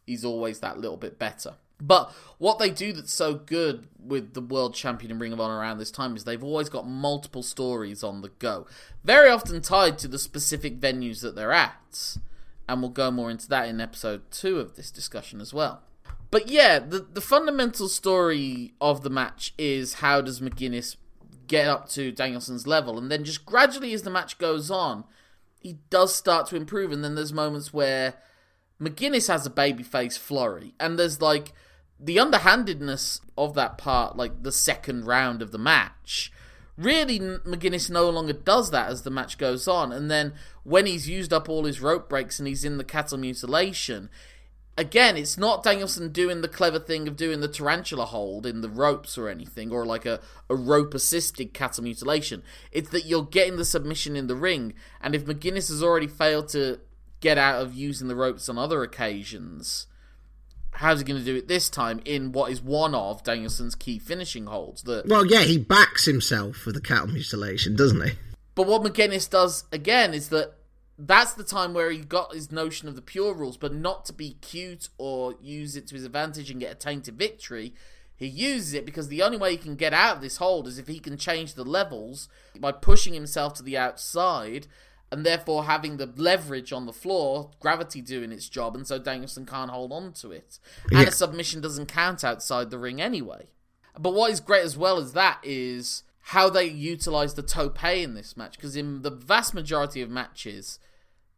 he's 0.06 0.24
always 0.24 0.60
that 0.60 0.78
little 0.78 0.96
bit 0.96 1.18
better. 1.18 1.54
But 1.80 2.12
what 2.38 2.58
they 2.58 2.70
do 2.70 2.92
that's 2.92 3.12
so 3.12 3.34
good 3.34 3.88
with 3.98 4.34
the 4.34 4.40
world 4.40 4.74
champion 4.74 5.10
and 5.10 5.20
Ring 5.20 5.32
of 5.32 5.40
Honor 5.40 5.58
around 5.58 5.78
this 5.78 5.90
time 5.90 6.16
is 6.16 6.24
they've 6.24 6.42
always 6.42 6.68
got 6.68 6.86
multiple 6.86 7.42
stories 7.42 8.02
on 8.02 8.22
the 8.22 8.30
go, 8.38 8.66
very 9.04 9.28
often 9.28 9.60
tied 9.60 9.98
to 9.98 10.08
the 10.08 10.18
specific 10.18 10.80
venues 10.80 11.20
that 11.20 11.34
they're 11.34 11.52
at. 11.52 12.16
And 12.68 12.80
we'll 12.80 12.90
go 12.90 13.10
more 13.10 13.30
into 13.30 13.48
that 13.48 13.68
in 13.68 13.80
episode 13.80 14.30
two 14.30 14.58
of 14.58 14.74
this 14.74 14.90
discussion 14.90 15.40
as 15.40 15.54
well. 15.54 15.82
But 16.30 16.48
yeah, 16.48 16.78
the 16.78 17.00
the 17.00 17.20
fundamental 17.20 17.88
story 17.88 18.74
of 18.80 19.02
the 19.02 19.10
match 19.10 19.54
is 19.56 19.94
how 19.94 20.20
does 20.20 20.40
McGuinness 20.40 20.96
get 21.46 21.68
up 21.68 21.88
to 21.90 22.10
Danielson's 22.10 22.66
level, 22.66 22.98
and 22.98 23.10
then 23.10 23.22
just 23.22 23.46
gradually 23.46 23.92
as 23.92 24.02
the 24.02 24.10
match 24.10 24.38
goes 24.38 24.70
on, 24.70 25.04
he 25.60 25.78
does 25.90 26.14
start 26.14 26.48
to 26.48 26.56
improve, 26.56 26.90
and 26.90 27.04
then 27.04 27.14
there's 27.14 27.32
moments 27.32 27.72
where 27.72 28.14
McGuinness 28.80 29.28
has 29.28 29.46
a 29.46 29.50
babyface 29.50 30.18
flurry, 30.18 30.74
and 30.80 30.98
there's 30.98 31.22
like 31.22 31.52
the 31.98 32.18
underhandedness 32.18 33.20
of 33.36 33.54
that 33.54 33.78
part, 33.78 34.16
like 34.16 34.42
the 34.42 34.52
second 34.52 35.04
round 35.06 35.42
of 35.42 35.50
the 35.50 35.58
match. 35.58 36.32
Really, 36.76 37.18
McGuinness 37.18 37.88
no 37.88 38.10
longer 38.10 38.34
does 38.34 38.70
that 38.70 38.90
as 38.90 39.02
the 39.02 39.10
match 39.10 39.38
goes 39.38 39.66
on, 39.66 39.92
and 39.92 40.10
then 40.10 40.34
when 40.62 40.84
he's 40.84 41.08
used 41.08 41.32
up 41.32 41.48
all 41.48 41.64
his 41.64 41.80
rope 41.80 42.08
breaks 42.08 42.38
and 42.38 42.46
he's 42.46 42.66
in 42.66 42.76
the 42.76 42.84
cattle 42.84 43.16
mutilation, 43.16 44.10
again, 44.76 45.16
it's 45.16 45.38
not 45.38 45.62
Danielson 45.62 46.12
doing 46.12 46.42
the 46.42 46.48
clever 46.48 46.78
thing 46.78 47.08
of 47.08 47.16
doing 47.16 47.40
the 47.40 47.48
tarantula 47.48 48.04
hold 48.04 48.44
in 48.44 48.60
the 48.60 48.68
ropes 48.68 49.16
or 49.16 49.30
anything, 49.30 49.72
or 49.72 49.86
like 49.86 50.04
a, 50.04 50.20
a 50.50 50.54
rope 50.54 50.92
assisted 50.92 51.54
cattle 51.54 51.82
mutilation. 51.82 52.42
It's 52.70 52.90
that 52.90 53.06
you're 53.06 53.24
getting 53.24 53.56
the 53.56 53.64
submission 53.64 54.14
in 54.14 54.26
the 54.26 54.36
ring, 54.36 54.74
and 55.00 55.14
if 55.14 55.24
McGuinness 55.24 55.68
has 55.70 55.82
already 55.82 56.08
failed 56.08 56.48
to 56.48 56.80
get 57.20 57.38
out 57.38 57.62
of 57.62 57.74
using 57.74 58.08
the 58.08 58.16
ropes 58.16 58.50
on 58.50 58.58
other 58.58 58.82
occasions, 58.82 59.86
how's 60.76 60.98
he 61.00 61.04
going 61.04 61.18
to 61.18 61.24
do 61.24 61.36
it 61.36 61.48
this 61.48 61.68
time 61.70 62.00
in 62.04 62.32
what 62.32 62.52
is 62.52 62.60
one 62.60 62.94
of 62.94 63.24
Danielson's 63.24 63.74
key 63.74 63.98
finishing 63.98 64.46
holds? 64.46 64.82
That 64.82 65.06
well, 65.06 65.26
yeah, 65.26 65.42
he 65.42 65.58
backs 65.58 66.04
himself 66.04 66.66
with 66.66 66.74
the 66.74 66.80
cattle 66.80 67.08
mutilation, 67.08 67.76
doesn't 67.76 68.02
he? 68.02 68.12
But 68.54 68.66
what 68.66 68.82
McGuinness 68.82 69.28
does 69.28 69.64
again 69.72 70.14
is 70.14 70.28
that 70.28 70.52
that's 70.98 71.34
the 71.34 71.44
time 71.44 71.74
where 71.74 71.90
he 71.90 71.98
got 71.98 72.34
his 72.34 72.52
notion 72.52 72.88
of 72.88 72.96
the 72.96 73.02
pure 73.02 73.34
rules, 73.34 73.56
but 73.56 73.74
not 73.74 74.04
to 74.06 74.12
be 74.12 74.34
cute 74.40 74.88
or 74.98 75.34
use 75.40 75.76
it 75.76 75.86
to 75.88 75.94
his 75.94 76.04
advantage 76.04 76.50
and 76.50 76.60
get 76.60 76.72
a 76.72 76.74
tainted 76.74 77.18
victory. 77.18 77.74
He 78.16 78.26
uses 78.26 78.72
it 78.72 78.86
because 78.86 79.08
the 79.08 79.22
only 79.22 79.36
way 79.36 79.52
he 79.52 79.58
can 79.58 79.76
get 79.76 79.92
out 79.92 80.16
of 80.16 80.22
this 80.22 80.38
hold 80.38 80.66
is 80.66 80.78
if 80.78 80.88
he 80.88 80.98
can 80.98 81.18
change 81.18 81.52
the 81.52 81.64
levels 81.64 82.28
by 82.58 82.72
pushing 82.72 83.12
himself 83.12 83.52
to 83.54 83.62
the 83.62 83.76
outside 83.76 84.68
and 85.10 85.24
therefore 85.24 85.64
having 85.64 85.96
the 85.96 86.12
leverage 86.16 86.72
on 86.72 86.86
the 86.86 86.92
floor, 86.92 87.50
gravity 87.60 88.00
doing 88.00 88.32
its 88.32 88.48
job, 88.48 88.74
and 88.74 88.86
so 88.86 88.98
Danielson 88.98 89.46
can't 89.46 89.70
hold 89.70 89.92
on 89.92 90.12
to 90.14 90.32
it. 90.32 90.58
And 90.90 91.02
yeah. 91.02 91.08
a 91.08 91.12
submission 91.12 91.60
doesn't 91.60 91.86
count 91.86 92.24
outside 92.24 92.70
the 92.70 92.78
ring 92.78 93.00
anyway. 93.00 93.48
But 93.98 94.14
what 94.14 94.30
is 94.30 94.40
great 94.40 94.64
as 94.64 94.76
well 94.76 94.98
as 94.98 95.12
that 95.12 95.38
is 95.42 96.02
how 96.20 96.50
they 96.50 96.64
utilize 96.64 97.34
the 97.34 97.42
tope 97.42 97.84
in 97.84 98.14
this 98.14 98.36
match, 98.36 98.56
because 98.56 98.74
in 98.74 99.02
the 99.02 99.10
vast 99.10 99.54
majority 99.54 100.02
of 100.02 100.10
matches, 100.10 100.80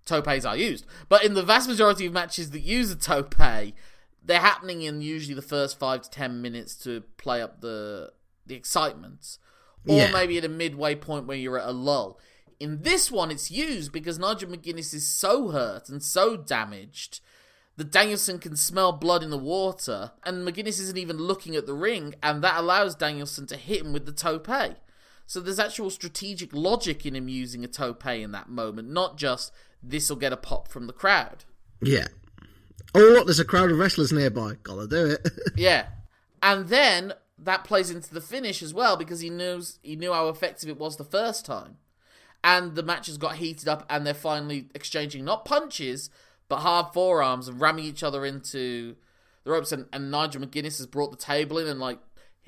topes 0.07 0.47
are 0.47 0.57
used. 0.57 0.87
But 1.09 1.25
in 1.25 1.35
the 1.35 1.43
vast 1.43 1.69
majority 1.69 2.07
of 2.07 2.13
matches 2.13 2.51
that 2.53 2.61
use 2.61 2.91
a 2.91 2.97
tope, 2.97 3.35
they're 3.37 4.41
happening 4.41 4.83
in 4.83 5.03
usually 5.03 5.35
the 5.35 5.43
first 5.43 5.79
five 5.79 6.03
to 6.03 6.11
ten 6.11 6.41
minutes 6.41 6.75
to 6.85 7.03
play 7.19 7.43
up 7.43 7.61
the 7.61 8.13
the 8.47 8.55
excitement, 8.55 9.37
or 9.87 9.99
yeah. 9.99 10.11
maybe 10.11 10.39
at 10.39 10.45
a 10.45 10.49
midway 10.49 10.95
point 10.95 11.27
where 11.27 11.37
you're 11.37 11.59
at 11.59 11.69
a 11.69 11.73
lull. 11.73 12.19
In 12.61 12.83
this 12.83 13.11
one, 13.11 13.31
it's 13.31 13.51
used 13.51 13.93
because 13.93 14.19
Nigel 14.19 14.51
McGuinness 14.51 14.93
is 14.93 15.07
so 15.07 15.49
hurt 15.49 15.89
and 15.89 16.03
so 16.03 16.37
damaged 16.37 17.21
that 17.77 17.93
Danielson 17.93 18.41
can 18.41 18.57
smell 18.57 18.91
blood 18.91 19.23
in 19.23 19.31
the 19.31 19.39
water, 19.39 20.11
and 20.25 20.47
McGuinness 20.47 20.81
isn't 20.81 20.99
even 20.99 21.17
looking 21.17 21.55
at 21.55 21.67
the 21.67 21.75
ring, 21.75 22.17
and 22.21 22.43
that 22.43 22.59
allows 22.59 22.97
Danielson 22.97 23.47
to 23.47 23.57
hit 23.57 23.83
him 23.83 23.93
with 23.93 24.05
the 24.05 24.13
tope. 24.13 24.49
So 25.27 25.41
there's 25.41 25.61
actual 25.61 25.91
strategic 25.91 26.53
logic 26.53 27.07
in 27.07 27.15
him 27.15 27.29
using 27.29 27.65
a 27.65 27.69
tope 27.69 28.05
in 28.07 28.33
that 28.33 28.49
moment, 28.49 28.91
not 28.91 29.17
just 29.17 29.53
this 29.81 30.09
will 30.11 30.17
get 30.17 30.33
a 30.33 30.37
pop 30.37 30.67
from 30.67 30.89
the 30.89 30.93
crowd. 30.93 31.45
Yeah. 31.81 32.09
Oh, 32.95 32.99
look, 32.99 33.27
there's 33.27 33.39
a 33.39 33.45
crowd 33.45 33.71
of 33.71 33.79
wrestlers 33.79 34.13
nearby. 34.13 34.55
Gotta 34.65 34.89
do 34.89 35.07
it. 35.07 35.29
yeah. 35.57 35.87
And 36.43 36.69
then 36.69 37.13
that 37.39 37.63
plays 37.63 37.91
into 37.91 38.13
the 38.13 38.21
finish 38.21 38.61
as 38.63 38.75
well 38.75 38.97
because 38.97 39.21
he 39.21 39.31
knows 39.31 39.79
he 39.83 39.95
knew 39.95 40.13
how 40.13 40.29
effective 40.29 40.69
it 40.69 40.79
was 40.79 40.97
the 40.97 41.05
first 41.05 41.47
time 41.47 41.77
and 42.43 42.75
the 42.75 42.83
matches 42.83 43.19
got 43.19 43.37
heated 43.37 43.69
up, 43.69 43.85
and 43.91 44.07
they're 44.07 44.15
finally 44.15 44.69
exchanging 44.75 45.25
not 45.25 45.45
punches 45.45 46.11
but 46.49 46.61
hard 46.61 46.93
forearms 46.93 47.47
and 47.47 47.61
ramming 47.61 47.85
each 47.85 48.03
other 48.03 48.25
into 48.25 48.97
the 49.45 49.51
ropes. 49.51 49.71
And, 49.71 49.87
and 49.93 50.11
Nigel 50.11 50.43
McGuinness 50.43 50.79
has 50.79 50.87
brought 50.87 51.11
the 51.11 51.17
table 51.17 51.59
in, 51.59 51.69
and 51.69 51.79
like 51.79 51.99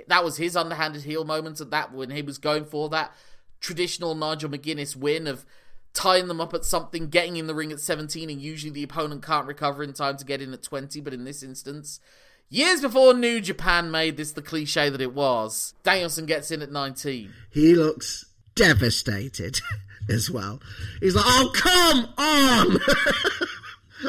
that 0.09 0.25
was 0.25 0.39
his 0.39 0.57
underhanded 0.57 1.03
heel 1.03 1.25
moment 1.25 1.61
at 1.61 1.71
that 1.71 1.93
when 1.93 2.11
he 2.11 2.23
was 2.23 2.39
going 2.39 2.65
for 2.65 2.89
that 2.89 3.13
traditional 3.61 4.15
Nigel 4.15 4.51
McGuinness 4.51 4.97
win 4.97 5.27
of 5.27 5.45
tying 5.93 6.29
them 6.29 6.41
up 6.41 6.55
at 6.55 6.65
something, 6.65 7.09
getting 7.09 7.37
in 7.37 7.47
the 7.47 7.55
ring 7.55 7.73
at 7.73 7.81
17, 7.81 8.31
and 8.31 8.41
usually 8.41 8.73
the 8.73 8.83
opponent 8.83 9.25
can't 9.25 9.47
recover 9.47 9.83
in 9.83 9.93
time 9.93 10.17
to 10.17 10.25
get 10.25 10.41
in 10.41 10.55
at 10.55 10.63
20. 10.63 11.01
But 11.01 11.13
in 11.13 11.25
this 11.25 11.43
instance, 11.43 12.01
years 12.49 12.81
before 12.81 13.13
New 13.13 13.41
Japan 13.41 13.91
made 13.91 14.17
this 14.17 14.33
the 14.33 14.43
cliche 14.43 14.89
that 14.89 15.01
it 15.01 15.15
was, 15.15 15.75
Danielson 15.83 16.27
gets 16.27 16.51
in 16.51 16.63
at 16.63 16.73
19. 16.73 17.33
He 17.51 17.75
looks 17.75 18.25
devastated 18.61 19.61
as 20.09 20.31
well. 20.31 20.61
He's 21.01 21.15
like, 21.15 21.25
"Oh, 21.27 21.51
come 21.55 22.09
on!" 22.19 22.79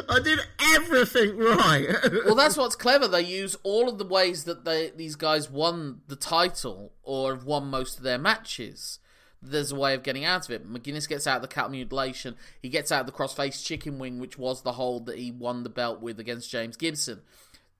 I 0.08 0.20
did 0.20 0.40
everything 0.74 1.38
right. 1.38 1.86
well, 2.24 2.34
that's 2.34 2.56
what's 2.56 2.76
clever. 2.76 3.08
They 3.08 3.22
use 3.22 3.56
all 3.62 3.88
of 3.88 3.98
the 3.98 4.06
ways 4.06 4.44
that 4.44 4.64
they 4.64 4.90
these 4.90 5.16
guys 5.16 5.50
won 5.50 6.02
the 6.08 6.16
title 6.16 6.92
or 7.02 7.34
have 7.34 7.44
won 7.44 7.66
most 7.66 7.98
of 7.98 8.04
their 8.04 8.18
matches. 8.18 8.98
There's 9.40 9.72
a 9.72 9.76
way 9.76 9.94
of 9.94 10.02
getting 10.02 10.24
out 10.24 10.44
of 10.44 10.50
it. 10.52 10.70
McGuinness 10.70 11.08
gets 11.08 11.26
out 11.26 11.36
of 11.36 11.42
the 11.42 11.48
cat 11.48 11.70
mutilation. 11.70 12.36
He 12.60 12.68
gets 12.68 12.92
out 12.92 13.00
of 13.00 13.06
the 13.06 13.12
crossface 13.12 13.64
chicken 13.64 13.98
wing, 13.98 14.20
which 14.20 14.38
was 14.38 14.62
the 14.62 14.72
hold 14.72 15.06
that 15.06 15.18
he 15.18 15.32
won 15.32 15.64
the 15.64 15.68
belt 15.68 16.00
with 16.00 16.20
against 16.20 16.50
James 16.50 16.76
Gibson. 16.76 17.22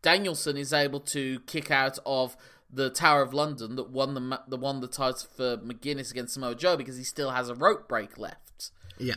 Danielson 0.02 0.56
is 0.56 0.72
able 0.72 0.98
to 1.00 1.38
kick 1.40 1.70
out 1.70 1.98
of 2.04 2.36
the 2.72 2.88
Tower 2.90 3.22
of 3.22 3.34
London 3.34 3.76
that 3.76 3.90
won 3.90 4.14
the 4.14 4.40
the 4.48 4.56
won 4.56 4.80
the 4.80 4.88
title 4.88 5.28
for 5.36 5.58
McGuinness 5.58 6.10
against 6.10 6.34
Samoa 6.34 6.54
Joe 6.54 6.76
because 6.76 6.96
he 6.96 7.04
still 7.04 7.30
has 7.30 7.48
a 7.48 7.54
rope 7.54 7.88
break 7.88 8.16
left. 8.16 8.70
Yeah. 8.98 9.16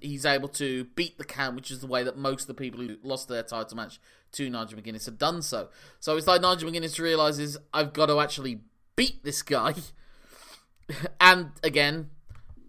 He's 0.00 0.24
able 0.24 0.48
to 0.50 0.84
beat 0.96 1.18
the 1.18 1.24
count, 1.24 1.56
which 1.56 1.70
is 1.70 1.80
the 1.80 1.86
way 1.86 2.02
that 2.04 2.16
most 2.16 2.42
of 2.42 2.46
the 2.48 2.54
people 2.54 2.80
who 2.80 2.96
lost 3.02 3.28
their 3.28 3.42
title 3.42 3.76
match 3.76 3.98
to 4.32 4.50
Nigel 4.50 4.78
McGuinness 4.78 5.06
have 5.06 5.18
done 5.18 5.42
so. 5.42 5.68
So 5.98 6.16
it's 6.16 6.26
like 6.26 6.42
Nigel 6.42 6.70
McGuinness 6.70 7.00
realizes 7.00 7.56
I've 7.72 7.92
got 7.92 8.06
to 8.06 8.20
actually 8.20 8.60
beat 8.96 9.24
this 9.24 9.42
guy, 9.42 9.74
and 11.20 11.50
again, 11.62 12.10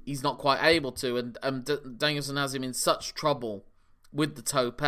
he's 0.05 0.23
not 0.23 0.37
quite 0.37 0.63
able 0.63 0.91
to. 0.93 1.17
And 1.17 1.37
um, 1.43 1.61
D- 1.61 1.77
Danielson 1.97 2.37
has 2.37 2.55
him 2.55 2.63
in 2.63 2.73
such 2.73 3.13
trouble 3.13 3.65
with 4.13 4.35
the 4.35 4.41
tope 4.41 4.81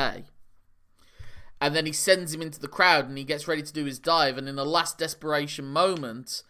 and 1.59 1.75
then 1.75 1.85
he 1.85 1.91
sends 1.91 2.33
him 2.33 2.41
into 2.41 2.59
the 2.59 2.67
crowd 2.67 3.07
and 3.07 3.17
he 3.17 3.23
gets 3.23 3.47
ready 3.47 3.61
to 3.61 3.73
do 3.73 3.85
his 3.85 3.99
dive. 3.99 4.37
And 4.37 4.47
in 4.47 4.55
the 4.55 4.65
last 4.65 4.97
desperation 4.97 5.65
moment 5.65 6.43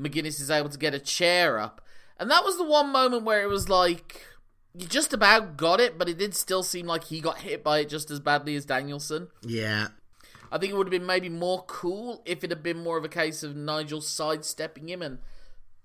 mcguinness 0.00 0.40
is 0.40 0.50
able 0.50 0.70
to 0.70 0.78
get 0.78 0.94
a 0.94 0.98
chair 0.98 1.58
up. 1.58 1.80
And 2.18 2.30
that 2.30 2.44
was 2.44 2.56
the 2.56 2.64
one 2.64 2.90
moment 2.90 3.24
where 3.24 3.42
it 3.42 3.48
was 3.48 3.68
like 3.68 4.26
you 4.74 4.86
just 4.86 5.12
about 5.12 5.56
got 5.56 5.80
it 5.80 5.98
but 5.98 6.08
it 6.08 6.16
did 6.16 6.34
still 6.34 6.62
seem 6.62 6.86
like 6.86 7.04
he 7.04 7.20
got 7.20 7.38
hit 7.38 7.62
by 7.62 7.80
it 7.80 7.88
just 7.88 8.10
as 8.10 8.20
badly 8.20 8.54
as 8.54 8.64
danielson. 8.64 9.28
Yeah. 9.42 9.88
I 10.50 10.58
think 10.58 10.72
it 10.72 10.76
would 10.76 10.86
have 10.86 10.92
been 10.92 11.06
maybe 11.06 11.28
more 11.28 11.64
cool 11.66 12.22
if 12.24 12.44
it 12.44 12.50
had 12.50 12.62
been 12.62 12.82
more 12.82 12.98
of 12.98 13.04
a 13.04 13.08
case 13.08 13.42
of 13.42 13.56
nigel 13.56 14.00
sidestepping 14.00 14.88
him 14.88 15.02
and 15.02 15.18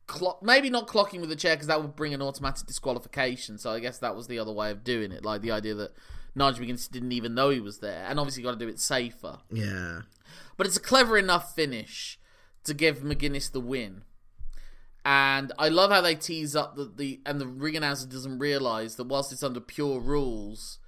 clock 0.05 0.41
maybe 0.41 0.69
not 0.69 0.87
clocking 0.87 1.19
with 1.19 1.29
the 1.29 1.35
chair 1.35 1.55
because 1.55 1.67
that 1.67 1.81
would 1.81 1.95
bring 1.95 2.13
an 2.13 2.21
automatic 2.21 2.67
disqualification. 2.67 3.57
So 3.57 3.71
i 3.71 3.79
guess 3.79 3.97
that 3.99 4.15
was 4.15 4.27
the 4.27 4.39
other 4.39 4.53
way 4.53 4.69
of 4.69 4.83
doing 4.83 5.11
it. 5.11 5.25
Like 5.25 5.41
the 5.41 5.51
idea 5.51 5.73
that 5.75 5.93
Nigel 6.37 6.65
McGuinness 6.65 6.89
didn't 6.89 7.11
even 7.11 7.33
know 7.33 7.49
he 7.49 7.59
was 7.59 7.79
there, 7.79 8.05
and 8.07 8.19
obviously 8.19 8.43
got 8.43 8.51
to 8.51 8.57
do 8.57 8.67
it 8.67 8.79
safer. 8.79 9.39
Yeah, 9.51 10.01
but 10.55 10.67
it's 10.67 10.77
a 10.77 10.81
clever 10.81 11.17
enough 11.17 11.55
finish 11.55 12.19
to 12.63 12.73
give 12.73 12.99
McGuinness 12.99 13.51
the 13.51 13.59
win. 13.59 14.03
And 15.03 15.53
I 15.57 15.69
love 15.69 15.89
how 15.89 16.01
they 16.01 16.15
tease 16.15 16.55
up 16.55 16.75
that 16.75 16.97
the 16.97 17.21
and 17.25 17.39
the 17.39 17.47
ring 17.47 17.75
announcer 17.75 18.07
doesn't 18.07 18.39
realize 18.39 18.95
that 18.95 19.07
whilst 19.07 19.31
it's 19.31 19.43
under 19.43 19.59
pure 19.59 19.99
rules, 19.99 20.79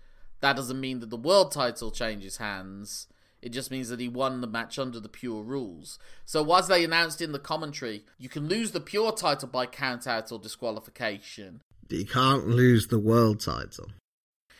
that 0.41 0.56
doesn't 0.56 0.80
mean 0.80 1.00
that 1.00 1.10
the 1.10 1.18
world 1.18 1.52
title 1.52 1.89
changes 1.89 2.38
hands. 2.38 3.08
It 3.41 3.50
just 3.50 3.72
means 3.72 3.88
that 3.88 4.02
he 4.02 4.10
won 4.10 4.41
the 4.41 4.47
match 4.47 4.78
under 4.78 5.00
the 5.00 5.08
pure 5.08 5.41
rules. 5.43 5.97
So, 6.26 6.54
as 6.54 6.68
they 6.68 6.84
announced 6.84 7.22
in 7.22 7.32
the 7.32 7.39
commentary, 7.39 8.04
you 8.18 8.28
can 8.28 8.50
lose 8.50 8.72
the 8.72 8.82
pure 8.82 9.14
title 9.14 9.47
by 9.47 9.66
count 9.66 10.06
out 10.06 10.32
or 10.32 10.39
disqualification. 10.39 11.62
You 11.88 12.06
can't 12.06 12.47
lose 12.47 12.88
the 12.88 13.00
world 13.00 13.39
title. 13.39 13.91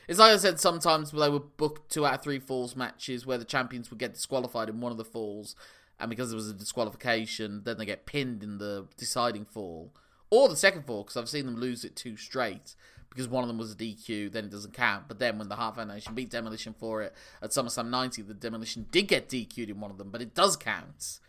It's 0.10 0.18
like 0.18 0.34
I 0.34 0.38
said, 0.38 0.60
sometimes 0.60 1.12
they 1.12 1.30
would 1.30 1.55
book 1.55 1.88
two 1.88 2.03
out 2.03 2.16
of 2.16 2.24
three 2.24 2.39
falls 2.39 2.76
matches 2.76 3.28
where 3.28 3.38
the 3.38 3.45
champions 3.45 3.91
would 3.91 3.99
get 3.99 4.16
disqualified 4.16 4.68
in 4.68 4.82
one 4.82 4.91
of 4.91 4.97
the 4.97 5.05
falls, 5.05 5.55
and 5.99 6.10
because 6.10 6.32
there 6.32 6.36
was 6.36 6.49
a 6.49 6.53
disqualification, 6.53 7.62
then 7.64 7.78
they 7.78 7.86
get 7.86 8.07
pinned 8.07 8.41
in 8.41 8.57
the 8.57 8.88
deciding 8.97 9.45
fall. 9.45 9.93
Or 10.32 10.49
the 10.49 10.55
second 10.55 10.88
fall, 10.88 11.03
because 11.03 11.16
I've 11.16 11.30
seen 11.30 11.45
them 11.45 11.57
lose 11.57 11.86
it 11.86 11.95
two 11.95 12.18
straight, 12.18 12.74
because 13.12 13.28
one 13.28 13.43
of 13.43 13.47
them 13.49 13.60
was 13.60 13.72
a 13.72 13.76
DQ, 13.76 14.32
then 14.32 14.45
it 14.45 14.49
doesn't 14.49 14.74
count. 14.74 15.07
But 15.07 15.20
then 15.20 15.38
when 15.38 15.47
the 15.47 15.55
Hart 15.55 15.76
Foundation 15.76 16.16
beat 16.16 16.32
Demolition 16.32 16.74
for 16.74 17.03
it 17.03 17.14
at 17.43 17.51
SummerSlam 17.51 17.91
90, 17.91 18.24
the 18.24 18.34
Demolition 18.34 18.88
did 18.89 19.07
get 19.07 19.30
DQ'd 19.30 19.70
in 19.70 19.80
one 19.80 19.91
of 19.91 19.99
them, 19.99 20.10
but 20.10 20.24
it 20.24 20.34
does 20.34 20.57
count. 20.57 21.20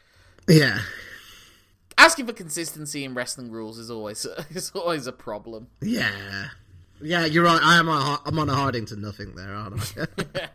Yeah. 0.49 0.79
Asking 1.99 2.27
for 2.27 2.33
consistency 2.33 3.05
in 3.05 3.13
wrestling 3.13 3.51
rules 3.51 3.79
is 3.79 3.91
always 3.91 4.25
is 4.51 4.71
always 4.71 5.07
a 5.07 5.13
problem. 5.13 5.67
Yeah. 5.83 6.49
Yeah, 7.03 7.25
you're 7.25 7.45
right. 7.45 7.61
I 7.63 7.79
am. 7.79 7.89
A, 7.89 8.21
I'm 8.25 8.39
on 8.39 8.49
a 8.49 8.55
hiding 8.55 8.87
to 8.87 8.97
nothing 8.97 9.35
there, 9.35 9.55
aren't 9.55 9.95
I? 9.97 10.07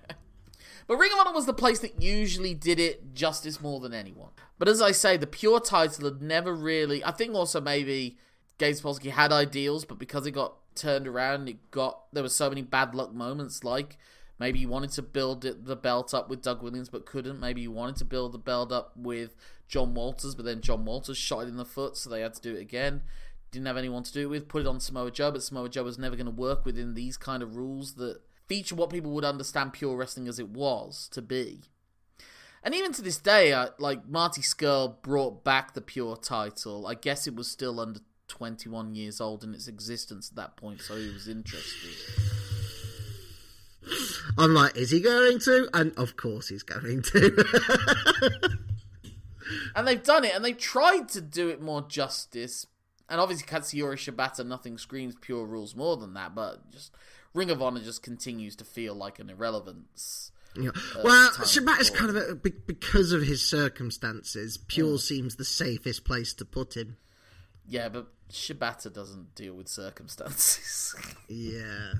but 0.88 0.98
Ring 0.98 1.12
of 1.14 1.20
Honor 1.20 1.34
was 1.34 1.46
the 1.46 1.54
place 1.54 1.80
that 1.80 2.02
usually 2.02 2.54
did 2.54 2.80
it 2.80 3.14
justice 3.14 3.60
more 3.60 3.80
than 3.80 3.94
anyone. 3.94 4.30
But 4.60 4.68
as 4.68 4.82
I 4.82 4.92
say, 4.92 5.18
the 5.18 5.28
pure 5.28 5.60
title 5.60 6.06
had 6.06 6.22
never 6.22 6.54
really. 6.54 7.04
I 7.04 7.12
think 7.12 7.34
also 7.34 7.60
maybe 7.60 8.18
Gabe 8.58 8.76
Sapolsky 8.76 9.12
had 9.12 9.32
ideals, 9.32 9.86
but 9.86 9.98
because 9.98 10.26
it 10.28 10.32
got 10.32 10.56
turned 10.76 11.08
around, 11.08 11.50
it 11.50 11.72
got 11.72 12.04
there 12.14 12.24
were 12.24 12.30
so 12.30 12.50
many 12.50 12.62
bad 12.62 12.94
luck 12.94 13.14
moments. 13.14 13.64
Like 13.64 13.98
maybe 14.40 14.60
you 14.60 14.70
wanted 14.70 14.92
to 14.92 15.02
build 15.02 15.46
it, 15.46 15.66
the 15.66 15.76
belt 15.76 16.14
up 16.14 16.30
with 16.30 16.44
Doug 16.44 16.62
Williams, 16.62 16.90
but 16.90 17.06
couldn't. 17.06 17.40
Maybe 17.40 17.62
you 17.62 17.72
wanted 17.72 17.96
to 17.98 18.06
build 18.06 18.34
the 18.34 18.38
belt 18.38 18.72
up 18.72 18.92
with 18.96 19.36
John 19.68 19.96
Walters, 19.96 20.36
but 20.36 20.46
then 20.46 20.62
John 20.62 20.86
Walters 20.86 21.18
shot 21.18 21.42
it 21.42 21.48
in 21.48 21.58
the 21.58 21.66
foot, 21.66 21.98
so 21.98 22.10
they 22.10 22.22
had 22.22 22.36
to 22.36 22.42
do 22.42 22.56
it 22.56 22.62
again 22.62 23.02
didn't 23.56 23.68
have 23.68 23.78
anyone 23.78 24.04
to 24.04 24.14
do 24.14 24.22
it 24.22 24.30
with, 24.30 24.48
put 24.48 24.62
it 24.62 24.68
on 24.68 24.80
Samoa 24.80 25.12
Joe, 25.12 25.32
but 25.32 25.42
Samoa 25.42 25.70
Joe 25.70 25.84
was 25.84 25.98
never 25.98 26.16
going 26.16 26.26
to 26.26 26.32
work 26.32 26.66
within 26.66 26.94
these 26.94 27.18
kind 27.18 27.42
of 27.42 27.56
rules 27.56 27.96
that 27.96 28.22
feature 28.48 28.76
what 28.76 28.90
people 28.90 29.12
would 29.12 29.26
understand 29.26 29.74
pure 29.74 29.96
wrestling 29.96 30.28
as 30.28 30.40
it 30.40 30.50
was 30.50 31.10
to 31.12 31.22
be. 31.22 31.62
And 32.64 32.74
even 32.74 32.94
to 32.94 33.02
this 33.02 33.18
day, 33.18 33.54
uh, 33.54 33.70
like 33.78 34.08
Marty 34.08 34.42
Scurll 34.42 35.02
brought 35.02 35.44
back 35.44 35.74
the 35.74 35.82
pure 35.82 36.18
title. 36.18 36.88
I 36.88 36.96
guess 36.96 37.28
it 37.28 37.36
was 37.36 37.50
still 37.50 37.80
under 37.80 38.00
21 38.28 38.96
years 38.96 39.22
old 39.22 39.44
in 39.44 39.54
its 39.54 39.68
existence 39.68 40.30
at 40.32 40.36
that 40.36 40.58
point, 40.58 40.82
so 40.82 40.96
he 40.96 41.10
was 41.10 41.28
interested. 41.28 41.92
I'm 44.38 44.54
like, 44.54 44.76
is 44.76 44.90
he 44.90 45.00
going 45.00 45.40
to? 45.40 45.70
And 45.74 45.94
of 45.96 46.18
course 46.18 46.48
he's 46.50 46.64
going 46.64 47.04
to. 47.04 47.46
and 49.76 49.88
they've 49.88 50.02
done 50.02 50.26
it, 50.26 50.34
and 50.36 50.44
they 50.44 50.54
tried 50.54 51.08
to 51.10 51.22
do 51.22 51.50
it 51.50 51.62
more 51.62 51.84
justice. 51.84 52.66
And 53.10 53.22
obviously, 53.22 53.46
Katsuyori 53.46 53.96
Shibata, 53.96 54.46
nothing 54.46 54.78
screams 54.78 55.16
pure 55.20 55.46
rules 55.46 55.76
more 55.76 55.96
than 55.98 56.14
that, 56.16 56.34
but 56.34 56.72
just 56.72 56.92
Ring 57.34 57.52
of 57.52 57.62
Honor 57.62 57.82
just 57.82 58.02
continues 58.02 58.56
to 58.58 58.66
feel 58.66 58.96
like 58.96 59.20
an 59.20 59.30
irrelevance. 59.30 60.32
Yeah. 60.58 60.70
Uh, 60.70 61.02
well, 61.04 61.30
Shibata's 61.32 61.90
kind 61.90 62.10
of 62.10 62.16
a, 62.16 62.36
because 62.36 63.12
of 63.12 63.22
his 63.22 63.48
circumstances. 63.48 64.58
Pure 64.58 65.00
seems 65.00 65.36
the 65.36 65.46
safest 65.46 66.06
place 66.06 66.34
to 66.36 66.46
put 66.46 66.78
him. 66.78 66.98
Yeah, 67.68 67.90
but 67.90 68.08
Shibata 68.32 68.92
doesn't 68.92 69.36
deal 69.36 69.54
with 69.54 69.68
circumstances. 69.68 70.96
yeah. 71.28 71.94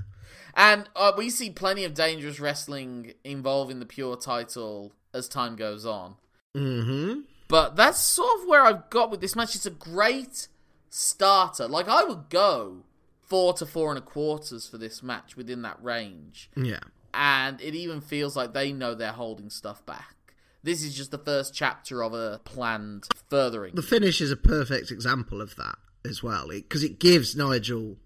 And 0.56 0.90
uh, 0.96 1.12
we 1.18 1.30
see 1.30 1.50
plenty 1.50 1.84
of 1.84 1.94
dangerous 1.94 2.40
wrestling 2.40 3.14
involving 3.24 3.80
the 3.80 3.86
pure 3.86 4.16
title 4.16 4.94
as 5.14 5.28
time 5.28 5.56
goes 5.56 5.86
on. 5.86 6.16
Mm-hmm. 6.56 7.22
But 7.48 7.76
that's 7.76 8.00
sort 8.00 8.40
of 8.40 8.48
where 8.48 8.64
I've 8.64 8.90
got 8.90 9.12
with 9.12 9.22
this 9.22 9.36
match. 9.36 9.56
It's 9.56 9.66
a 9.66 9.72
great 9.72 10.48
starter. 10.96 11.68
Like 11.68 11.88
I 11.88 12.04
would 12.04 12.30
go 12.30 12.84
four 13.22 13.54
to 13.54 13.66
four 13.66 13.90
and 13.90 13.98
a 13.98 14.02
quarters 14.02 14.68
for 14.68 14.78
this 14.78 15.04
match 15.04 15.36
within 15.36 15.62
that 15.64 15.82
range. 15.84 16.50
Yeah. 16.56 16.80
And 17.14 17.62
it 17.62 17.76
even 17.76 18.02
feels 18.02 18.36
like 18.36 18.54
they 18.54 18.72
know 18.72 18.94
they're 18.94 19.12
holding 19.12 19.50
stuff 19.50 19.86
back. 19.86 20.16
This 20.64 20.84
is 20.84 20.96
just 20.96 21.12
the 21.12 21.18
first 21.18 21.54
chapter 21.54 22.04
of 22.04 22.14
a 22.14 22.40
planned 22.44 23.08
furthering. 23.30 23.76
The 23.76 23.84
finish 23.84 24.20
is 24.20 24.32
a 24.32 24.36
perfect 24.36 24.90
example 24.90 25.42
of 25.42 25.56
that 25.58 25.78
as 26.04 26.24
well, 26.24 26.48
because 26.50 26.84
it, 26.84 26.92
it 26.92 27.00
gives 27.00 27.36
Nigel 27.36 27.98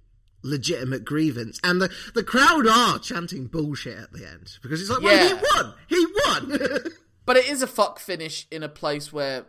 legitimate 0.41 1.05
grievance, 1.05 1.59
and 1.63 1.81
the 1.81 1.89
the 2.13 2.23
crowd 2.23 2.67
are 2.67 2.99
chanting 2.99 3.47
bullshit 3.47 3.97
at 3.97 4.11
the 4.11 4.27
end 4.27 4.57
because 4.61 4.81
it's 4.81 4.89
like, 4.89 5.01
well, 5.01 5.37
he 5.37 5.43
won, 5.55 5.73
he 5.87 6.05
won. 6.25 6.79
but 7.25 7.37
it 7.37 7.47
is 7.47 7.61
a 7.61 7.67
fuck 7.67 7.97
finish 7.97 8.45
in 8.51 8.61
a 8.61 8.69
place 8.69 9.11
where 9.13 9.45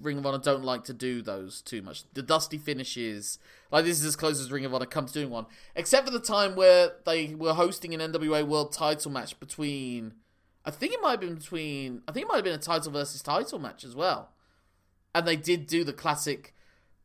Ring 0.00 0.18
of 0.18 0.26
Honor 0.26 0.38
don't 0.38 0.64
like 0.64 0.84
to 0.84 0.92
do 0.92 1.22
those 1.22 1.62
too 1.62 1.82
much. 1.82 2.04
The 2.12 2.22
dusty 2.22 2.58
finishes, 2.58 3.38
like 3.70 3.84
this 3.84 3.98
is 3.98 4.04
as 4.04 4.16
close 4.16 4.40
as 4.40 4.52
Ring 4.52 4.64
of 4.64 4.74
Honor 4.74 4.86
comes 4.86 5.12
to 5.12 5.20
doing 5.20 5.30
one, 5.30 5.46
except 5.74 6.06
for 6.06 6.12
the 6.12 6.20
time 6.20 6.56
where 6.56 6.92
they 7.04 7.34
were 7.34 7.54
hosting 7.54 7.94
an 7.94 8.12
NWA 8.12 8.46
World 8.46 8.72
Title 8.72 9.10
match 9.10 9.38
between. 9.40 10.14
I 10.64 10.70
think 10.70 10.92
it 10.92 11.00
might 11.02 11.12
have 11.12 11.20
been 11.20 11.34
between. 11.34 12.02
I 12.06 12.12
think 12.12 12.26
it 12.26 12.28
might 12.28 12.36
have 12.36 12.44
been 12.44 12.54
a 12.54 12.58
title 12.58 12.92
versus 12.92 13.22
title 13.22 13.58
match 13.58 13.84
as 13.84 13.94
well, 13.94 14.30
and 15.14 15.26
they 15.26 15.36
did 15.36 15.66
do 15.66 15.84
the 15.84 15.92
classic 15.92 16.54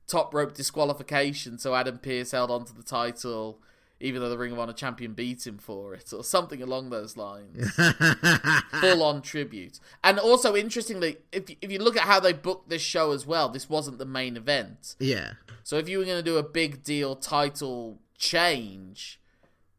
top 0.08 0.34
rope 0.34 0.54
disqualification, 0.54 1.58
so 1.58 1.76
Adam 1.76 1.98
Pearce 1.98 2.32
held 2.32 2.50
onto 2.50 2.74
the 2.74 2.84
title, 2.84 3.62
even 4.00 4.22
though 4.22 4.30
the 4.30 4.38
Ring 4.38 4.52
of 4.52 4.60
Honor 4.60 4.74
champion 4.74 5.14
beat 5.14 5.48
him 5.48 5.58
for 5.58 5.94
it, 5.94 6.14
or 6.14 6.24
something 6.24 6.62
along 6.62 6.90
those 6.90 7.18
lines. 7.18 7.72
Full 8.72 9.04
on 9.04 9.22
tribute. 9.22 9.80
And 10.04 10.20
also, 10.20 10.56
interestingly, 10.56 11.18
if 11.32 11.46
if 11.62 11.72
you 11.72 11.80
look 11.80 11.98
at 11.98 12.04
how 12.04 12.20
they 12.20 12.34
booked 12.34 12.70
this 12.70 12.82
show 12.82 13.12
as 13.12 13.26
well, 13.26 13.50
this 13.50 13.70
wasn't 13.70 13.98
the 13.98 14.06
main 14.06 14.38
event. 14.38 14.96
Yeah. 15.00 15.34
So 15.64 15.78
if 15.78 15.90
you 15.90 15.98
were 15.98 16.06
going 16.06 16.18
to 16.18 16.24
do 16.24 16.38
a 16.38 16.44
big 16.44 16.84
deal 16.84 17.16
title 17.16 18.00
change, 18.18 19.20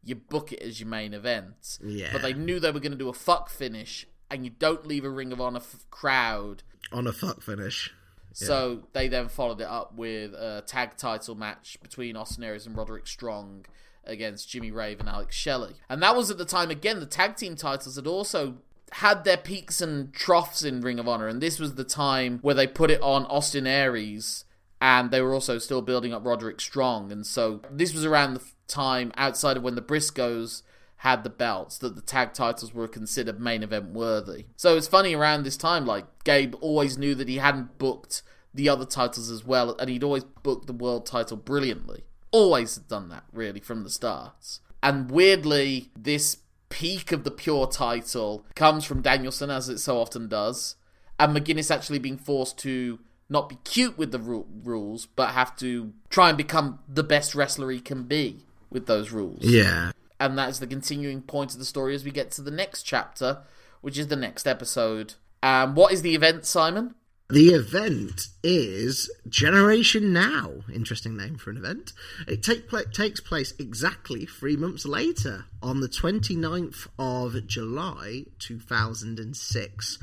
you 0.05 0.17
book 0.17 0.53
it 0.53 0.63
as 0.63 0.81
your 0.81 0.89
main 0.89 1.15
event. 1.15 1.79
Yeah. 1.85 2.11
But 2.13 2.23
they 2.23 2.33
knew 2.33 2.59
they 2.59 2.71
were 2.71 2.81
going 2.81 2.93
to 2.93 2.99
do 2.99 3.09
a 3.09 3.15
fuck 3.15 3.49
finish, 3.49 4.07
and 4.31 4.45
you 4.45 4.51
don't 4.51 4.87
leave 4.87 5.05
a 5.05 5.11
Ring 5.11 5.33
of 5.33 5.41
Honor 5.41 5.59
f- 5.59 5.87
crowd 5.91 6.65
on 6.93 7.07
a 7.07 7.13
fuck 7.13 7.43
finish. 7.43 7.93
So 8.33 8.71
yeah. 8.71 8.87
they 8.93 9.09
then 9.09 9.29
followed 9.29 9.61
it 9.61 9.67
up 9.67 9.95
with 9.95 10.33
a 10.35 10.63
tag 10.67 10.97
title 10.97 11.35
match 11.35 11.79
between 11.83 12.17
Austin 12.17 12.45
Aries 12.45 12.67
and 12.67 12.77
Roderick 12.77 13.07
Strong 13.07 13.67
against 14.09 14.49
Jimmy 14.49 14.71
Rave 14.71 15.01
and 15.01 15.09
Alex 15.09 15.37
Shelley. 15.37 15.75
And 15.89 16.03
that 16.03 16.17
was 16.17 16.31
at 16.31 16.39
the 16.39 16.45
time, 16.45 16.71
again, 16.71 17.01
the 17.01 17.07
tag 17.07 17.37
team 17.37 17.57
titles 17.57 17.97
had 17.97 18.07
also 18.07 18.57
had 18.93 19.25
their 19.25 19.37
peaks 19.37 19.81
and 19.81 20.13
troughs 20.13 20.65
in 20.65 20.81
Ring 20.81 20.99
of 20.99 21.09
Honor. 21.09 21.29
And 21.29 21.41
this 21.41 21.59
was 21.59 21.75
the 21.75 21.85
time 21.85 22.39
where 22.43 22.55
they 22.55 22.67
put 22.67 22.91
it 22.91 23.03
on 23.03 23.27
Austin 23.27 23.67
Aries 23.67 24.45
and 24.81 25.11
they 25.11 25.21
were 25.21 25.35
also 25.35 25.59
still 25.59 25.83
building 25.83 26.13
up 26.13 26.25
Roderick 26.25 26.61
Strong. 26.61 27.13
And 27.13 27.27
so 27.27 27.61
this 27.71 27.93
was 27.93 28.05
around 28.05 28.35
the 28.35 28.43
time 28.67 29.13
outside 29.17 29.57
of 29.57 29.63
when 29.63 29.75
the 29.75 29.83
Briscoes 29.83 30.63
had 31.03 31.23
the 31.23 31.31
belts 31.31 31.79
that 31.79 31.95
the 31.95 32.03
tag 32.03 32.33
titles 32.33 32.75
were 32.75 32.89
considered 32.89 33.41
main 33.41 33.63
event 33.63 33.93
worthy. 33.93 34.47
So 34.57 34.77
it's 34.77 34.89
funny 34.89 35.15
around 35.15 35.45
this 35.45 35.57
time, 35.57 35.87
like 35.87 36.07
Gabe 36.25 36.55
always 36.61 36.99
knew 36.99 37.15
that 37.15 37.29
he 37.29 37.37
hadn't 37.37 37.79
booked 37.79 38.23
the 38.53 38.69
other 38.69 38.85
titles 38.85 39.31
as 39.31 39.45
well, 39.45 39.77
and 39.79 39.89
he'd 39.89 40.03
always 40.03 40.25
booked 40.25 40.67
the 40.67 40.73
world 40.73 41.07
title 41.07 41.37
brilliantly. 41.37 42.05
Always 42.31 42.77
done 42.77 43.09
that, 43.09 43.25
really, 43.33 43.61
from 43.61 43.85
the 43.85 43.91
start. 43.91 44.61
And 44.83 45.11
weirdly, 45.11 45.91
this 45.99 46.39
peak 46.69 47.13
of 47.13 47.25
the 47.25 47.31
pure 47.31 47.67
title 47.67 48.45
comes 48.55 48.85
from 48.85 49.03
Danielson, 49.03 49.51
as 49.51 49.69
it 49.69 49.79
so 49.79 49.99
often 50.01 50.29
does, 50.29 50.77
and 51.19 51.37
McGuinness 51.37 51.75
actually 51.75 51.99
being 51.99 52.19
forced 52.19 52.59
to 52.59 52.99
not 53.31 53.49
be 53.49 53.59
cute 53.65 53.99
with 53.99 54.13
the 54.13 54.19
ru- 54.19 54.47
rules, 54.63 55.07
but 55.07 55.31
have 55.31 55.57
to 55.57 55.93
try 56.11 56.29
and 56.29 56.39
become 56.39 56.79
the 56.89 57.03
best 57.03 57.35
wrestler 57.35 57.71
he 57.71 57.81
can 57.81 58.05
be 58.05 58.45
with 58.71 58.87
those 58.87 59.11
rules. 59.11 59.41
Yeah 59.43 59.93
and 60.21 60.37
that's 60.37 60.59
the 60.59 60.67
continuing 60.67 61.23
point 61.23 61.53
of 61.53 61.59
the 61.59 61.65
story 61.65 61.95
as 61.95 62.05
we 62.05 62.11
get 62.11 62.31
to 62.33 62.43
the 62.43 62.51
next 62.51 62.83
chapter, 62.83 63.39
which 63.81 63.99
is 63.99 64.09
the 64.09 64.17
next 64.17 64.47
episode. 64.47 65.15
Um, 65.43 65.75
what 65.75 65.93
is 65.93 66.03
the 66.03 66.15
event, 66.15 66.45
Simon? 66.45 66.95
The 67.31 67.49
event 67.51 68.29
is 68.43 69.11
Generation 69.29 70.15
Now. 70.15 70.65
Interesting 70.73 71.15
name 71.15 71.37
for 71.37 71.51
an 71.51 71.59
event. 71.59 71.93
It 72.27 72.43
take 72.43 72.71
pl- 72.71 72.85
takes 72.85 73.21
place 73.21 73.53
exactly 73.59 74.25
three 74.25 74.57
months 74.57 74.87
later, 74.87 75.45
on 75.63 75.81
the 75.81 75.91
29th 75.91 76.87
of 76.99 77.47
July 77.47 78.25
2006, 78.39 79.99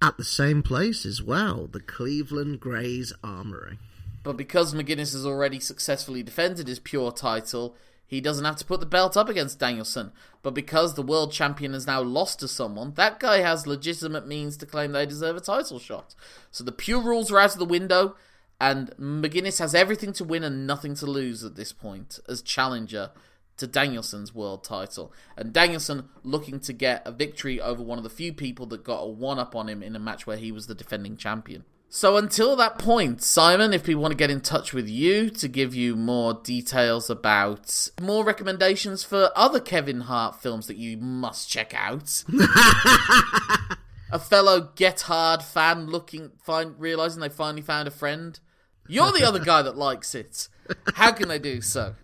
at 0.00 0.16
the 0.16 0.24
same 0.24 0.62
place 0.62 1.04
as 1.04 1.22
well, 1.22 1.66
the 1.66 1.78
Cleveland 1.78 2.60
Grays 2.60 3.12
Armory. 3.22 3.78
But 4.22 4.38
because 4.38 4.72
McGuinness 4.72 5.12
has 5.12 5.26
already 5.26 5.60
successfully 5.60 6.22
defended 6.22 6.68
his 6.68 6.78
pure 6.78 7.12
title, 7.12 7.76
he 8.12 8.20
doesn't 8.20 8.44
have 8.44 8.56
to 8.56 8.64
put 8.66 8.80
the 8.80 8.84
belt 8.84 9.16
up 9.16 9.30
against 9.30 9.58
Danielson. 9.58 10.12
But 10.42 10.52
because 10.52 10.92
the 10.92 11.02
world 11.02 11.32
champion 11.32 11.72
has 11.72 11.86
now 11.86 12.02
lost 12.02 12.40
to 12.40 12.46
someone, 12.48 12.92
that 12.96 13.18
guy 13.18 13.38
has 13.38 13.66
legitimate 13.66 14.28
means 14.28 14.58
to 14.58 14.66
claim 14.66 14.92
they 14.92 15.06
deserve 15.06 15.34
a 15.34 15.40
title 15.40 15.78
shot. 15.78 16.14
So 16.50 16.62
the 16.62 16.72
pure 16.72 17.00
rules 17.00 17.32
are 17.32 17.38
out 17.38 17.54
of 17.54 17.58
the 17.58 17.64
window, 17.64 18.14
and 18.60 18.90
McGuinness 18.98 19.60
has 19.60 19.74
everything 19.74 20.12
to 20.12 20.24
win 20.24 20.44
and 20.44 20.66
nothing 20.66 20.94
to 20.96 21.06
lose 21.06 21.42
at 21.42 21.56
this 21.56 21.72
point 21.72 22.18
as 22.28 22.42
challenger 22.42 23.12
to 23.56 23.66
Danielson's 23.66 24.34
world 24.34 24.62
title. 24.62 25.10
And 25.34 25.54
Danielson 25.54 26.10
looking 26.22 26.60
to 26.60 26.74
get 26.74 27.00
a 27.06 27.12
victory 27.12 27.62
over 27.62 27.82
one 27.82 27.96
of 27.96 28.04
the 28.04 28.10
few 28.10 28.34
people 28.34 28.66
that 28.66 28.84
got 28.84 29.00
a 29.00 29.08
one 29.08 29.38
up 29.38 29.56
on 29.56 29.70
him 29.70 29.82
in 29.82 29.96
a 29.96 29.98
match 29.98 30.26
where 30.26 30.36
he 30.36 30.52
was 30.52 30.66
the 30.66 30.74
defending 30.74 31.16
champion. 31.16 31.64
So 31.94 32.16
until 32.16 32.56
that 32.56 32.78
point, 32.78 33.22
Simon, 33.22 33.74
if 33.74 33.84
people 33.84 34.00
want 34.00 34.12
to 34.12 34.16
get 34.16 34.30
in 34.30 34.40
touch 34.40 34.72
with 34.72 34.88
you 34.88 35.28
to 35.28 35.46
give 35.46 35.74
you 35.74 35.94
more 35.94 36.40
details 36.42 37.10
about 37.10 37.90
more 38.00 38.24
recommendations 38.24 39.04
for 39.04 39.30
other 39.36 39.60
Kevin 39.60 40.00
Hart 40.00 40.40
films 40.40 40.68
that 40.68 40.78
you 40.78 40.96
must 40.96 41.50
check 41.50 41.74
out. 41.76 42.24
a 44.10 44.18
fellow 44.18 44.70
Get 44.74 45.02
Hard 45.02 45.42
fan 45.42 45.84
looking 45.84 46.30
find 46.42 46.74
realizing 46.78 47.20
they 47.20 47.28
finally 47.28 47.60
found 47.60 47.86
a 47.88 47.90
friend. 47.90 48.40
You're 48.88 49.12
the 49.12 49.24
other 49.24 49.38
guy 49.38 49.60
that 49.60 49.76
likes 49.76 50.14
it. 50.14 50.48
How 50.94 51.12
can 51.12 51.28
they 51.28 51.38
do 51.38 51.60
so? 51.60 51.94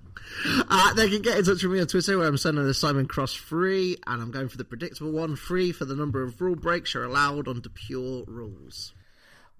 Uh, 0.69 0.93
they 0.93 1.09
can 1.09 1.23
get 1.23 1.39
in 1.39 1.45
touch 1.47 1.63
with 1.63 1.73
me 1.73 1.81
on 1.81 1.87
Twitter 1.87 2.19
where 2.19 2.29
I'm 2.29 2.37
sending 2.37 2.67
the 2.67 2.75
Simon 2.75 3.07
Cross 3.07 3.33
free, 3.33 3.97
and 4.07 4.21
I'm 4.21 4.33
going 4.33 4.49
for 4.49 4.59
the 4.59 4.65
predictable 4.65 5.13
one 5.13 5.35
free 5.35 5.73
for 5.73 5.87
the 5.87 5.97
number 5.97 6.23
of 6.23 6.43
rule 6.43 6.57
breaks 6.57 6.93
you're 6.93 7.05
allowed 7.05 7.49
under 7.49 7.71
pure 7.71 8.25
rules. 8.27 8.93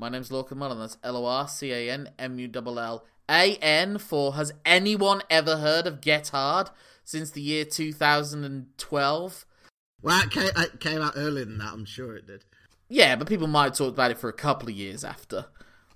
My 0.01 0.09
name's 0.09 0.31
Lorcan 0.31 0.59
Mullan. 0.59 0.79
That's 0.79 0.97
L 1.03 1.17
O 1.17 1.25
R 1.25 1.49
C 1.49 1.73
A 1.73 1.91
N 1.91 2.11
M 2.21 2.39
U 2.39 2.49
L 2.55 2.79
L 2.79 3.05
A 3.29 3.57
N 3.57 3.99
for 3.99 4.35
Has 4.35 4.53
anyone 4.65 5.23
ever 5.29 5.57
heard 5.57 5.89
of 5.89 6.01
Get 6.01 6.29
Hard 6.29 6.71
since 7.05 7.33
the 7.33 7.41
year 7.43 7.65
2012? 7.65 9.47
Well, 10.01 10.23
it 10.23 10.31
came, 10.31 10.51
it 10.57 10.79
came 10.79 11.03
out 11.03 11.15
earlier 11.17 11.45
than 11.45 11.59
that, 11.59 11.73
I'm 11.73 11.85
sure 11.85 12.15
it 12.15 12.29
did. 12.29 12.45
Yeah, 12.89 13.17
but 13.17 13.27
people 13.27 13.49
might 13.49 13.65
have 13.65 13.77
talked 13.77 13.95
about 13.95 14.13
it 14.13 14.19
for 14.19 14.29
a 14.29 14.33
couple 14.33 14.69
of 14.69 14.75
years 14.77 15.03
after. 15.03 15.47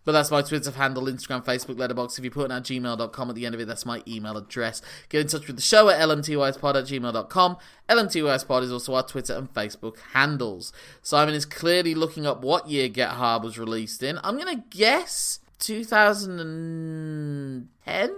But 0.04 0.12
that's 0.12 0.30
my 0.30 0.42
Twitter 0.42 0.70
handle, 0.70 1.04
Instagram, 1.04 1.44
Facebook, 1.44 1.76
Letterboxd. 1.76 2.18
If 2.18 2.24
you 2.24 2.30
put 2.30 2.46
in 2.46 2.52
at 2.52 2.64
gmail.com 2.64 3.28
at 3.28 3.34
the 3.34 3.46
end 3.46 3.54
of 3.54 3.60
it, 3.60 3.66
that's 3.66 3.86
my 3.86 4.02
email 4.06 4.36
address. 4.36 4.82
Get 5.08 5.20
in 5.20 5.28
touch 5.28 5.46
with 5.46 5.56
the 5.56 5.62
show 5.62 5.88
at 5.88 6.00
lmtyspod 6.00 6.74
at 6.74 6.84
gmail.com. 6.84 7.56
lmtyspod 7.88 8.62
is 8.62 8.72
also 8.72 8.94
our 8.94 9.02
Twitter 9.02 9.34
and 9.34 9.52
Facebook 9.54 9.98
handles. 10.12 10.72
Simon 11.02 11.34
is 11.34 11.46
clearly 11.46 11.94
looking 11.94 12.26
up 12.26 12.42
what 12.42 12.68
year 12.68 12.88
Get 12.88 13.10
Hard 13.10 13.42
was 13.42 13.58
released 13.58 14.02
in. 14.02 14.18
I'm 14.24 14.36
going 14.36 14.56
to 14.56 14.64
guess 14.70 15.40
2010? 15.60 18.14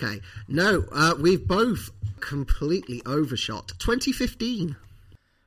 Okay. 0.00 0.20
No, 0.48 0.84
uh, 0.92 1.14
we've 1.20 1.46
both 1.46 1.90
completely 2.20 3.02
overshot. 3.06 3.72
2015. 3.78 4.76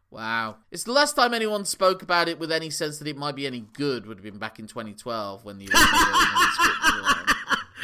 Wow. 0.10 0.58
It's 0.72 0.84
the 0.84 0.94
last 0.94 1.16
time 1.16 1.34
anyone 1.34 1.66
spoke 1.66 2.02
about 2.02 2.30
it 2.30 2.40
with 2.40 2.52
any 2.52 2.70
sense 2.70 3.00
that 3.00 3.08
it 3.08 3.18
might 3.18 3.36
be 3.36 3.46
any 3.46 3.62
good 3.74 4.06
would 4.06 4.18
have 4.18 4.24
been 4.24 4.40
back 4.40 4.58
in 4.60 4.68
2012 4.68 5.44
when 5.44 5.58
the 5.58 5.66
original 5.66 5.88
script 6.52 6.78
was 6.82 7.14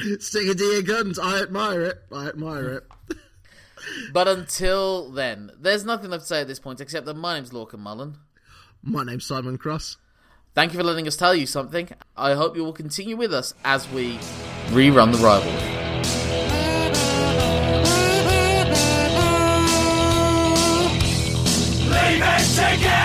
around. 0.10 0.22
Stick 0.22 0.58
to 0.58 0.64
your 0.64 0.82
guns. 0.82 1.20
I 1.20 1.42
admire 1.42 1.84
it. 1.84 2.04
I 2.12 2.28
admire 2.28 2.70
it. 2.74 2.84
But 4.14 4.30
until 4.30 5.12
then, 5.12 5.52
there's 5.60 5.84
nothing 5.84 6.10
left 6.10 6.24
to 6.24 6.28
say 6.28 6.42
at 6.42 6.48
this 6.48 6.58
point 6.58 6.80
except 6.80 7.06
that 7.06 7.16
my 7.16 7.36
name's 7.36 7.50
Lorcan 7.52 7.82
Mullan. 7.82 8.16
My 8.82 9.04
name's 9.04 9.26
Simon 9.26 9.58
Cross. 9.58 9.98
Thank 10.56 10.72
you 10.72 10.80
for 10.80 10.86
letting 10.86 11.08
us 11.08 11.18
tell 11.18 11.36
you 11.36 11.46
something. 11.46 11.90
I 12.16 12.34
hope 12.34 12.56
you 12.56 12.64
will 12.64 12.72
continue 12.72 13.18
with 13.18 13.34
us 13.34 13.54
as 13.66 13.90
we 13.90 14.18
rerun 14.70 15.12
the 15.12 15.18
rivalry. 15.18 15.83
Take 22.56 22.82
it! 22.86 23.03